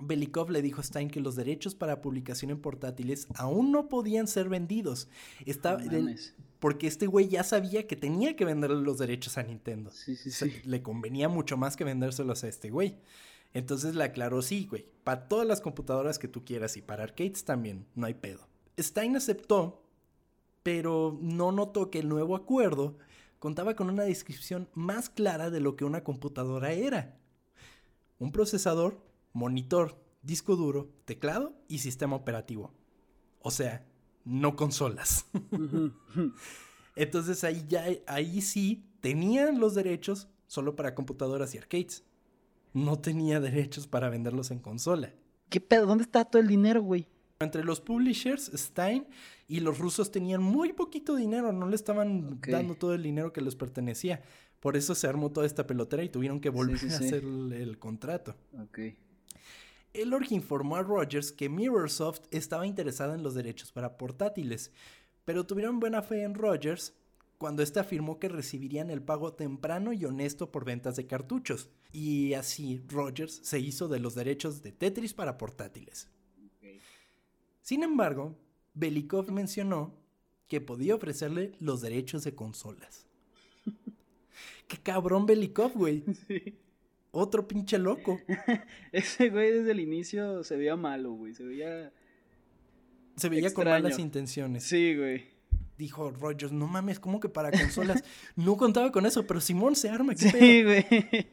Belikov 0.00 0.50
le 0.50 0.62
dijo 0.62 0.80
a 0.80 0.84
Stein 0.84 1.10
que 1.10 1.18
los 1.18 1.34
derechos 1.34 1.74
para 1.74 2.00
publicación 2.00 2.52
en 2.52 2.60
portátiles 2.60 3.26
aún 3.34 3.72
no 3.72 3.88
podían 3.88 4.28
ser 4.28 4.48
vendidos. 4.48 5.08
Estaba, 5.46 5.82
porque 6.60 6.86
este 6.86 7.08
güey 7.08 7.26
ya 7.26 7.42
sabía 7.42 7.88
que 7.88 7.96
tenía 7.96 8.36
que 8.36 8.44
venderle 8.44 8.82
los 8.82 8.98
derechos 8.98 9.36
a 9.36 9.42
Nintendo. 9.42 9.90
Sí, 9.90 10.14
sí, 10.14 10.30
sí. 10.30 10.52
le 10.62 10.80
convenía 10.80 11.28
mucho 11.28 11.56
más 11.56 11.74
que 11.74 11.82
vendérselos 11.82 12.44
a 12.44 12.48
este 12.48 12.70
güey. 12.70 12.98
Entonces 13.56 13.94
le 13.94 14.04
aclaró, 14.04 14.42
sí, 14.42 14.66
güey, 14.68 14.86
para 15.02 15.28
todas 15.28 15.46
las 15.46 15.62
computadoras 15.62 16.18
que 16.18 16.28
tú 16.28 16.44
quieras 16.44 16.76
y 16.76 16.82
para 16.82 17.04
arcades 17.04 17.42
también, 17.42 17.86
no 17.94 18.04
hay 18.04 18.12
pedo. 18.12 18.46
Stein 18.78 19.16
aceptó, 19.16 19.82
pero 20.62 21.18
no 21.22 21.52
notó 21.52 21.90
que 21.90 22.00
el 22.00 22.08
nuevo 22.10 22.36
acuerdo 22.36 22.98
contaba 23.38 23.74
con 23.74 23.88
una 23.88 24.02
descripción 24.02 24.68
más 24.74 25.08
clara 25.08 25.48
de 25.48 25.60
lo 25.60 25.74
que 25.74 25.86
una 25.86 26.04
computadora 26.04 26.72
era. 26.72 27.18
Un 28.18 28.30
procesador, 28.30 29.00
monitor, 29.32 30.04
disco 30.20 30.54
duro, 30.54 30.90
teclado 31.06 31.54
y 31.66 31.78
sistema 31.78 32.14
operativo. 32.14 32.74
O 33.40 33.50
sea, 33.50 33.86
no 34.26 34.54
consolas. 34.54 35.24
Entonces 36.94 37.42
ahí 37.42 37.64
ya 37.66 37.86
ahí 38.06 38.42
sí 38.42 38.84
tenían 39.00 39.60
los 39.60 39.74
derechos 39.74 40.28
solo 40.46 40.76
para 40.76 40.94
computadoras 40.94 41.54
y 41.54 41.58
arcades. 41.58 42.04
No 42.72 42.98
tenía 42.98 43.40
derechos 43.40 43.86
para 43.86 44.08
venderlos 44.08 44.50
en 44.50 44.58
consola. 44.58 45.12
¿Qué 45.48 45.60
pedo? 45.60 45.86
¿Dónde 45.86 46.04
está 46.04 46.24
todo 46.24 46.42
el 46.42 46.48
dinero, 46.48 46.82
güey? 46.82 47.06
Entre 47.40 47.64
los 47.64 47.80
publishers, 47.80 48.50
Stein 48.54 49.06
y 49.46 49.60
los 49.60 49.78
rusos 49.78 50.10
tenían 50.10 50.42
muy 50.42 50.72
poquito 50.72 51.14
dinero, 51.14 51.52
no 51.52 51.68
le 51.68 51.76
estaban 51.76 52.40
dando 52.40 52.74
todo 52.74 52.94
el 52.94 53.02
dinero 53.02 53.32
que 53.32 53.42
les 53.42 53.54
pertenecía. 53.54 54.22
Por 54.60 54.76
eso 54.76 54.94
se 54.94 55.06
armó 55.06 55.30
toda 55.30 55.46
esta 55.46 55.66
pelotera 55.66 56.02
y 56.02 56.08
tuvieron 56.08 56.40
que 56.40 56.48
volver 56.48 56.78
a 56.82 56.96
hacer 56.96 57.22
el, 57.22 57.78
contrato. 57.78 58.34
Ok. 58.62 58.78
Elorg 59.92 60.32
informó 60.32 60.76
a 60.76 60.82
Rogers 60.82 61.30
que 61.30 61.48
Mirrorsoft 61.48 62.22
estaba 62.30 62.66
interesada 62.66 63.14
en 63.14 63.22
los 63.22 63.34
derechos 63.34 63.70
para 63.70 63.96
portátiles, 63.96 64.72
pero 65.24 65.46
tuvieron 65.46 65.78
buena 65.78 66.02
fe 66.02 66.22
en 66.22 66.34
Rogers 66.34 66.94
cuando 67.38 67.62
éste 67.62 67.80
afirmó 67.80 68.18
que 68.18 68.28
recibirían 68.28 68.90
el 68.90 69.02
pago 69.02 69.34
temprano 69.34 69.92
y 69.92 70.04
honesto 70.04 70.50
por 70.50 70.64
ventas 70.64 70.96
de 70.96 71.06
cartuchos. 71.06 71.70
Y 71.92 72.34
así 72.34 72.82
Rogers 72.88 73.40
se 73.42 73.58
hizo 73.58 73.88
de 73.88 74.00
los 74.00 74.14
derechos 74.14 74.62
de 74.62 74.72
Tetris 74.72 75.14
para 75.14 75.38
portátiles. 75.38 76.08
Sin 77.60 77.82
embargo, 77.82 78.36
Belikov 78.74 79.30
mencionó 79.32 79.94
que 80.48 80.60
podía 80.60 80.94
ofrecerle 80.94 81.52
los 81.58 81.80
derechos 81.80 82.22
de 82.24 82.34
consolas. 82.34 83.06
Qué 84.68 84.78
cabrón 84.78 85.26
Belikov, 85.26 85.72
güey. 85.72 86.04
Sí. 86.26 86.58
Otro 87.10 87.48
pinche 87.48 87.78
loco. 87.78 88.20
Ese 88.92 89.30
güey 89.30 89.50
desde 89.50 89.72
el 89.72 89.80
inicio 89.80 90.44
se 90.44 90.56
veía 90.56 90.76
malo, 90.76 91.12
güey. 91.12 91.34
Se 91.34 91.44
veía. 91.44 91.92
Se 93.16 93.28
veía 93.28 93.52
con 93.52 93.64
malas 93.64 93.98
intenciones. 93.98 94.64
Sí, 94.64 94.94
güey. 94.94 95.35
Dijo 95.78 96.10
Rogers, 96.10 96.52
no 96.52 96.66
mames, 96.66 96.98
¿cómo 96.98 97.20
que 97.20 97.28
para 97.28 97.50
consolas? 97.50 98.02
no 98.36 98.56
contaba 98.56 98.90
con 98.92 99.04
eso, 99.06 99.26
pero 99.26 99.40
Simón 99.40 99.76
se 99.76 99.90
arma. 99.90 100.14
¿qué 100.14 100.30
sí, 100.30 100.62
güey. 100.64 101.28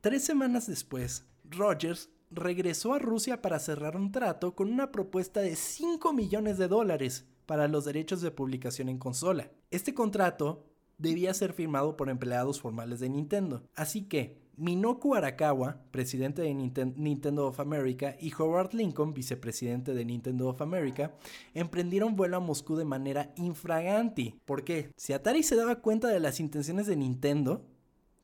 Tres 0.00 0.24
semanas 0.24 0.66
después, 0.66 1.24
Rogers 1.44 2.10
regresó 2.30 2.94
a 2.94 2.98
Rusia 2.98 3.40
para 3.40 3.58
cerrar 3.58 3.96
un 3.96 4.12
trato 4.12 4.54
con 4.54 4.70
una 4.72 4.92
propuesta 4.92 5.40
de 5.40 5.56
5 5.56 6.12
millones 6.12 6.58
de 6.58 6.68
dólares 6.68 7.26
para 7.46 7.68
los 7.68 7.84
derechos 7.84 8.20
de 8.20 8.30
publicación 8.30 8.88
en 8.88 8.98
consola. 8.98 9.50
Este 9.70 9.94
contrato 9.94 10.66
debía 10.98 11.32
ser 11.32 11.52
firmado 11.52 11.96
por 11.96 12.10
empleados 12.10 12.60
formales 12.60 13.00
de 13.00 13.08
Nintendo. 13.08 13.62
Así 13.74 14.02
que 14.02 14.47
Minoku 14.58 15.14
Arakawa, 15.14 15.80
presidente 15.90 16.42
de 16.42 16.52
Nintendo 16.52 17.46
of 17.46 17.60
America, 17.60 18.16
y 18.20 18.32
Howard 18.34 18.74
Lincoln, 18.74 19.14
vicepresidente 19.14 19.94
de 19.94 20.04
Nintendo 20.04 20.48
of 20.48 20.60
America, 20.60 21.14
emprendieron 21.54 22.16
vuelo 22.16 22.36
a 22.36 22.40
Moscú 22.40 22.76
de 22.76 22.84
manera 22.84 23.32
infraganti. 23.36 24.34
¿Por 24.44 24.64
qué? 24.64 24.90
Si 24.96 25.12
Atari 25.12 25.42
se 25.42 25.56
daba 25.56 25.76
cuenta 25.76 26.08
de 26.08 26.20
las 26.20 26.40
intenciones 26.40 26.86
de 26.86 26.96
Nintendo, 26.96 27.64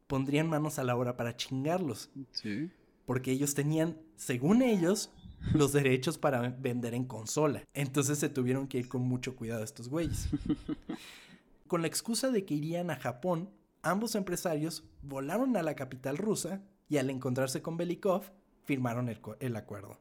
pondrían 0.08 0.48
manos 0.48 0.78
a 0.78 0.84
la 0.84 0.96
obra 0.96 1.16
para 1.16 1.36
chingarlos. 1.36 2.10
Sí. 2.32 2.70
Porque 3.06 3.30
ellos 3.30 3.54
tenían, 3.54 3.98
según 4.16 4.62
ellos, 4.62 5.12
los 5.52 5.72
derechos 5.72 6.18
para 6.18 6.48
vender 6.50 6.94
en 6.94 7.04
consola. 7.04 7.62
Entonces 7.74 8.18
se 8.18 8.28
tuvieron 8.28 8.66
que 8.66 8.78
ir 8.78 8.88
con 8.88 9.02
mucho 9.02 9.36
cuidado 9.36 9.62
estos 9.62 9.88
güeyes. 9.88 10.28
con 11.68 11.82
la 11.82 11.88
excusa 11.88 12.30
de 12.30 12.44
que 12.44 12.54
irían 12.54 12.90
a 12.90 12.96
Japón, 12.96 13.50
ambos 13.84 14.14
empresarios 14.14 14.82
volaron 15.02 15.56
a 15.56 15.62
la 15.62 15.76
capital 15.76 16.16
rusa 16.16 16.62
y 16.88 16.96
al 16.96 17.10
encontrarse 17.10 17.62
con 17.62 17.76
Belikov, 17.76 18.24
firmaron 18.64 19.08
el, 19.08 19.56
acuerdo. 19.56 19.98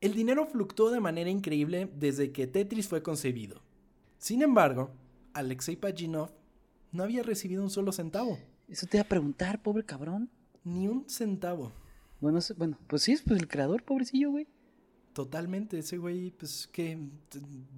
El 0.00 0.14
dinero 0.14 0.46
fluctuó 0.46 0.90
de 0.90 1.00
manera 1.00 1.30
increíble 1.30 1.90
desde 1.94 2.30
que 2.30 2.46
Tetris 2.46 2.88
fue 2.88 3.02
concebido. 3.02 3.62
Sin 4.18 4.42
embargo, 4.42 4.90
Alexei 5.32 5.76
Pajinov 5.76 6.30
no 6.92 7.02
había 7.02 7.22
recibido 7.22 7.62
un 7.62 7.70
solo 7.70 7.92
centavo. 7.92 8.38
Eso 8.68 8.86
te 8.86 8.98
iba 8.98 9.04
a 9.04 9.08
preguntar, 9.08 9.62
pobre 9.62 9.84
cabrón. 9.84 10.30
Ni 10.64 10.86
un 10.86 11.08
centavo. 11.08 11.72
Bueno, 12.20 12.38
bueno, 12.56 12.78
pues 12.86 13.02
sí, 13.02 13.12
es 13.12 13.22
pues 13.22 13.40
el 13.40 13.48
creador, 13.48 13.82
pobrecillo, 13.82 14.30
güey. 14.30 14.46
Totalmente, 15.12 15.78
ese 15.78 15.98
güey, 15.98 16.30
pues 16.30 16.68
que 16.72 16.98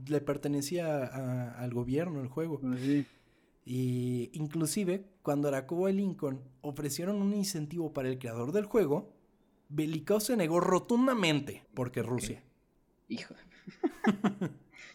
le 0.07 0.21
pertenecía 0.21 1.05
al 1.59 1.73
gobierno 1.73 2.21
el 2.21 2.29
juego. 2.29 2.61
Pues 2.61 2.81
sí. 2.81 3.07
Y 3.65 4.31
inclusive, 4.35 5.07
cuando 5.23 5.49
Arakobo 5.49 5.89
y 5.89 5.95
Lincoln 5.95 6.41
ofrecieron 6.61 7.23
un 7.23 7.33
incentivo 7.33 7.93
para 7.93 8.09
el 8.09 8.19
creador 8.19 8.53
del 8.53 8.67
juego, 8.67 9.13
Belikov 9.69 10.21
se 10.21 10.37
negó 10.37 10.61
rotundamente 10.61 11.65
porque 11.75 12.03
Rusia. 12.03 12.43
Hijo. 13.09 13.35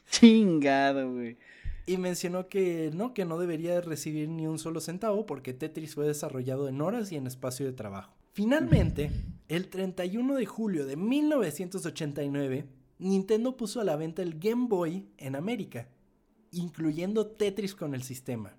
Chingado, 0.09 1.11
güey. 1.11 1.37
Y 1.85 1.97
mencionó 1.97 2.47
que 2.47 2.91
no, 2.93 3.15
que 3.15 3.25
no 3.25 3.39
debería 3.39 3.81
recibir 3.81 4.29
ni 4.29 4.45
un 4.45 4.59
solo 4.59 4.79
centavo 4.79 5.25
porque 5.25 5.53
Tetris 5.53 5.95
fue 5.95 6.05
desarrollado 6.05 6.67
en 6.67 6.81
horas 6.81 7.11
y 7.11 7.15
en 7.15 7.25
espacio 7.25 7.65
de 7.65 7.73
trabajo. 7.73 8.13
Finalmente, 8.31 9.11
el 9.47 9.69
31 9.69 10.35
de 10.35 10.45
julio 10.45 10.85
de 10.85 10.95
1989, 10.95 12.67
Nintendo 12.99 13.57
puso 13.57 13.81
a 13.81 13.83
la 13.83 13.95
venta 13.95 14.21
el 14.21 14.37
Game 14.39 14.67
Boy 14.67 15.09
en 15.17 15.35
América, 15.35 15.87
incluyendo 16.51 17.25
Tetris 17.25 17.73
con 17.73 17.95
el 17.95 18.03
sistema. 18.03 18.55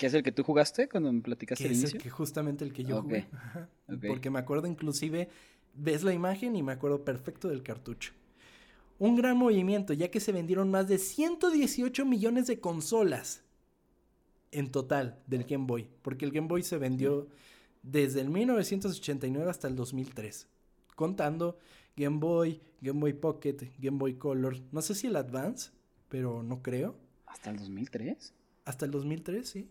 ¿Qué 0.00 0.06
es 0.06 0.14
el 0.14 0.22
que 0.22 0.32
tú 0.32 0.42
jugaste 0.42 0.88
cuando 0.88 1.12
me 1.12 1.20
platicaste 1.20 1.66
el 1.66 1.74
inicio? 1.74 1.98
Es 1.98 2.02
que 2.02 2.08
justamente 2.08 2.64
el 2.64 2.72
que 2.72 2.84
yo 2.84 3.02
jugué. 3.02 3.26
Porque 4.08 4.30
me 4.30 4.38
acuerdo 4.38 4.66
inclusive, 4.66 5.28
ves 5.74 6.02
la 6.04 6.14
imagen 6.14 6.56
y 6.56 6.62
me 6.62 6.72
acuerdo 6.72 7.04
perfecto 7.04 7.48
del 7.48 7.62
cartucho. 7.62 8.14
Un 8.98 9.14
gran 9.14 9.36
movimiento, 9.36 9.92
ya 9.92 10.10
que 10.10 10.18
se 10.18 10.32
vendieron 10.32 10.70
más 10.70 10.88
de 10.88 10.96
118 10.96 12.06
millones 12.06 12.46
de 12.46 12.60
consolas 12.60 13.42
en 14.52 14.70
total 14.70 15.18
del 15.26 15.44
Game 15.44 15.66
Boy. 15.66 15.86
Porque 16.00 16.24
el 16.24 16.30
Game 16.30 16.48
Boy 16.48 16.62
se 16.62 16.78
vendió 16.78 17.28
desde 17.82 18.22
el 18.22 18.30
1989 18.30 19.50
hasta 19.50 19.68
el 19.68 19.76
2003. 19.76 20.48
Contando 20.96 21.58
Game 21.94 22.20
Boy, 22.20 22.62
Game 22.80 23.00
Boy 23.00 23.12
Pocket, 23.12 23.70
Game 23.78 23.98
Boy 23.98 24.14
Color. 24.14 24.56
No 24.72 24.80
sé 24.80 24.94
si 24.94 25.08
el 25.08 25.16
Advance, 25.16 25.72
pero 26.08 26.42
no 26.42 26.62
creo. 26.62 26.96
¿Hasta 27.26 27.50
el 27.50 27.58
2003? 27.58 28.32
Hasta 28.64 28.86
el 28.86 28.92
2003, 28.92 29.46
sí. 29.46 29.68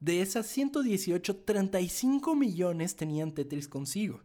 De 0.00 0.20
esas 0.20 0.46
118, 0.46 1.36
35 1.36 2.34
millones 2.34 2.96
tenían 2.96 3.32
Tetris 3.32 3.68
consigo. 3.68 4.20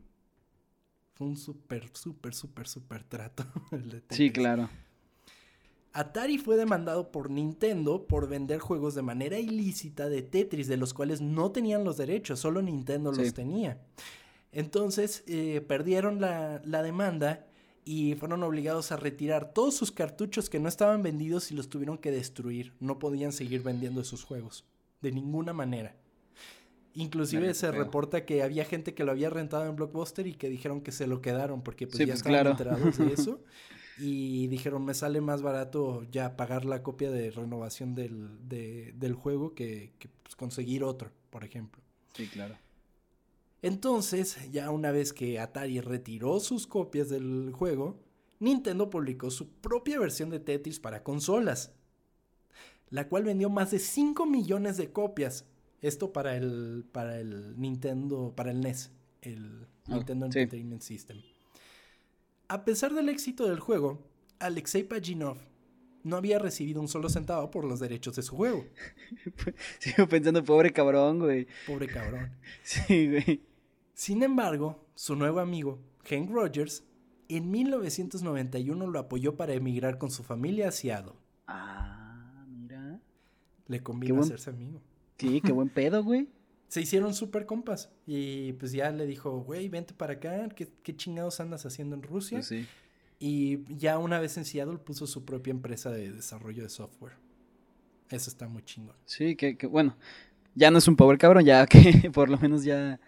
Fue 1.14 1.28
un 1.28 1.38
súper, 1.38 1.90
súper, 1.94 2.34
súper, 2.34 2.68
súper 2.68 3.04
trato. 3.04 3.46
Sí, 4.10 4.32
claro. 4.32 4.70
Atari 5.94 6.38
fue 6.38 6.56
demandado 6.56 7.12
por 7.12 7.30
Nintendo 7.30 8.08
por 8.08 8.30
vender 8.30 8.60
juegos 8.60 8.96
de 8.96 9.02
manera 9.02 9.40
ilícita 9.40 10.08
de 10.08 10.22
Tetris, 10.22 10.68
de 10.68 10.78
los 10.78 10.94
cuales 10.94 11.20
no 11.20 11.52
tenían 11.52 11.84
los 11.84 11.98
derechos, 11.98 12.40
solo 12.40 12.62
Nintendo 12.62 13.12
los 13.12 13.34
tenía. 13.34 13.82
Entonces 14.54 15.24
eh, 15.28 15.62
perdieron 15.68 16.22
la, 16.22 16.62
la 16.64 16.82
demanda 16.82 17.46
y 17.84 18.16
fueron 18.16 18.44
obligados 18.44 18.92
a 18.92 18.98
retirar 18.98 19.54
todos 19.54 19.76
sus 19.76 19.92
cartuchos 19.92 20.50
que 20.50 20.60
no 20.60 20.70
estaban 20.70 21.04
vendidos 21.04 21.52
y 21.52 21.56
los 21.56 21.70
tuvieron 21.70 21.98
que 21.98 22.12
destruir. 22.12 22.74
No 22.80 22.98
podían 23.00 23.34
seguir 23.34 23.62
vendiendo 23.62 24.02
esos 24.02 24.24
juegos 24.24 24.66
de 25.02 25.12
ninguna 25.12 25.54
manera. 25.54 25.96
Inclusive 26.94 27.54
se 27.54 27.72
reporta 27.72 28.26
que 28.26 28.44
había 28.44 28.66
gente 28.66 28.94
que 28.94 29.04
lo 29.04 29.12
había 29.12 29.30
rentado 29.30 29.66
en 29.66 29.76
Blockbuster 29.76 30.28
y 30.28 30.34
que 30.34 30.50
dijeron 30.50 30.82
que 30.82 30.92
se 30.92 31.08
lo 31.08 31.22
quedaron 31.22 31.62
porque 31.64 31.88
pues, 31.88 32.00
ya 32.00 32.06
pues, 32.06 32.18
estaban 32.18 32.48
enterados 32.48 32.98
de 32.98 33.14
eso. 33.14 33.42
y 33.98 34.48
dijeron, 34.48 34.84
me 34.84 34.94
sale 34.94 35.22
más 35.22 35.42
barato 35.42 36.04
ya 36.12 36.36
pagar 36.36 36.66
la 36.66 36.84
copia 36.84 37.10
de 37.10 37.32
renovación 37.32 37.96
del, 37.96 38.30
del 38.48 39.14
juego 39.14 39.56
que, 39.56 39.94
pues, 40.24 40.36
conseguir 40.36 40.84
otro, 40.84 41.12
por 41.30 41.46
ejemplo. 41.46 41.82
Sí, 42.14 42.28
claro. 42.28 42.58
Entonces, 43.62 44.38
ya 44.52 44.72
una 44.72 44.92
vez 44.92 45.14
que 45.14 45.40
Atari 45.40 45.82
retiró 45.82 46.40
sus 46.40 46.68
copias 46.68 47.10
del 47.10 47.52
juego, 47.54 48.00
Nintendo 48.40 48.90
publicó 48.90 49.30
su 49.30 49.50
propia 49.50 50.00
versión 50.00 50.30
de 50.32 50.40
Tetris 50.40 50.80
para 50.80 51.04
consolas, 51.04 51.74
la 52.92 53.08
cual 53.10 53.24
vendió 53.24 53.50
más 53.50 53.72
de 53.72 53.80
5 53.80 54.26
millones 54.28 54.78
de 54.78 54.92
copias. 54.92 55.46
Esto 55.82 56.14
para 56.14 56.38
el, 56.38 56.86
para 56.92 57.20
el 57.20 57.60
Nintendo, 57.60 58.34
para 58.36 58.52
el 58.52 58.62
NES, 58.62 58.92
el 59.24 59.66
Ah, 59.88 59.96
Nintendo 59.96 60.32
sí. 60.32 60.40
Entertainment 60.40 60.82
System. 60.84 61.22
A 62.48 62.64
pesar 62.66 62.94
del 62.94 63.10
éxito 63.10 63.48
del 63.48 63.60
juego, 63.60 64.00
Alexei 64.40 64.84
Pajinov 64.84 65.38
no 66.04 66.18
había 66.18 66.40
recibido 66.40 66.82
un 66.82 66.88
solo 66.88 67.10
centavo 67.10 67.50
por 67.50 67.66
los 67.66 67.80
derechos 67.80 68.16
de 68.16 68.22
su 68.22 68.36
juego. 68.36 68.66
Sigo 69.80 70.08
pensando, 70.08 70.44
pobre 70.44 70.72
cabrón, 70.72 71.20
güey. 71.20 71.48
Pobre 71.66 71.88
cabrón. 71.88 72.32
Sí, 72.64 73.10
güey. 73.10 73.42
Sin 73.94 74.24
embargo, 74.24 74.86
su 74.96 75.16
nuevo 75.16 75.40
amigo, 75.40 75.80
Hank 76.10 76.30
Rogers, 76.30 76.84
en 77.30 77.50
1991 77.52 78.88
lo 78.88 79.00
apoyó 79.00 79.36
para 79.38 79.54
emigrar 79.54 79.98
con 79.98 80.12
su 80.12 80.24
familia 80.24 80.70
a 80.70 80.72
Seattle. 80.72 81.14
Ah. 81.48 82.01
Le 83.72 83.82
convino 83.84 84.16
buen- 84.16 84.26
hacerse 84.26 84.50
amigo. 84.50 84.82
Sí, 85.18 85.42
qué 85.42 85.52
buen 85.52 85.70
pedo, 85.70 86.04
güey. 86.04 86.28
Se 86.68 86.82
hicieron 86.82 87.14
súper 87.14 87.46
compas. 87.46 87.90
Y 88.06 88.54
pues 88.54 88.72
ya 88.72 88.92
le 88.92 89.06
dijo, 89.06 89.40
güey, 89.42 89.70
vente 89.70 89.94
para 89.94 90.14
acá. 90.14 90.50
¿Qué, 90.50 90.68
qué 90.84 90.96
chingados 90.96 91.40
andas 91.40 91.66
haciendo 91.66 91.96
en 91.96 92.02
Rusia? 92.04 92.38
Pues 92.40 92.48
sí. 92.48 92.66
Y 93.20 93.60
ya 93.78 93.98
una 94.00 94.20
vez 94.20 94.38
en 94.38 94.46
Seattle 94.46 94.78
puso 94.80 95.06
su 95.06 95.24
propia 95.26 95.52
empresa 95.52 95.92
de 95.92 96.12
desarrollo 96.12 96.64
de 96.64 96.70
software. 96.70 97.14
Eso 98.10 98.30
está 98.30 98.48
muy 98.48 98.64
chingón. 98.64 98.96
Sí, 99.06 99.36
que, 99.36 99.58
que 99.58 99.68
bueno. 99.68 99.96
Ya 100.54 100.70
no 100.70 100.80
es 100.80 100.88
un 100.90 100.98
pobre 100.98 101.18
cabrón, 101.18 101.46
ya 101.46 101.66
que 101.66 102.12
por 102.14 102.30
lo 102.30 102.38
menos 102.38 102.64
ya 102.66 103.00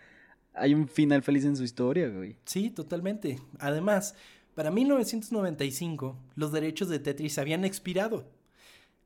hay 0.53 0.73
un 0.73 0.87
final 0.87 1.23
feliz 1.23 1.43
en 1.45 1.57
su 1.57 1.63
historia, 1.63 2.07
güey. 2.09 2.37
Sí, 2.45 2.69
totalmente. 2.69 3.39
Además, 3.59 4.15
para 4.55 4.71
1995, 4.71 6.17
los 6.35 6.51
derechos 6.51 6.89
de 6.89 6.99
Tetris 6.99 7.37
habían 7.39 7.65
expirado, 7.65 8.29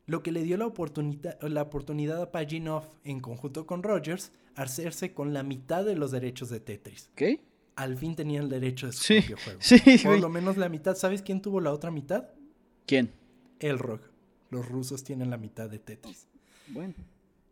lo 0.08 0.24
que 0.24 0.32
le 0.32 0.42
dio 0.44 0.58
la 0.58 0.66
oportunidad, 0.66 1.40
la 1.42 1.62
oportunidad 1.62 2.22
a 2.22 2.32
Paginov, 2.32 2.90
en 3.04 3.20
conjunto 3.20 3.68
con 3.68 3.84
Rogers, 3.84 4.32
a 4.56 4.64
hacerse 4.64 5.14
con 5.14 5.34
la 5.34 5.44
mitad 5.44 5.86
de 5.86 5.96
los 5.96 6.10
derechos 6.12 6.50
de 6.50 6.60
Tetris. 6.60 7.12
¿Qué? 7.16 7.46
Al 7.76 7.96
fin 7.98 8.16
tenían 8.16 8.46
el 8.46 8.50
derecho 8.50 8.88
de 8.88 8.94
su 8.94 9.04
Sí, 9.04 9.20
propio 9.20 9.38
juego. 9.44 9.60
sí, 9.62 9.78
Por 10.02 10.12
güey. 10.14 10.22
lo 10.22 10.30
menos 10.30 10.58
la 10.58 10.68
mitad. 10.70 10.96
¿Sabes 10.96 11.22
quién 11.22 11.42
tuvo 11.42 11.62
la 11.62 11.72
otra 11.72 11.92
mitad? 11.92 12.30
¿Quién? 12.88 13.12
El 13.60 13.78
Rock. 13.78 14.02
Los 14.50 14.68
rusos 14.68 15.04
tienen 15.04 15.30
la 15.30 15.38
mitad 15.38 15.70
de 15.70 15.78
Tetris. 15.80 16.28
Bueno. 16.70 16.96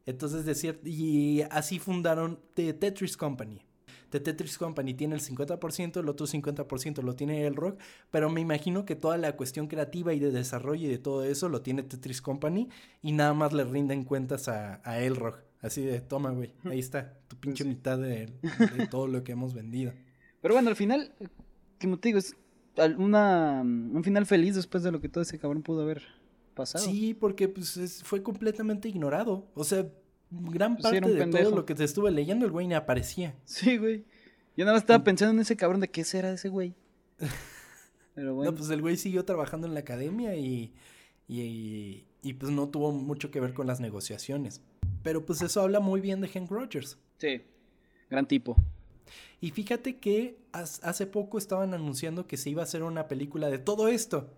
Entonces, 0.07 0.45
de 0.45 0.53
cier- 0.53 0.79
y 0.87 1.41
así 1.51 1.77
fundaron 1.79 2.39
The 2.55 2.73
Tetris 2.73 3.17
Company. 3.17 3.61
The 4.09 4.19
Tetris 4.19 4.57
Company 4.57 4.93
tiene 4.93 5.15
el 5.15 5.21
50%, 5.21 5.99
el 5.99 6.09
otro 6.09 6.27
50% 6.27 7.01
lo 7.01 7.15
tiene 7.15 7.45
el 7.45 7.55
rock, 7.55 7.79
pero 8.11 8.29
me 8.29 8.41
imagino 8.41 8.85
que 8.85 8.95
toda 8.95 9.17
la 9.17 9.35
cuestión 9.35 9.67
creativa 9.67 10.13
y 10.13 10.19
de 10.19 10.31
desarrollo 10.31 10.85
y 10.87 10.89
de 10.89 10.97
todo 10.97 11.23
eso 11.23 11.49
lo 11.49 11.61
tiene 11.61 11.83
Tetris 11.83 12.21
Company 12.21 12.69
y 13.01 13.11
nada 13.11 13.33
más 13.33 13.53
le 13.53 13.63
rinden 13.63 14.03
cuentas 14.03 14.47
a, 14.47 14.81
a 14.83 14.99
el 15.01 15.15
rock. 15.15 15.39
Así 15.61 15.81
de, 15.83 15.99
toma, 16.01 16.29
güey, 16.31 16.53
ahí 16.65 16.79
está, 16.79 17.17
tu 17.27 17.35
pinche 17.37 17.63
sí. 17.63 17.69
mitad 17.69 17.97
de, 17.97 18.27
de 18.77 18.87
todo 18.91 19.07
lo 19.07 19.23
que 19.23 19.31
hemos 19.31 19.53
vendido. 19.53 19.93
Pero 20.41 20.53
bueno, 20.53 20.69
al 20.69 20.75
final, 20.75 21.11
como 21.81 21.97
te 21.97 22.09
digo, 22.09 22.19
es 22.19 22.35
una, 22.97 23.61
un 23.63 24.03
final 24.03 24.25
feliz 24.25 24.55
después 24.55 24.83
de 24.83 24.91
lo 24.91 25.01
que 25.01 25.09
todo 25.09 25.23
ese 25.23 25.39
cabrón 25.39 25.63
pudo 25.63 25.81
haber 25.81 26.03
pasado. 26.53 26.85
Sí, 26.85 27.13
porque 27.13 27.47
pues 27.47 27.77
es- 27.77 28.03
fue 28.03 28.21
completamente 28.21 28.87
ignorado. 28.89 29.47
O 29.55 29.63
sea, 29.63 29.87
gran 30.41 30.77
Pues 30.77 30.93
sí, 30.93 31.01
parte 31.01 31.15
de 31.15 31.43
todo 31.43 31.55
lo 31.55 31.65
que 31.65 31.75
te 31.75 31.83
estuve 31.83 32.11
leyendo, 32.11 32.45
el 32.45 32.51
güey 32.51 32.67
ni 32.67 32.73
aparecía. 32.73 33.36
Sí, 33.45 33.77
güey. 33.77 34.05
Yo 34.57 34.63
nada 34.65 34.75
más 34.75 34.83
estaba 34.83 35.03
pensando 35.03 35.33
en 35.33 35.39
ese 35.39 35.57
cabrón 35.57 35.81
de 35.81 35.89
qué 35.89 36.03
será 36.03 36.31
ese 36.31 36.49
güey. 36.49 36.75
Pero 38.15 38.33
bueno. 38.33 38.51
No, 38.51 38.57
pues 38.57 38.69
el 38.69 38.81
güey 38.81 38.95
siguió 38.95 39.25
trabajando 39.25 39.67
en 39.67 39.73
la 39.73 39.81
academia 39.81 40.36
y, 40.36 40.73
y, 41.27 42.05
y, 42.21 42.33
pues 42.33 42.51
no 42.51 42.69
tuvo 42.69 42.91
mucho 42.91 43.29
que 43.29 43.41
ver 43.41 43.53
con 43.53 43.67
las 43.67 43.81
negociaciones. 43.81 44.61
Pero 45.03 45.25
pues 45.25 45.41
eso 45.41 45.61
habla 45.61 45.81
muy 45.81 45.99
bien 45.99 46.21
de 46.21 46.29
Hank 46.29 46.49
Rogers. 46.49 46.97
Sí. 47.17 47.41
Gran 48.09 48.27
tipo. 48.27 48.55
Y 49.41 49.51
fíjate 49.51 49.97
que 49.97 50.39
hace 50.53 51.07
poco 51.07 51.38
estaban 51.38 51.73
anunciando 51.73 52.25
que 52.25 52.38
se 52.38 52.49
iba 52.49 52.61
a 52.61 52.65
hacer 52.65 52.83
una 52.83 53.07
película 53.07 53.49
de 53.49 53.59
todo 53.59 53.89
esto. 53.89 54.31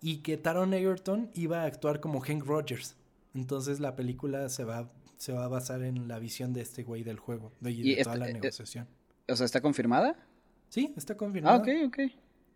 Y 0.00 0.18
que 0.18 0.38
Taron 0.38 0.72
Egerton 0.72 1.30
iba 1.34 1.62
a 1.62 1.66
actuar 1.66 2.00
como 2.00 2.20
Hank 2.20 2.44
Rogers. 2.46 2.96
Entonces 3.34 3.80
la 3.80 3.94
película 3.94 4.48
se 4.48 4.64
va, 4.64 4.90
se 5.20 5.34
va 5.34 5.44
a 5.44 5.48
basar 5.48 5.82
en 5.82 6.08
la 6.08 6.18
visión 6.18 6.54
de 6.54 6.62
este 6.62 6.82
güey 6.82 7.02
del 7.02 7.18
juego. 7.18 7.52
De, 7.60 7.72
Y 7.72 7.94
de 7.94 8.02
toda 8.02 8.16
la 8.16 8.30
eh, 8.30 8.32
negociación. 8.32 8.88
O 9.28 9.36
sea, 9.36 9.44
¿está 9.44 9.60
confirmada? 9.60 10.16
Sí, 10.70 10.94
está 10.96 11.14
confirmado. 11.14 11.58
Ah, 11.58 11.60
ok, 11.60 11.68
ok. 11.88 11.98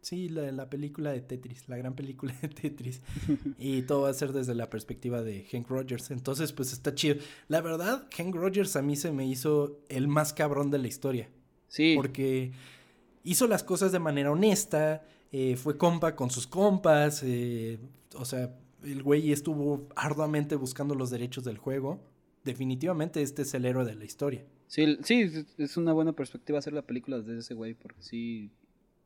Sí, 0.01 0.31
la, 0.31 0.51
la 0.51 0.71
película 0.71 1.13
de 1.13 1.21
Tetris, 1.21 1.69
la 1.69 1.77
gran 1.77 1.95
película 1.95 2.35
de 2.41 2.49
Tetris. 2.49 3.03
y 3.59 3.83
todo 3.83 4.03
va 4.03 4.09
a 4.09 4.15
ser 4.15 4.33
desde 4.33 4.55
la 4.55 4.71
perspectiva 4.71 5.21
de 5.21 5.45
Hank 5.45 5.69
Rogers. 5.69 6.11
Entonces, 6.11 6.55
pues 6.55 6.73
está 6.73 6.95
chido. 6.95 7.17
La 7.49 7.61
verdad, 7.61 8.09
Hank 8.17 8.35
Rogers 8.35 8.77
a 8.77 8.83
mí 8.83 8.97
se 8.97 9.13
me 9.13 9.27
hizo 9.27 9.83
el 9.91 10.09
más 10.09 10.33
cabrón 10.33 10.71
de 10.71 10.79
la 10.79 10.89
historia. 10.89 11.29
Sí. 11.69 11.93
Porque 11.95 12.53
hizo 13.25 13.47
las 13.47 13.63
cosas 13.63 13.93
de 13.93 13.99
manera 13.99 14.31
honesta, 14.31 15.03
eh, 15.33 15.57
fue 15.57 15.77
compa 15.77 16.17
con 16.17 16.31
sus 16.31 16.47
compas, 16.47 17.23
eh, 17.25 17.79
o 18.15 18.25
sea, 18.25 18.57
el 18.83 19.03
güey 19.03 19.33
estuvo 19.33 19.87
arduamente 19.97 20.57
buscando 20.57 20.95
los 20.95 21.11
derechos 21.11 21.45
del 21.45 21.59
juego. 21.59 22.14
Definitivamente 22.45 23.23
este 23.23 23.43
es 23.43 23.55
el 23.55 23.65
héroe 23.65 23.85
de 23.85 23.95
la 23.95 24.05
historia. 24.05 24.45
Sí, 24.67 24.99
sí, 25.03 25.31
es- 25.59 25.77
una 25.77 25.93
buena 25.93 26.13
perspectiva 26.13 26.59
hacer 26.59 26.73
la 26.73 26.83
película 26.83 27.19
desde 27.21 27.39
ese 27.39 27.55
güey, 27.55 27.75
porque 27.75 28.03
sí. 28.03 28.51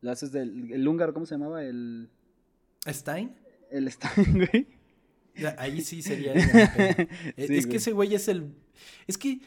La 0.01 0.13
haces 0.13 0.31
del. 0.31 0.71
El 0.71 0.87
húngaro, 0.87 1.13
¿cómo 1.13 1.25
se 1.25 1.35
llamaba? 1.35 1.63
El. 1.63 2.09
Stein, 2.87 3.35
El 3.69 3.91
Stein, 3.91 4.47
güey. 4.51 4.67
ahí 5.57 5.81
sí 5.81 6.01
sería 6.01 6.33
el 6.33 6.49
pedo. 6.49 7.07
Eh, 7.37 7.47
Sí, 7.47 7.57
es 7.57 7.67
que 7.67 7.77
ese 7.77 7.91
güey 7.91 8.13
es 8.15 8.27
el. 8.27 8.53
Es 9.07 9.17
que. 9.17 9.39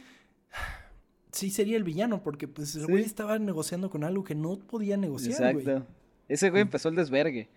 Sí 1.32 1.48
sería 1.50 1.78
el 1.78 1.84
villano, 1.84 2.22
porque 2.22 2.46
pues 2.46 2.74
el 2.74 2.82
Sí. 2.84 2.90
güey 2.90 3.04
estaba 3.04 3.38
negociando 3.38 3.88
con 3.88 4.04
algo 4.04 4.22
que 4.22 4.34
no 4.34 4.58
podía 4.58 4.98
negociar, 4.98 5.54
güey. 5.54 5.66
Exacto. 5.66 5.86
Ese 6.28 6.50
güey 6.50 6.62
empezó 6.62 6.90
el 6.90 6.94
desvergue. 6.96 7.48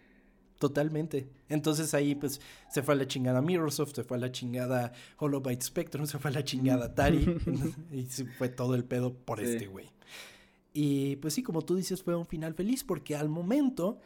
Totalmente. 0.60 1.28
Entonces 1.50 1.94
ahí 1.94 2.16
pues 2.16 2.40
se 2.72 2.82
fue 2.82 2.94
a 2.94 2.98
la 2.98 3.08
chingada 3.08 3.42
Microsoft, 3.42 3.94
se 3.94 4.04
fue 4.04 4.18
a 4.18 4.20
la 4.22 4.32
chingada 4.32 4.94
Holobyte 5.18 5.62
Spectrum, 5.62 6.06
se 6.08 6.18
fue 6.18 6.32
a 6.32 6.34
la 6.36 6.44
chingada 6.44 6.86
Atari. 6.86 7.38
y 7.92 8.06
se 8.06 8.26
fue 8.26 8.50
todo 8.50 8.76
el 8.76 8.86
pedo 8.86 9.14
por 9.14 9.40
Sí. 9.40 9.46
este 9.46 9.68
güey. 9.68 9.88
Y 10.74 11.18
pues 11.18 11.34
sí, 11.34 11.44
como 11.44 11.62
tú 11.62 11.76
dices, 11.76 12.04
fue 12.04 12.16
un 12.16 12.26
final 12.26 12.54
feliz 12.54 12.84
porque 12.84 13.16
al 13.16 13.30
momento 13.30 14.00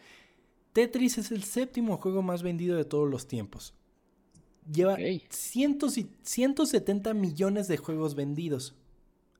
Tetris 0.74 1.18
es 1.18 1.32
el 1.32 1.44
séptimo 1.44 1.98
juego 1.98 2.22
más 2.22 2.44
vendido 2.44 2.78
de 2.78 2.86
todos 2.86 3.10
los 3.10 3.28
tiempos. 3.28 3.74
Lleva 4.72 4.98
cientos 5.30 5.98
y 5.98 6.10
170 6.24 7.14
millones 7.16 7.68
de 7.68 7.78
juegos 7.78 8.14
vendidos. 8.16 8.76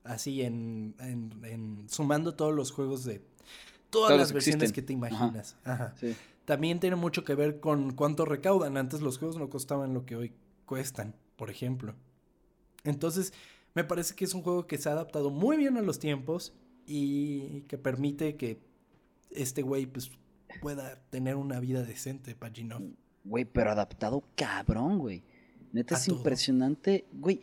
Así 0.02 0.42
en, 0.42 0.94
en- 0.98 1.44
en- 1.44 1.88
sumando 1.88 2.34
todos 2.34 2.54
los 2.54 2.72
juegos 2.72 3.04
de 3.04 3.20
todas 3.90 4.08
Todos 4.08 4.20
las 4.20 4.32
versiones 4.32 4.70
existen. 4.70 4.96
que 4.96 5.06
te 5.06 5.06
Ajá. 5.06 5.24
imaginas. 5.24 5.56
Ajá. 5.62 5.94
Sí. 6.00 6.16
También 6.50 6.80
tiene 6.80 6.96
mucho 6.96 7.22
que 7.22 7.36
ver 7.36 7.60
con 7.60 7.92
cuánto 7.94 8.24
recaudan. 8.24 8.76
Antes 8.76 9.02
los 9.02 9.18
juegos 9.18 9.36
no 9.36 9.48
costaban 9.48 9.94
lo 9.94 10.04
que 10.04 10.16
hoy 10.16 10.32
cuestan, 10.66 11.14
por 11.36 11.48
ejemplo. 11.48 11.94
Entonces, 12.82 13.32
me 13.76 13.84
parece 13.84 14.16
que 14.16 14.24
es 14.24 14.34
un 14.34 14.42
juego 14.42 14.66
que 14.66 14.76
se 14.76 14.88
ha 14.88 14.92
adaptado 14.92 15.30
muy 15.30 15.56
bien 15.56 15.76
a 15.76 15.80
los 15.80 16.00
tiempos 16.00 16.52
y 16.86 17.60
que 17.68 17.78
permite 17.78 18.34
que 18.34 18.58
este 19.30 19.62
güey 19.62 19.86
pues 19.86 20.10
pueda 20.60 21.00
tener 21.10 21.36
una 21.36 21.60
vida 21.60 21.84
decente, 21.84 22.34
Paginov. 22.34 22.82
Güey, 23.22 23.44
pero 23.44 23.70
adaptado 23.70 24.24
cabrón, 24.34 24.98
güey. 24.98 25.22
Neta 25.72 25.94
A 25.94 25.98
es 25.98 26.06
todo. 26.06 26.16
impresionante. 26.16 27.06
Güey, 27.12 27.42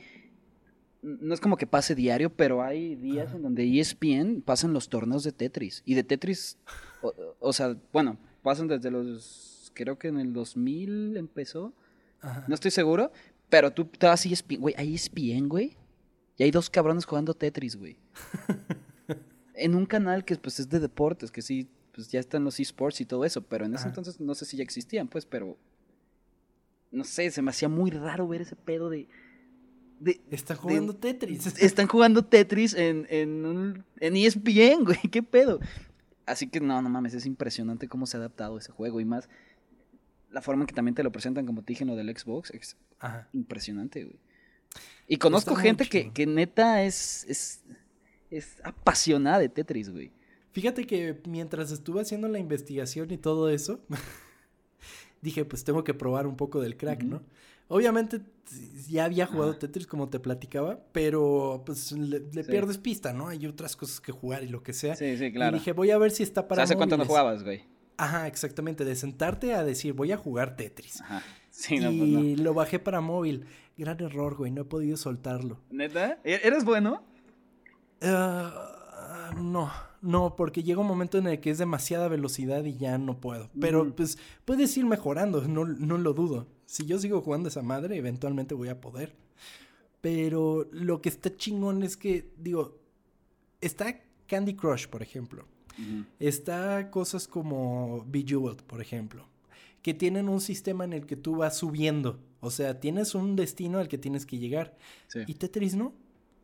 no 1.02 1.34
es 1.34 1.40
como 1.40 1.56
que 1.56 1.66
pase 1.66 1.96
diario, 1.96 2.30
pero 2.36 2.62
hay 2.62 2.96
días 2.98 3.28
Ajá. 3.28 3.38
en 3.38 3.44
donde 3.44 3.80
ESPN 3.80 4.42
pasan 4.42 4.74
los 4.74 4.90
torneos 4.90 5.24
de 5.24 5.32
Tetris. 5.32 5.82
Y 5.86 5.94
de 5.94 6.04
Tetris, 6.04 6.58
o, 7.02 7.14
o 7.40 7.54
sea, 7.54 7.78
bueno, 7.94 8.18
pasan 8.48 8.68
desde 8.70 8.90
los, 8.90 9.72
creo 9.74 10.00
que 10.00 10.08
en 10.08 10.20
el 10.20 10.32
2000 10.32 11.18
empezó. 11.18 11.74
Ajá. 12.22 12.46
No 12.48 12.56
estoy 12.56 12.72
seguro, 12.72 13.12
pero 13.50 13.72
tú 13.72 13.84
te 13.86 14.08
vas 14.08 14.26
a 14.26 14.30
ESPN, 14.30 14.60
güey, 14.62 14.74
hay 14.78 14.96
ESPN, 14.96 15.50
güey. 15.50 15.76
Y 16.38 16.44
hay 16.44 16.52
dos 16.52 16.70
cabrones 16.70 17.04
jugando 17.06 17.34
Tetris, 17.34 17.76
güey. 17.76 17.98
en 19.54 19.76
un 19.76 19.86
canal 19.86 20.24
que 20.24 20.38
pues 20.38 20.60
es 20.62 20.70
de 20.70 20.80
deportes, 20.80 21.30
que 21.30 21.42
sí, 21.42 21.68
pues 21.94 22.10
ya 22.10 22.22
están 22.22 22.46
los 22.46 22.58
esports 22.60 23.02
y 23.02 23.06
todo 23.06 23.26
eso, 23.26 23.42
pero 23.42 23.66
en 23.66 23.74
ese 23.74 23.82
Ajá. 23.82 23.90
entonces 23.90 24.20
no 24.22 24.34
sé 24.34 24.46
si 24.46 24.56
ya 24.56 24.64
existían, 24.64 25.10
pues, 25.10 25.26
pero 25.26 25.58
no 26.92 27.04
sé, 27.04 27.30
se 27.32 27.42
me 27.42 27.50
hacía 27.50 27.68
muy 27.68 27.92
raro 27.92 28.28
ver 28.30 28.42
ese 28.42 28.56
pedo 28.56 28.90
de, 28.90 29.10
de 30.00 30.22
Está 30.32 30.56
jugando 30.56 30.96
Tetris. 30.96 31.48
están 31.62 31.88
jugando 31.88 32.24
Tetris 32.24 32.74
en, 32.76 33.08
en, 33.10 33.46
un- 33.46 33.84
en 34.00 34.16
ESPN, 34.16 34.86
güey, 34.86 35.00
qué 35.12 35.22
pedo. 35.22 35.60
Así 36.28 36.50
que 36.50 36.60
no, 36.60 36.82
no 36.82 36.90
mames, 36.90 37.14
es 37.14 37.26
impresionante 37.26 37.88
cómo 37.88 38.06
se 38.06 38.18
ha 38.18 38.20
adaptado 38.20 38.58
ese 38.58 38.72
juego 38.72 39.00
y 39.00 39.06
más 39.06 39.28
la 40.30 40.42
forma 40.42 40.64
en 40.64 40.68
que 40.68 40.76
también 40.76 40.94
te 40.94 41.04
lo 41.04 41.12
presentan, 41.12 41.46
como 41.46 41.64
te 41.64 41.72
dije, 41.72 41.84
en 41.84 41.90
lo 41.90 41.96
del 41.96 42.16
Xbox, 42.16 42.52
es 42.52 42.78
Ajá. 43.00 43.30
impresionante, 43.34 44.04
güey. 44.04 44.20
Y 45.08 45.18
conozco 45.18 45.56
gente 45.56 45.88
que, 45.88 46.12
que 46.12 46.26
neta 46.28 46.84
es, 46.84 47.26
es, 47.30 47.64
es 48.30 48.58
apasionada 48.64 49.40
de 49.40 49.50
Tetris, 49.50 49.90
güey. 49.90 50.12
Fíjate 50.52 50.86
que 50.86 51.22
mientras 51.28 51.72
estuve 51.72 52.02
haciendo 52.02 52.28
la 52.28 52.40
investigación 52.40 53.10
y 53.12 53.18
todo 53.18 53.50
eso, 53.50 53.80
dije, 55.22 55.46
pues 55.46 55.64
tengo 55.64 55.84
que 55.84 55.94
probar 55.94 56.28
un 56.28 56.36
poco 56.36 56.60
del 56.62 56.76
crack, 56.76 57.04
¿no? 57.04 57.22
Obviamente 57.68 58.22
ya 58.88 59.06
había 59.06 59.26
jugado 59.26 59.58
Tetris 59.58 59.88
como 59.88 60.10
te 60.10 60.20
platicaba, 60.20 60.80
pero 60.94 61.64
pues 61.66 61.92
le, 61.92 62.22
pierdes 62.44 62.78
pista, 62.78 63.12
¿no? 63.14 63.28
Hay 63.28 63.46
otras 63.46 63.76
cosas 63.76 64.00
que 64.00 64.12
jugar 64.12 64.44
y 64.44 64.48
lo 64.48 64.64
que 64.64 64.74
sea. 64.74 64.96
Sí, 64.96 65.18
sí, 65.18 65.32
claro. 65.32 65.56
Y 65.56 65.60
dije, 65.60 65.74
voy 65.74 65.92
a 65.92 65.98
ver 65.98 66.12
si 66.12 66.24
está 66.24 66.48
para 66.48 66.64
¿Hace 66.64 66.76
cuánto 66.76 66.98
no 66.98 67.06
jugabas, 67.06 67.44
güey? 67.44 67.64
Ajá, 67.98 68.28
exactamente, 68.28 68.86
de 68.86 68.96
sentarte 68.96 69.54
a 69.54 69.64
decir, 69.64 69.94
voy 69.94 70.12
a 70.12 70.18
jugar 70.18 70.56
Tetris. 70.56 71.02
Ajá. 71.02 71.24
Sí, 71.50 71.80
no, 71.80 71.92
y 71.92 71.98
pues 71.98 72.10
no. 72.10 72.44
lo 72.44 72.54
bajé 72.54 72.80
para 72.80 73.02
móvil. 73.02 73.46
Gran 73.78 74.00
error, 74.02 74.36
güey, 74.36 74.52
no 74.52 74.62
he 74.62 74.66
podido 74.66 74.96
soltarlo. 74.96 75.60
¿Neta? 75.72 76.20
¿E-, 76.24 76.42
¿Eres 76.44 76.64
bueno? 76.64 77.04
Ah, 78.02 79.32
no, 79.36 79.72
no, 80.02 80.36
porque 80.36 80.64
llega 80.64 80.82
un 80.82 80.88
momento 80.88 81.18
en 81.18 81.28
el 81.28 81.40
que 81.40 81.50
es 81.50 81.58
demasiada 81.58 82.08
velocidad 82.08 82.64
y 82.66 82.78
ya 82.78 82.98
no 82.98 83.20
puedo. 83.20 83.50
Pero 83.60 83.96
pues 83.96 84.18
puedes 84.46 84.76
ir 84.78 84.86
mejorando, 84.86 85.48
no, 85.48 85.66
no 85.66 85.98
lo 85.98 86.14
dudo. 86.14 86.48
Si 86.66 86.86
yo 86.86 87.00
sigo 87.00 87.22
jugando 87.22 87.50
esa 87.50 87.62
madre, 87.62 87.98
eventualmente 87.98 88.56
voy 88.56 88.70
a 88.70 88.82
poder. 88.82 89.16
Pero 90.02 90.68
lo 90.72 91.02
que 91.02 91.10
está 91.10 91.36
chingón 91.36 91.84
es 91.84 91.98
que, 91.98 92.32
digo, 92.38 92.80
está 93.62 94.02
Candy 94.28 94.56
Crush, 94.56 94.88
por 94.88 95.02
ejemplo. 95.02 95.46
Está 96.20 96.90
cosas 96.90 97.28
como 97.28 98.04
Bejeweled, 98.08 98.64
por 98.64 98.82
ejemplo, 98.82 99.28
que 99.84 99.94
tienen 99.94 100.28
un 100.28 100.42
sistema 100.42 100.86
en 100.86 100.94
el 100.94 101.06
que 101.06 101.16
tú 101.16 101.36
vas 101.36 101.58
subiendo. 101.58 102.20
O 102.40 102.50
sea, 102.50 102.80
tienes 102.80 103.14
un 103.14 103.36
destino 103.36 103.78
al 103.78 103.88
que 103.88 104.00
tienes 104.00 104.26
que 104.26 104.40
llegar. 104.40 104.76
Y 105.28 105.36
Tetris 105.36 105.76
no. 105.76 105.94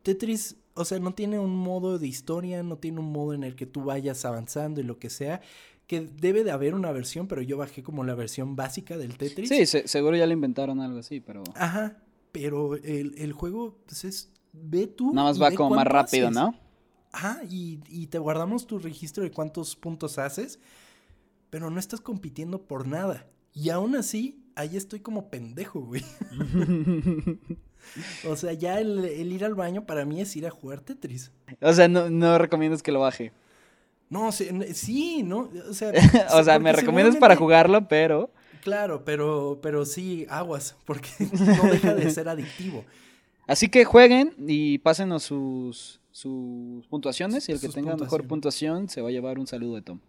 Tetris, 0.04 0.56
o 0.74 0.84
sea, 0.84 1.00
no 1.00 1.14
tiene 1.14 1.40
un 1.40 1.56
modo 1.56 1.98
de 1.98 2.06
historia, 2.06 2.62
no 2.62 2.76
tiene 2.76 3.00
un 3.00 3.10
modo 3.10 3.32
en 3.34 3.42
el 3.42 3.56
que 3.56 3.66
tú 3.66 3.84
vayas 3.84 4.24
avanzando 4.24 4.80
y 4.80 4.84
lo 4.84 4.98
que 4.98 5.10
sea. 5.10 5.40
Que 5.86 6.02
debe 6.02 6.44
de 6.44 6.50
haber 6.50 6.74
una 6.74 6.92
versión, 6.92 7.26
pero 7.26 7.42
yo 7.42 7.56
bajé 7.56 7.82
como 7.82 8.04
la 8.04 8.14
versión 8.14 8.54
básica 8.54 8.96
del 8.96 9.18
Tetris. 9.18 9.48
Sí, 9.48 9.66
seguro 9.66 10.16
ya 10.16 10.26
le 10.26 10.34
inventaron 10.34 10.80
algo 10.80 10.98
así, 10.98 11.20
pero. 11.20 11.42
Ajá, 11.56 11.98
pero 12.32 12.76
el, 12.76 13.32
juego, 13.32 13.78
pues 13.86 14.04
es. 14.04 14.30
Ve 14.52 14.86
tú. 14.86 15.12
Nada 15.12 15.28
más 15.28 15.42
va 15.42 15.50
como 15.52 15.74
más 15.74 15.86
rápido, 15.86 16.30
¿no? 16.30 16.54
Ajá, 17.12 17.40
y, 17.48 17.80
y 17.88 18.06
te 18.06 18.18
guardamos 18.18 18.66
tu 18.66 18.78
registro 18.78 19.24
de 19.24 19.30
cuántos 19.30 19.74
puntos 19.76 20.18
haces, 20.18 20.58
pero 21.50 21.70
no 21.70 21.80
estás 21.80 22.00
compitiendo 22.00 22.66
por 22.66 22.86
nada. 22.86 23.26
Y 23.52 23.70
aún 23.70 23.96
así, 23.96 24.44
ahí 24.54 24.76
estoy 24.76 25.00
como 25.00 25.30
pendejo, 25.30 25.80
güey. 25.80 26.04
o 28.28 28.36
sea, 28.36 28.52
ya 28.52 28.80
el, 28.80 29.32
ir 29.32 29.44
al 29.44 29.54
baño 29.54 29.84
para 29.86 30.04
mí 30.04 30.20
es 30.20 30.34
ir 30.36 30.46
a 30.46 30.50
jugar 30.50 30.80
Tetris. 30.80 31.32
O 31.60 31.72
sea, 31.72 31.88
no, 31.88 32.10
no 32.10 32.38
recomiendas 32.38 32.82
que 32.82 32.92
lo 32.92 33.00
baje. 33.00 33.32
No, 34.10 34.30
sí, 34.32 35.22
¿no? 35.22 35.50
O 35.68 35.74
sea, 35.74 35.92
o 36.34 36.44
sea 36.44 36.58
me 36.58 36.72
recomiendas 36.72 37.16
para 37.16 37.36
jugarlo, 37.36 37.88
pero... 37.88 38.30
Claro, 38.62 39.04
pero, 39.04 39.58
pero 39.62 39.84
sí, 39.84 40.26
aguas, 40.30 40.76
porque 40.84 41.10
no 41.20 41.70
deja 41.70 41.94
de 41.94 42.10
ser 42.10 42.28
adictivo. 42.28 42.84
Así 43.46 43.68
que 43.68 43.84
jueguen 43.84 44.34
y 44.38 44.78
pásenos 44.78 45.22
sus, 45.22 46.00
sus 46.10 46.86
puntuaciones 46.86 47.48
y 47.48 47.52
el 47.52 47.60
que 47.60 47.68
tenga 47.68 47.96
mejor 47.96 48.26
puntuación 48.26 48.88
se 48.88 49.02
va 49.02 49.08
a 49.08 49.12
llevar 49.12 49.38
un 49.38 49.46
saludo 49.46 49.74
de 49.74 49.82
Tom. 49.82 50.00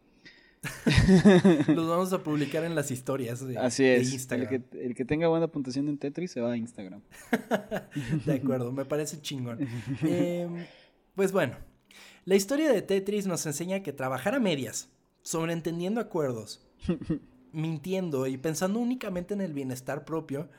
Los 1.68 1.88
vamos 1.88 2.14
a 2.14 2.24
publicar 2.24 2.64
en 2.64 2.76
las 2.76 2.92
historias 2.92 3.46
de, 3.46 3.58
Así 3.58 3.86
es. 3.86 4.14
Instagram. 4.14 4.64
El 4.74 4.96
que, 4.96 5.06
tenga 5.06 5.28
buena 5.28 5.48
puntuación 5.48 5.88
en 5.90 5.98
Tetris 5.98 6.32
se 6.32 6.42
va 6.42 6.54
a 6.54 6.58
Instagram. 6.58 7.02
de 8.26 8.34
acuerdo, 8.34 8.72
me 8.72 8.86
parece 8.86 9.22
chingón. 9.22 9.68
Em, 10.04 10.66
pues 11.16 11.32
bueno, 11.32 11.58
la 12.26 12.36
historia 12.36 12.72
de 12.72 12.82
Tetris 12.82 13.28
nos 13.28 13.46
enseña 13.46 13.84
que 13.84 13.94
trabajar 13.94 14.36
a 14.36 14.40
medias, 14.40 14.90
sobreentendiendo 15.22 16.02
acuerdos, 16.02 16.66
mintiendo 17.52 18.28
y 18.28 18.38
pensando 18.38 18.80
únicamente 18.80 19.34
en 19.34 19.42
el 19.42 19.54
bienestar 19.54 20.06
propio, 20.06 20.50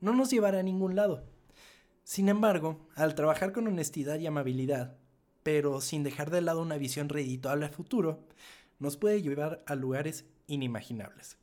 no 0.00 0.14
nos 0.14 0.30
llevará 0.30 0.60
a 0.60 0.62
ningún 0.62 0.96
lado. 0.96 1.24
Sin 2.04 2.28
embargo, 2.28 2.86
al 2.94 3.14
trabajar 3.14 3.52
con 3.52 3.66
honestidad 3.66 4.18
y 4.18 4.26
amabilidad, 4.26 4.96
pero 5.42 5.80
sin 5.80 6.02
dejar 6.02 6.30
de 6.30 6.40
lado 6.40 6.62
una 6.62 6.78
visión 6.78 7.08
redituable 7.08 7.66
a 7.66 7.70
futuro, 7.70 8.24
nos 8.78 8.96
puede 8.96 9.22
llevar 9.22 9.62
a 9.66 9.74
lugares 9.74 10.24
inimaginables. 10.46 11.38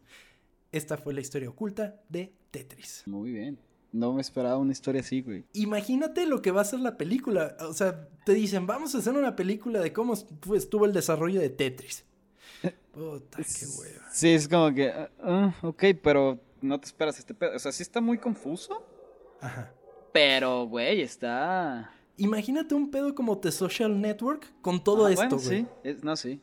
Esta 0.72 0.98
fue 0.98 1.14
la 1.14 1.22
historia 1.22 1.50
oculta 1.50 2.02
de 2.10 2.34
Tetris. 2.52 3.04
Muy 3.06 3.32
bien. 3.32 3.60
No 3.92 4.12
me 4.12 4.22
esperaba 4.22 4.58
una 4.58 4.74
historia 4.74 5.00
así, 5.02 5.22
güey. 5.22 5.46
Imagínate 5.54 6.26
lo 6.26 6.42
que 6.42 6.52
va 6.52 6.62
a 6.62 6.66
ser 6.66 6.82
la 6.82 6.98
película. 6.98 7.56
O 7.62 7.74
sea, 7.74 8.10
te 8.26 8.34
dicen, 8.34 8.68
vamos 8.68 8.94
a 8.94 8.98
hacer 8.98 9.14
una 9.14 9.38
película 9.38 9.80
de 9.80 9.94
cómo 9.94 10.14
estuvo 10.14 10.86
el 10.86 10.92
desarrollo 10.92 11.40
de 11.40 11.50
Tetris. 11.50 12.04
Puta, 12.92 13.38
qué 13.38 13.66
hueva. 13.80 14.06
Sí, 14.12 14.30
es 14.30 14.50
como 14.50 14.74
que, 14.74 14.92
uh, 15.24 15.68
ok, 15.68 15.84
pero 16.04 16.42
no 16.62 16.78
te 16.80 16.88
esperas 16.88 17.18
este 17.20 17.34
pedo. 17.34 17.56
O 17.56 17.60
sea, 17.60 17.72
sí 17.72 17.84
está 17.84 18.02
muy 18.02 18.18
confuso. 18.18 18.86
Ajá. 19.40 19.74
Pero, 20.12 20.66
güey, 20.68 21.02
está... 21.02 21.92
Imagínate 22.18 22.76
un 22.76 22.92
pedo 22.92 23.14
como 23.14 23.38
The 23.38 23.52
Social 23.52 24.00
Network 24.00 24.54
con 24.62 24.84
todo 24.84 25.06
ah, 25.06 25.12
esto, 25.12 25.38
güey. 25.38 25.68
Sí, 25.84 25.98
no, 26.02 26.16
sí 26.16 26.42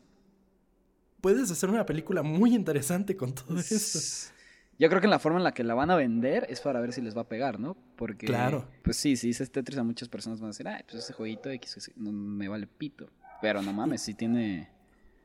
puedes 1.22 1.50
hacer 1.50 1.70
una 1.70 1.86
película 1.86 2.22
muy 2.22 2.54
interesante 2.54 3.16
con 3.16 3.34
todo 3.34 3.58
esto. 3.58 4.30
Yo 4.78 4.88
creo 4.88 5.00
que 5.00 5.06
la 5.06 5.18
forma 5.18 5.38
en 5.38 5.44
la 5.44 5.54
que 5.54 5.62
la 5.64 5.74
van 5.74 5.90
a 5.90 5.96
vender 5.96 6.46
es 6.50 6.60
para 6.60 6.80
ver 6.80 6.92
si 6.92 7.00
les 7.00 7.16
va 7.16 7.22
a 7.22 7.28
pegar, 7.28 7.60
¿no? 7.60 7.76
Porque, 7.96 8.26
claro. 8.26 8.66
pues 8.82 8.96
sí, 8.96 9.16
si 9.16 9.28
dices 9.28 9.50
Tetris 9.50 9.78
a 9.78 9.84
muchas 9.84 10.08
personas 10.08 10.40
van 10.40 10.48
a 10.48 10.50
decir, 10.50 10.66
ay, 10.66 10.82
pues 10.84 11.04
ese 11.04 11.12
jueguito 11.12 11.48
X 11.50 11.92
no 11.96 12.10
me 12.10 12.48
vale 12.48 12.66
pito. 12.66 13.08
Pero 13.40 13.62
no 13.62 13.72
mames, 13.72 14.02
sí 14.02 14.14
tiene... 14.14 14.68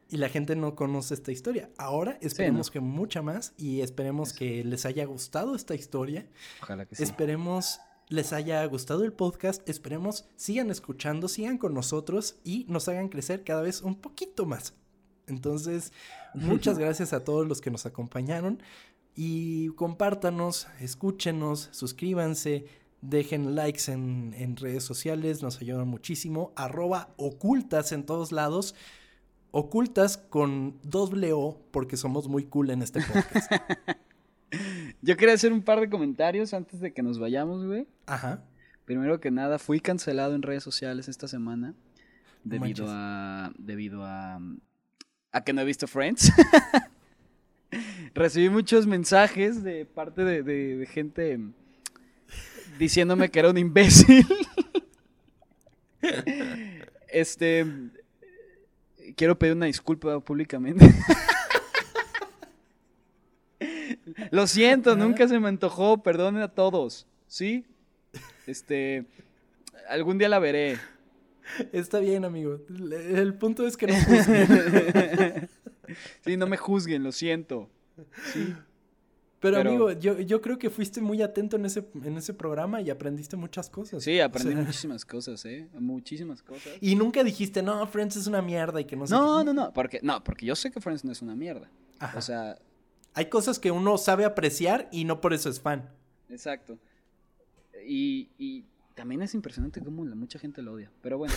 Y 0.09 0.17
la 0.17 0.29
gente 0.29 0.55
no 0.55 0.75
conoce 0.75 1.15
esta 1.15 1.31
historia. 1.31 1.69
Ahora 1.77 2.17
esperemos 2.21 2.71
que 2.71 2.79
mucha 2.79 3.21
más 3.21 3.53
y 3.57 3.81
esperemos 3.81 4.31
que 4.31 4.63
les 4.63 4.85
haya 4.85 5.05
gustado 5.05 5.55
esta 5.55 5.75
historia. 5.75 6.27
Ojalá 6.61 6.85
que 6.85 6.95
sí. 6.95 7.03
Esperemos 7.03 7.81
les 8.07 8.31
haya 8.31 8.63
gustado 8.65 9.03
el 9.03 9.11
podcast. 9.11 9.67
Esperemos 9.67 10.29
sigan 10.37 10.71
escuchando, 10.71 11.27
sigan 11.27 11.57
con 11.57 11.73
nosotros 11.73 12.37
y 12.45 12.65
nos 12.69 12.87
hagan 12.87 13.09
crecer 13.09 13.43
cada 13.43 13.61
vez 13.61 13.81
un 13.81 13.95
poquito 13.95 14.45
más. 14.45 14.75
Entonces, 15.27 15.93
muchas 16.33 16.77
gracias 16.79 17.13
a 17.13 17.23
todos 17.23 17.47
los 17.47 17.61
que 17.61 17.71
nos 17.71 17.85
acompañaron 17.85 18.61
y 19.19 19.69
compártanos, 19.69 20.67
escúchenos, 20.79 21.69
suscríbanse, 21.71 22.65
dejen 23.01 23.55
likes 23.55 23.91
en, 23.91 24.55
redes 24.57 24.83
sociales, 24.83 25.41
nos 25.41 25.59
ayudan 25.59 25.87
muchísimo. 25.87 26.53
Arroba 26.55 27.09
ocultas 27.17 27.91
en 27.91 28.05
todos 28.05 28.31
lados. 28.31 28.75
Ocultas 29.49 30.17
con 30.17 30.79
doble 30.83 31.33
O 31.33 31.59
porque 31.71 31.97
somos 31.97 32.27
muy 32.27 32.45
cool 32.45 32.69
en 32.69 32.83
este 32.83 33.01
podcast. 33.01 33.51
Yo 35.01 35.17
quería 35.17 35.33
hacer 35.33 35.51
un 35.51 35.63
par 35.63 35.79
de 35.79 35.89
comentarios 35.89 36.53
antes 36.53 36.79
de 36.79 36.93
que 36.93 37.01
nos 37.01 37.17
vayamos, 37.17 37.65
güey. 37.65 37.87
Ajá. 38.05 38.43
Primero 38.85 39.19
que 39.19 39.31
nada, 39.31 39.57
fui 39.57 39.79
cancelado 39.79 40.35
en 40.35 40.43
redes 40.43 40.63
sociales 40.63 41.07
esta 41.07 41.27
semana 41.27 41.73
debido 42.43 42.85
a 42.87 43.51
debido 43.57 44.03
a 44.03 44.39
a 45.37 45.43
que 45.43 45.53
no 45.53 45.61
he 45.61 45.65
visto 45.65 45.87
Friends. 45.87 46.31
Recibí 48.13 48.49
muchos 48.49 48.87
mensajes 48.87 49.63
de 49.63 49.85
parte 49.85 50.23
de, 50.23 50.87
gente 50.87 51.39
diciéndome 52.79 53.29
que 53.29 53.39
era 53.39 53.49
un 53.49 53.57
imbécil. 53.57 54.25
este. 57.09 57.65
Quiero 59.15 59.37
pedir 59.37 59.55
una 59.55 59.67
disculpa 59.67 60.19
públicamente. 60.19 60.85
Lo 64.31 64.47
siento, 64.47 64.95
nunca 64.95 65.27
se 65.27 65.39
me 65.39 65.47
antojó. 65.47 66.01
Perdonen 66.01 66.41
a 66.41 66.47
todos. 66.47 67.05
¿Sí? 67.27 67.65
Este. 68.47 69.05
Algún 69.89 70.17
día 70.17 70.29
la 70.29 70.39
veré. 70.39 70.77
Está 71.71 71.99
bien, 71.99 72.25
amigo. 72.25 72.59
El 72.69 73.33
punto 73.35 73.65
es 73.65 73.77
que 73.77 73.87
no 73.87 73.93
juzguen. 73.95 75.49
sí, 76.25 76.37
no 76.37 76.47
me 76.47 76.57
juzguen, 76.57 77.03
lo 77.03 77.11
siento. 77.11 77.69
Sí. 78.33 78.53
Pero, 79.39 79.59
amigo, 79.59 79.91
yo, 79.91 80.19
yo 80.19 80.41
creo 80.41 80.57
que 80.57 80.69
fuiste 80.69 80.99
muy 80.99 81.21
atento 81.21 81.57
en 81.57 81.65
ese, 81.65 81.87
en 82.03 82.17
ese 82.17 82.33
programa 82.33 82.81
y 82.81 82.89
aprendiste 82.89 83.35
muchas 83.35 83.69
cosas. 83.69 84.03
Sí, 84.03 84.19
aprendí 84.19 84.55
muchísimas 84.55 85.05
cosas, 85.05 85.45
¿eh? 85.45 85.69
Muchísimas 85.73 86.41
cosas. 86.41 86.73
Y 86.81 86.95
nunca 86.95 87.23
dijiste, 87.23 87.61
no, 87.61 87.85
Friends 87.85 88.15
es 88.15 88.25
una 88.25 88.41
mierda 88.41 88.81
y 88.81 88.85
que 88.85 88.95
no 88.95 89.05
sé 89.05 89.13
No, 89.13 89.43
no, 89.43 89.53
no, 89.53 89.71
porque, 89.73 89.99
no, 90.01 90.23
porque 90.23 90.45
yo 90.47 90.55
sé 90.55 90.71
que 90.71 90.81
Friends 90.81 91.05
no 91.05 91.11
es 91.11 91.21
una 91.21 91.35
mierda. 91.35 91.69
O 92.15 92.21
sea... 92.21 92.57
Hay 93.13 93.29
cosas 93.29 93.57
que 93.57 93.71
uno 93.71 93.97
sabe 93.97 94.25
apreciar 94.25 94.89
y 94.91 95.03
no 95.03 95.21
por 95.21 95.33
eso 95.33 95.49
es 95.49 95.59
fan. 95.59 95.89
Exacto. 96.29 96.77
Y, 97.83 98.29
y 98.37 98.63
también 98.97 99.21
es 99.21 99.35
impresionante 99.35 99.79
cómo 99.79 100.03
mucha 100.03 100.39
gente 100.39 100.63
lo 100.63 100.73
odia. 100.73 100.91
Pero 101.03 101.19
bueno, 101.19 101.33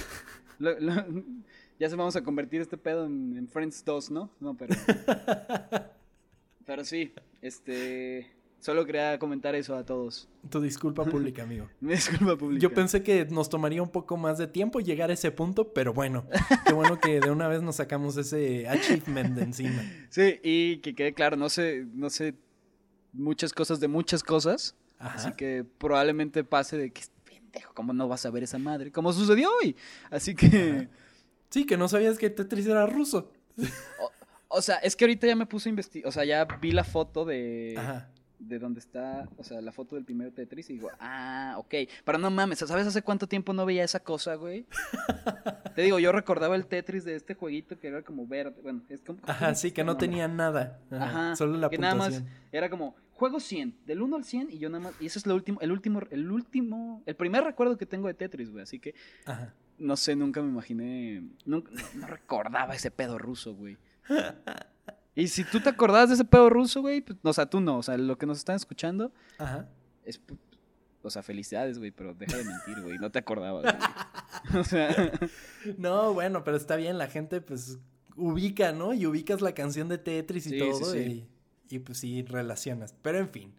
ya 1.79 1.91
se 1.91 1.95
vamos 1.95 2.17
a 2.17 2.25
convertir 2.25 2.63
este 2.63 2.79
pedo 2.79 3.05
en, 3.05 3.47
Friends 3.49 3.85
2, 3.85 4.11
¿no? 4.11 4.31
No, 4.41 4.57
pero. 4.57 4.75
pero 6.67 6.85
sí, 6.85 7.13
este. 7.43 8.33
Solo 8.61 8.85
quería 8.85 9.19
comentar 9.19 9.55
eso 9.55 9.75
a 9.75 9.85
todos. 9.85 10.29
Tu 10.51 10.61
disculpa 10.61 11.05
pública, 11.05 11.43
amigo. 11.43 11.69
Mi 11.81 11.93
disculpa 11.93 12.37
pública. 12.37 12.63
Yo 12.63 12.73
pensé 12.73 13.03
que 13.03 13.27
nos 13.27 13.49
tomaría 13.49 13.83
un 13.83 13.91
poco 13.91 14.17
más 14.17 14.39
de 14.39 14.47
tiempo 14.47 14.81
llegar 14.81 15.11
a 15.11 15.15
ese 15.15 15.31
punto, 15.31 15.73
pero 15.73 15.93
bueno, 15.95 16.27
qué 16.67 16.73
bueno 16.73 16.99
que 16.99 17.21
de 17.21 17.31
una 17.31 17.47
vez 17.49 17.63
nos 17.63 17.77
sacamos 17.77 18.17
ese 18.17 18.69
achievement 18.69 19.35
de 19.35 19.43
encima. 19.43 19.83
Sí, 20.09 20.41
y 20.43 20.79
que 20.79 20.95
quede 20.95 21.15
claro, 21.15 21.37
no 21.37 21.49
sé, 21.49 21.87
no 21.95 22.11
sé 22.11 22.35
muchas 23.13 23.53
cosas 23.53 23.81
de 23.81 23.89
muchas 23.89 24.23
cosas. 24.23 24.77
Ajá. 24.99 25.15
Así 25.15 25.33
que 25.33 25.65
probablemente 25.79 26.45
pase 26.45 26.77
de 26.77 26.91
que 26.91 27.01
pendejo, 27.51 27.75
¿cómo 27.75 27.93
no 27.93 28.09
vas 28.09 28.25
a 28.27 28.31
ver 28.31 28.43
esa 28.43 28.59
madre? 28.59 28.93
Como 28.93 29.13
sucedió 29.13 29.49
hoy. 29.63 29.77
Así 30.11 30.35
que. 30.35 30.89
Sí, 31.49 31.67
que 31.67 31.77
no 31.77 31.89
sabías 31.89 32.17
que 32.17 32.31
Tetris 32.31 32.67
era 32.67 32.87
ruso. 32.87 33.33
O, 34.01 34.11
o 34.59 34.63
sea, 34.63 34.77
es 34.77 34.95
que 34.95 35.05
ahorita 35.05 35.27
ya 35.27 35.37
me 35.37 35.47
puse 35.47 35.69
a 35.69 35.71
investigar. 35.71 36.09
O 36.09 36.13
sea, 36.13 36.25
ya 36.25 36.45
vi 36.45 36.71
la 36.73 36.85
foto 36.85 37.25
de. 37.25 37.75
Ajá. 37.77 38.09
De 38.39 38.59
donde 38.59 38.81
está. 38.81 39.29
O 39.37 39.45
sea, 39.45 39.61
la 39.61 39.73
foto 39.73 39.97
del 39.97 40.05
primer 40.05 40.31
Tetris 40.31 40.71
y 40.71 40.75
digo, 40.75 40.91
ah, 41.01 41.57
ok. 41.59 41.75
Pero 42.05 42.19
no 42.19 42.31
mames, 42.31 42.61
¿sabes 42.61 42.87
hace 42.87 43.03
cuánto 43.03 43.27
tiempo 43.27 43.53
no 43.53 43.67
veía 43.67 43.85
esa 43.85 44.01
cosa, 44.01 44.37
güey? 44.37 44.65
Te 45.75 45.83
digo, 45.83 45.99
yo 45.99 46.13
recordaba 46.13 46.57
el 46.57 46.67
Tetris 46.67 47.05
de 47.05 47.17
este 47.17 47.35
jueguito 47.35 47.79
que 47.79 47.89
era 47.89 48.03
como 48.03 48.27
verde. 48.27 48.61
Bueno, 48.63 48.83
es 48.89 49.03
como. 49.03 49.19
Ajá, 49.27 49.55
sí, 49.57 49.73
que 49.73 49.85
no 49.85 49.97
tenía 49.97 50.29
nada. 50.29 50.79
Ajá, 50.91 51.05
Ajá, 51.05 51.37
solo 51.37 51.59
la 51.59 51.69
que 51.69 51.79
nada 51.79 51.97
más 51.97 52.23
era 52.53 52.71
como 52.71 52.95
juego 53.21 53.39
100, 53.39 53.77
del 53.87 54.01
1 54.01 54.17
al 54.17 54.25
100 54.25 54.51
y 54.51 54.59
yo 54.59 54.71
nada 54.71 54.85
más 54.85 54.95
y 55.01 55.07
ese 55.07 55.19
es 55.19 55.27
lo 55.27 55.35
último, 55.35 55.61
el 55.61 55.71
último 55.71 56.01
el 56.11 56.31
último, 56.31 57.03
el 57.05 57.15
primer 57.15 57.45
recuerdo 57.45 57.77
que 57.77 57.85
tengo 57.87 58.09
de 58.09 58.15
Tetris, 58.15 58.51
güey, 58.51 58.63
así 58.63 58.79
que 58.81 58.95
Ajá. 59.27 59.55
no 59.79 59.95
sé, 59.97 60.17
nunca 60.17 60.41
me 60.43 60.49
imaginé, 60.49 61.23
nunca, 61.45 61.71
no, 61.71 62.01
no 62.01 62.07
recordaba 62.07 62.75
ese 62.75 62.91
pedo 62.91 63.19
ruso, 63.19 63.55
güey. 63.55 63.77
Y 65.15 65.29
si 65.29 65.45
tú 65.45 65.61
te 65.61 65.69
acordabas 65.69 66.09
de 66.09 66.15
ese 66.15 66.25
pedo 66.25 66.49
ruso, 66.49 66.81
güey, 66.81 67.03
pues, 67.03 67.19
o 67.23 67.33
sea, 67.33 67.45
tú 67.45 67.61
no, 67.61 67.79
o 67.79 67.83
sea, 67.83 67.99
lo 67.99 68.17
que 68.17 68.25
nos 68.27 68.39
están 68.39 68.57
escuchando 68.57 69.13
Ajá. 69.39 69.69
es 70.05 70.21
o 71.03 71.11
sea, 71.11 71.23
felicidades, 71.23 71.79
güey, 71.79 71.91
pero 71.91 72.15
deja 72.15 72.37
de 72.37 72.45
mentir, 72.45 72.81
güey, 72.83 72.99
no 72.99 73.11
te 73.11 73.19
acordabas, 73.19 73.63
güey. 73.63 73.75
O 74.61 74.65
sea, 74.65 74.89
No, 75.79 76.15
bueno, 76.15 76.43
pero 76.45 76.57
está 76.57 76.77
bien, 76.77 76.97
la 76.97 77.09
gente 77.09 77.41
pues 77.41 77.79
ubica, 78.17 78.73
¿no? 78.73 78.95
Y 78.95 79.07
ubicas 79.07 79.41
la 79.41 79.53
canción 79.53 79.89
de 79.89 79.99
Tetris 79.99 80.47
y 80.47 80.51
Sí, 80.51 80.59
todo 80.59 80.85
sí, 80.85 81.05
sí. 81.05 81.29
Y, 81.71 81.79
pues 81.79 81.99
sí, 81.99 82.23
relacionas. 82.23 82.95
Pero 83.01 83.19
en 83.19 83.29
fin, 83.29 83.55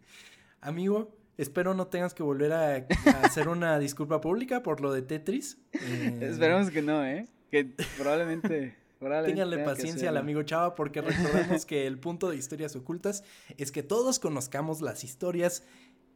amigo, 0.60 1.10
espero 1.38 1.74
no 1.74 1.86
tengas 1.86 2.14
que 2.14 2.22
volver 2.22 2.52
a, 2.52 2.76
a 2.76 2.86
hacer 3.24 3.48
una 3.48 3.78
disculpa 3.78 4.20
pública 4.20 4.62
por 4.62 4.80
lo 4.80 4.92
de 4.92 5.02
Tetris. 5.02 5.58
Eh, 5.72 6.18
esperemos 6.22 6.70
que 6.70 6.82
no, 6.82 7.04
¿eh? 7.04 7.26
Que 7.50 7.64
probablemente, 7.96 8.76
Ténganle 9.24 9.58
paciencia 9.58 10.10
al 10.10 10.16
amigo 10.16 10.42
Chava 10.42 10.74
porque 10.74 11.00
recordemos 11.02 11.66
que 11.66 11.86
el 11.86 11.98
punto 11.98 12.30
de 12.30 12.36
historias 12.36 12.76
ocultas 12.76 13.24
es 13.56 13.72
que 13.72 13.82
todos 13.82 14.18
conozcamos 14.18 14.80
las 14.80 15.04
historias 15.04 15.64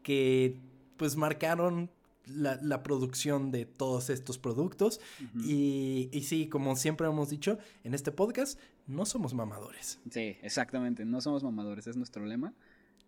que 0.02 0.60
pues 0.96 1.16
marcaron 1.16 1.90
la, 2.26 2.58
la 2.62 2.82
producción 2.82 3.50
de 3.50 3.66
todos 3.66 4.10
estos 4.10 4.38
productos 4.38 5.00
y, 5.44 6.08
y 6.12 6.22
sí, 6.22 6.48
como 6.48 6.76
siempre 6.76 7.06
hemos 7.06 7.30
dicho 7.30 7.58
en 7.84 7.94
este 7.94 8.12
podcast, 8.12 8.58
no 8.86 9.06
somos 9.06 9.34
mamadores. 9.34 9.98
Sí, 10.10 10.36
exactamente. 10.42 11.04
No 11.04 11.20
somos 11.20 11.42
mamadores, 11.42 11.86
es 11.86 11.96
nuestro 11.96 12.24
lema. 12.26 12.54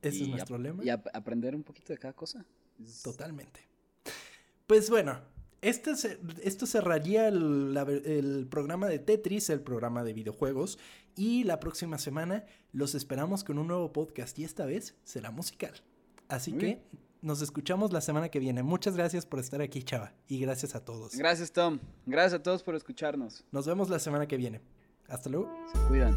Ese 0.02 0.22
es 0.22 0.28
nuestro 0.28 0.58
lema. 0.58 0.84
Y 0.84 0.90
ap- 0.90 1.08
aprender 1.12 1.54
un 1.56 1.62
poquito 1.64 1.92
de 1.92 1.98
cada 1.98 2.14
cosa. 2.14 2.44
Es- 2.82 3.02
Totalmente. 3.02 3.60
Pues 4.66 4.90
bueno, 4.90 5.20
este 5.62 5.92
esto 6.42 6.66
cerraría 6.66 7.26
el, 7.28 7.74
la 7.74 7.84
ver- 7.84 8.06
el 8.06 8.46
programa 8.48 8.86
de 8.88 8.98
Tetris, 8.98 9.50
el 9.50 9.60
programa 9.60 10.04
de 10.04 10.12
videojuegos. 10.12 10.78
Y 11.16 11.42
la 11.44 11.58
próxima 11.58 11.98
semana 11.98 12.44
los 12.72 12.94
esperamos 12.94 13.42
con 13.42 13.58
un 13.58 13.66
nuevo 13.66 13.92
podcast 13.92 14.38
y 14.38 14.44
esta 14.44 14.66
vez 14.66 14.94
será 15.02 15.32
musical. 15.32 15.72
Así 16.28 16.52
Muy 16.52 16.60
que 16.60 16.66
bien. 16.66 16.82
Nos 17.22 17.42
escuchamos 17.42 17.92
la 17.92 18.00
semana 18.00 18.28
que 18.28 18.38
viene. 18.38 18.62
Muchas 18.62 18.96
gracias 18.96 19.26
por 19.26 19.40
estar 19.40 19.60
aquí, 19.60 19.82
Chava. 19.82 20.12
Y 20.26 20.38
gracias 20.40 20.74
a 20.74 20.84
todos. 20.84 21.14
Gracias, 21.16 21.52
Tom. 21.52 21.78
Gracias 22.06 22.40
a 22.40 22.42
todos 22.42 22.62
por 22.62 22.74
escucharnos. 22.74 23.44
Nos 23.50 23.66
vemos 23.66 23.88
la 23.88 23.98
semana 23.98 24.26
que 24.26 24.36
viene. 24.36 24.60
Hasta 25.08 25.30
luego. 25.30 25.50
Se 25.72 25.78
cuidan. 25.88 26.16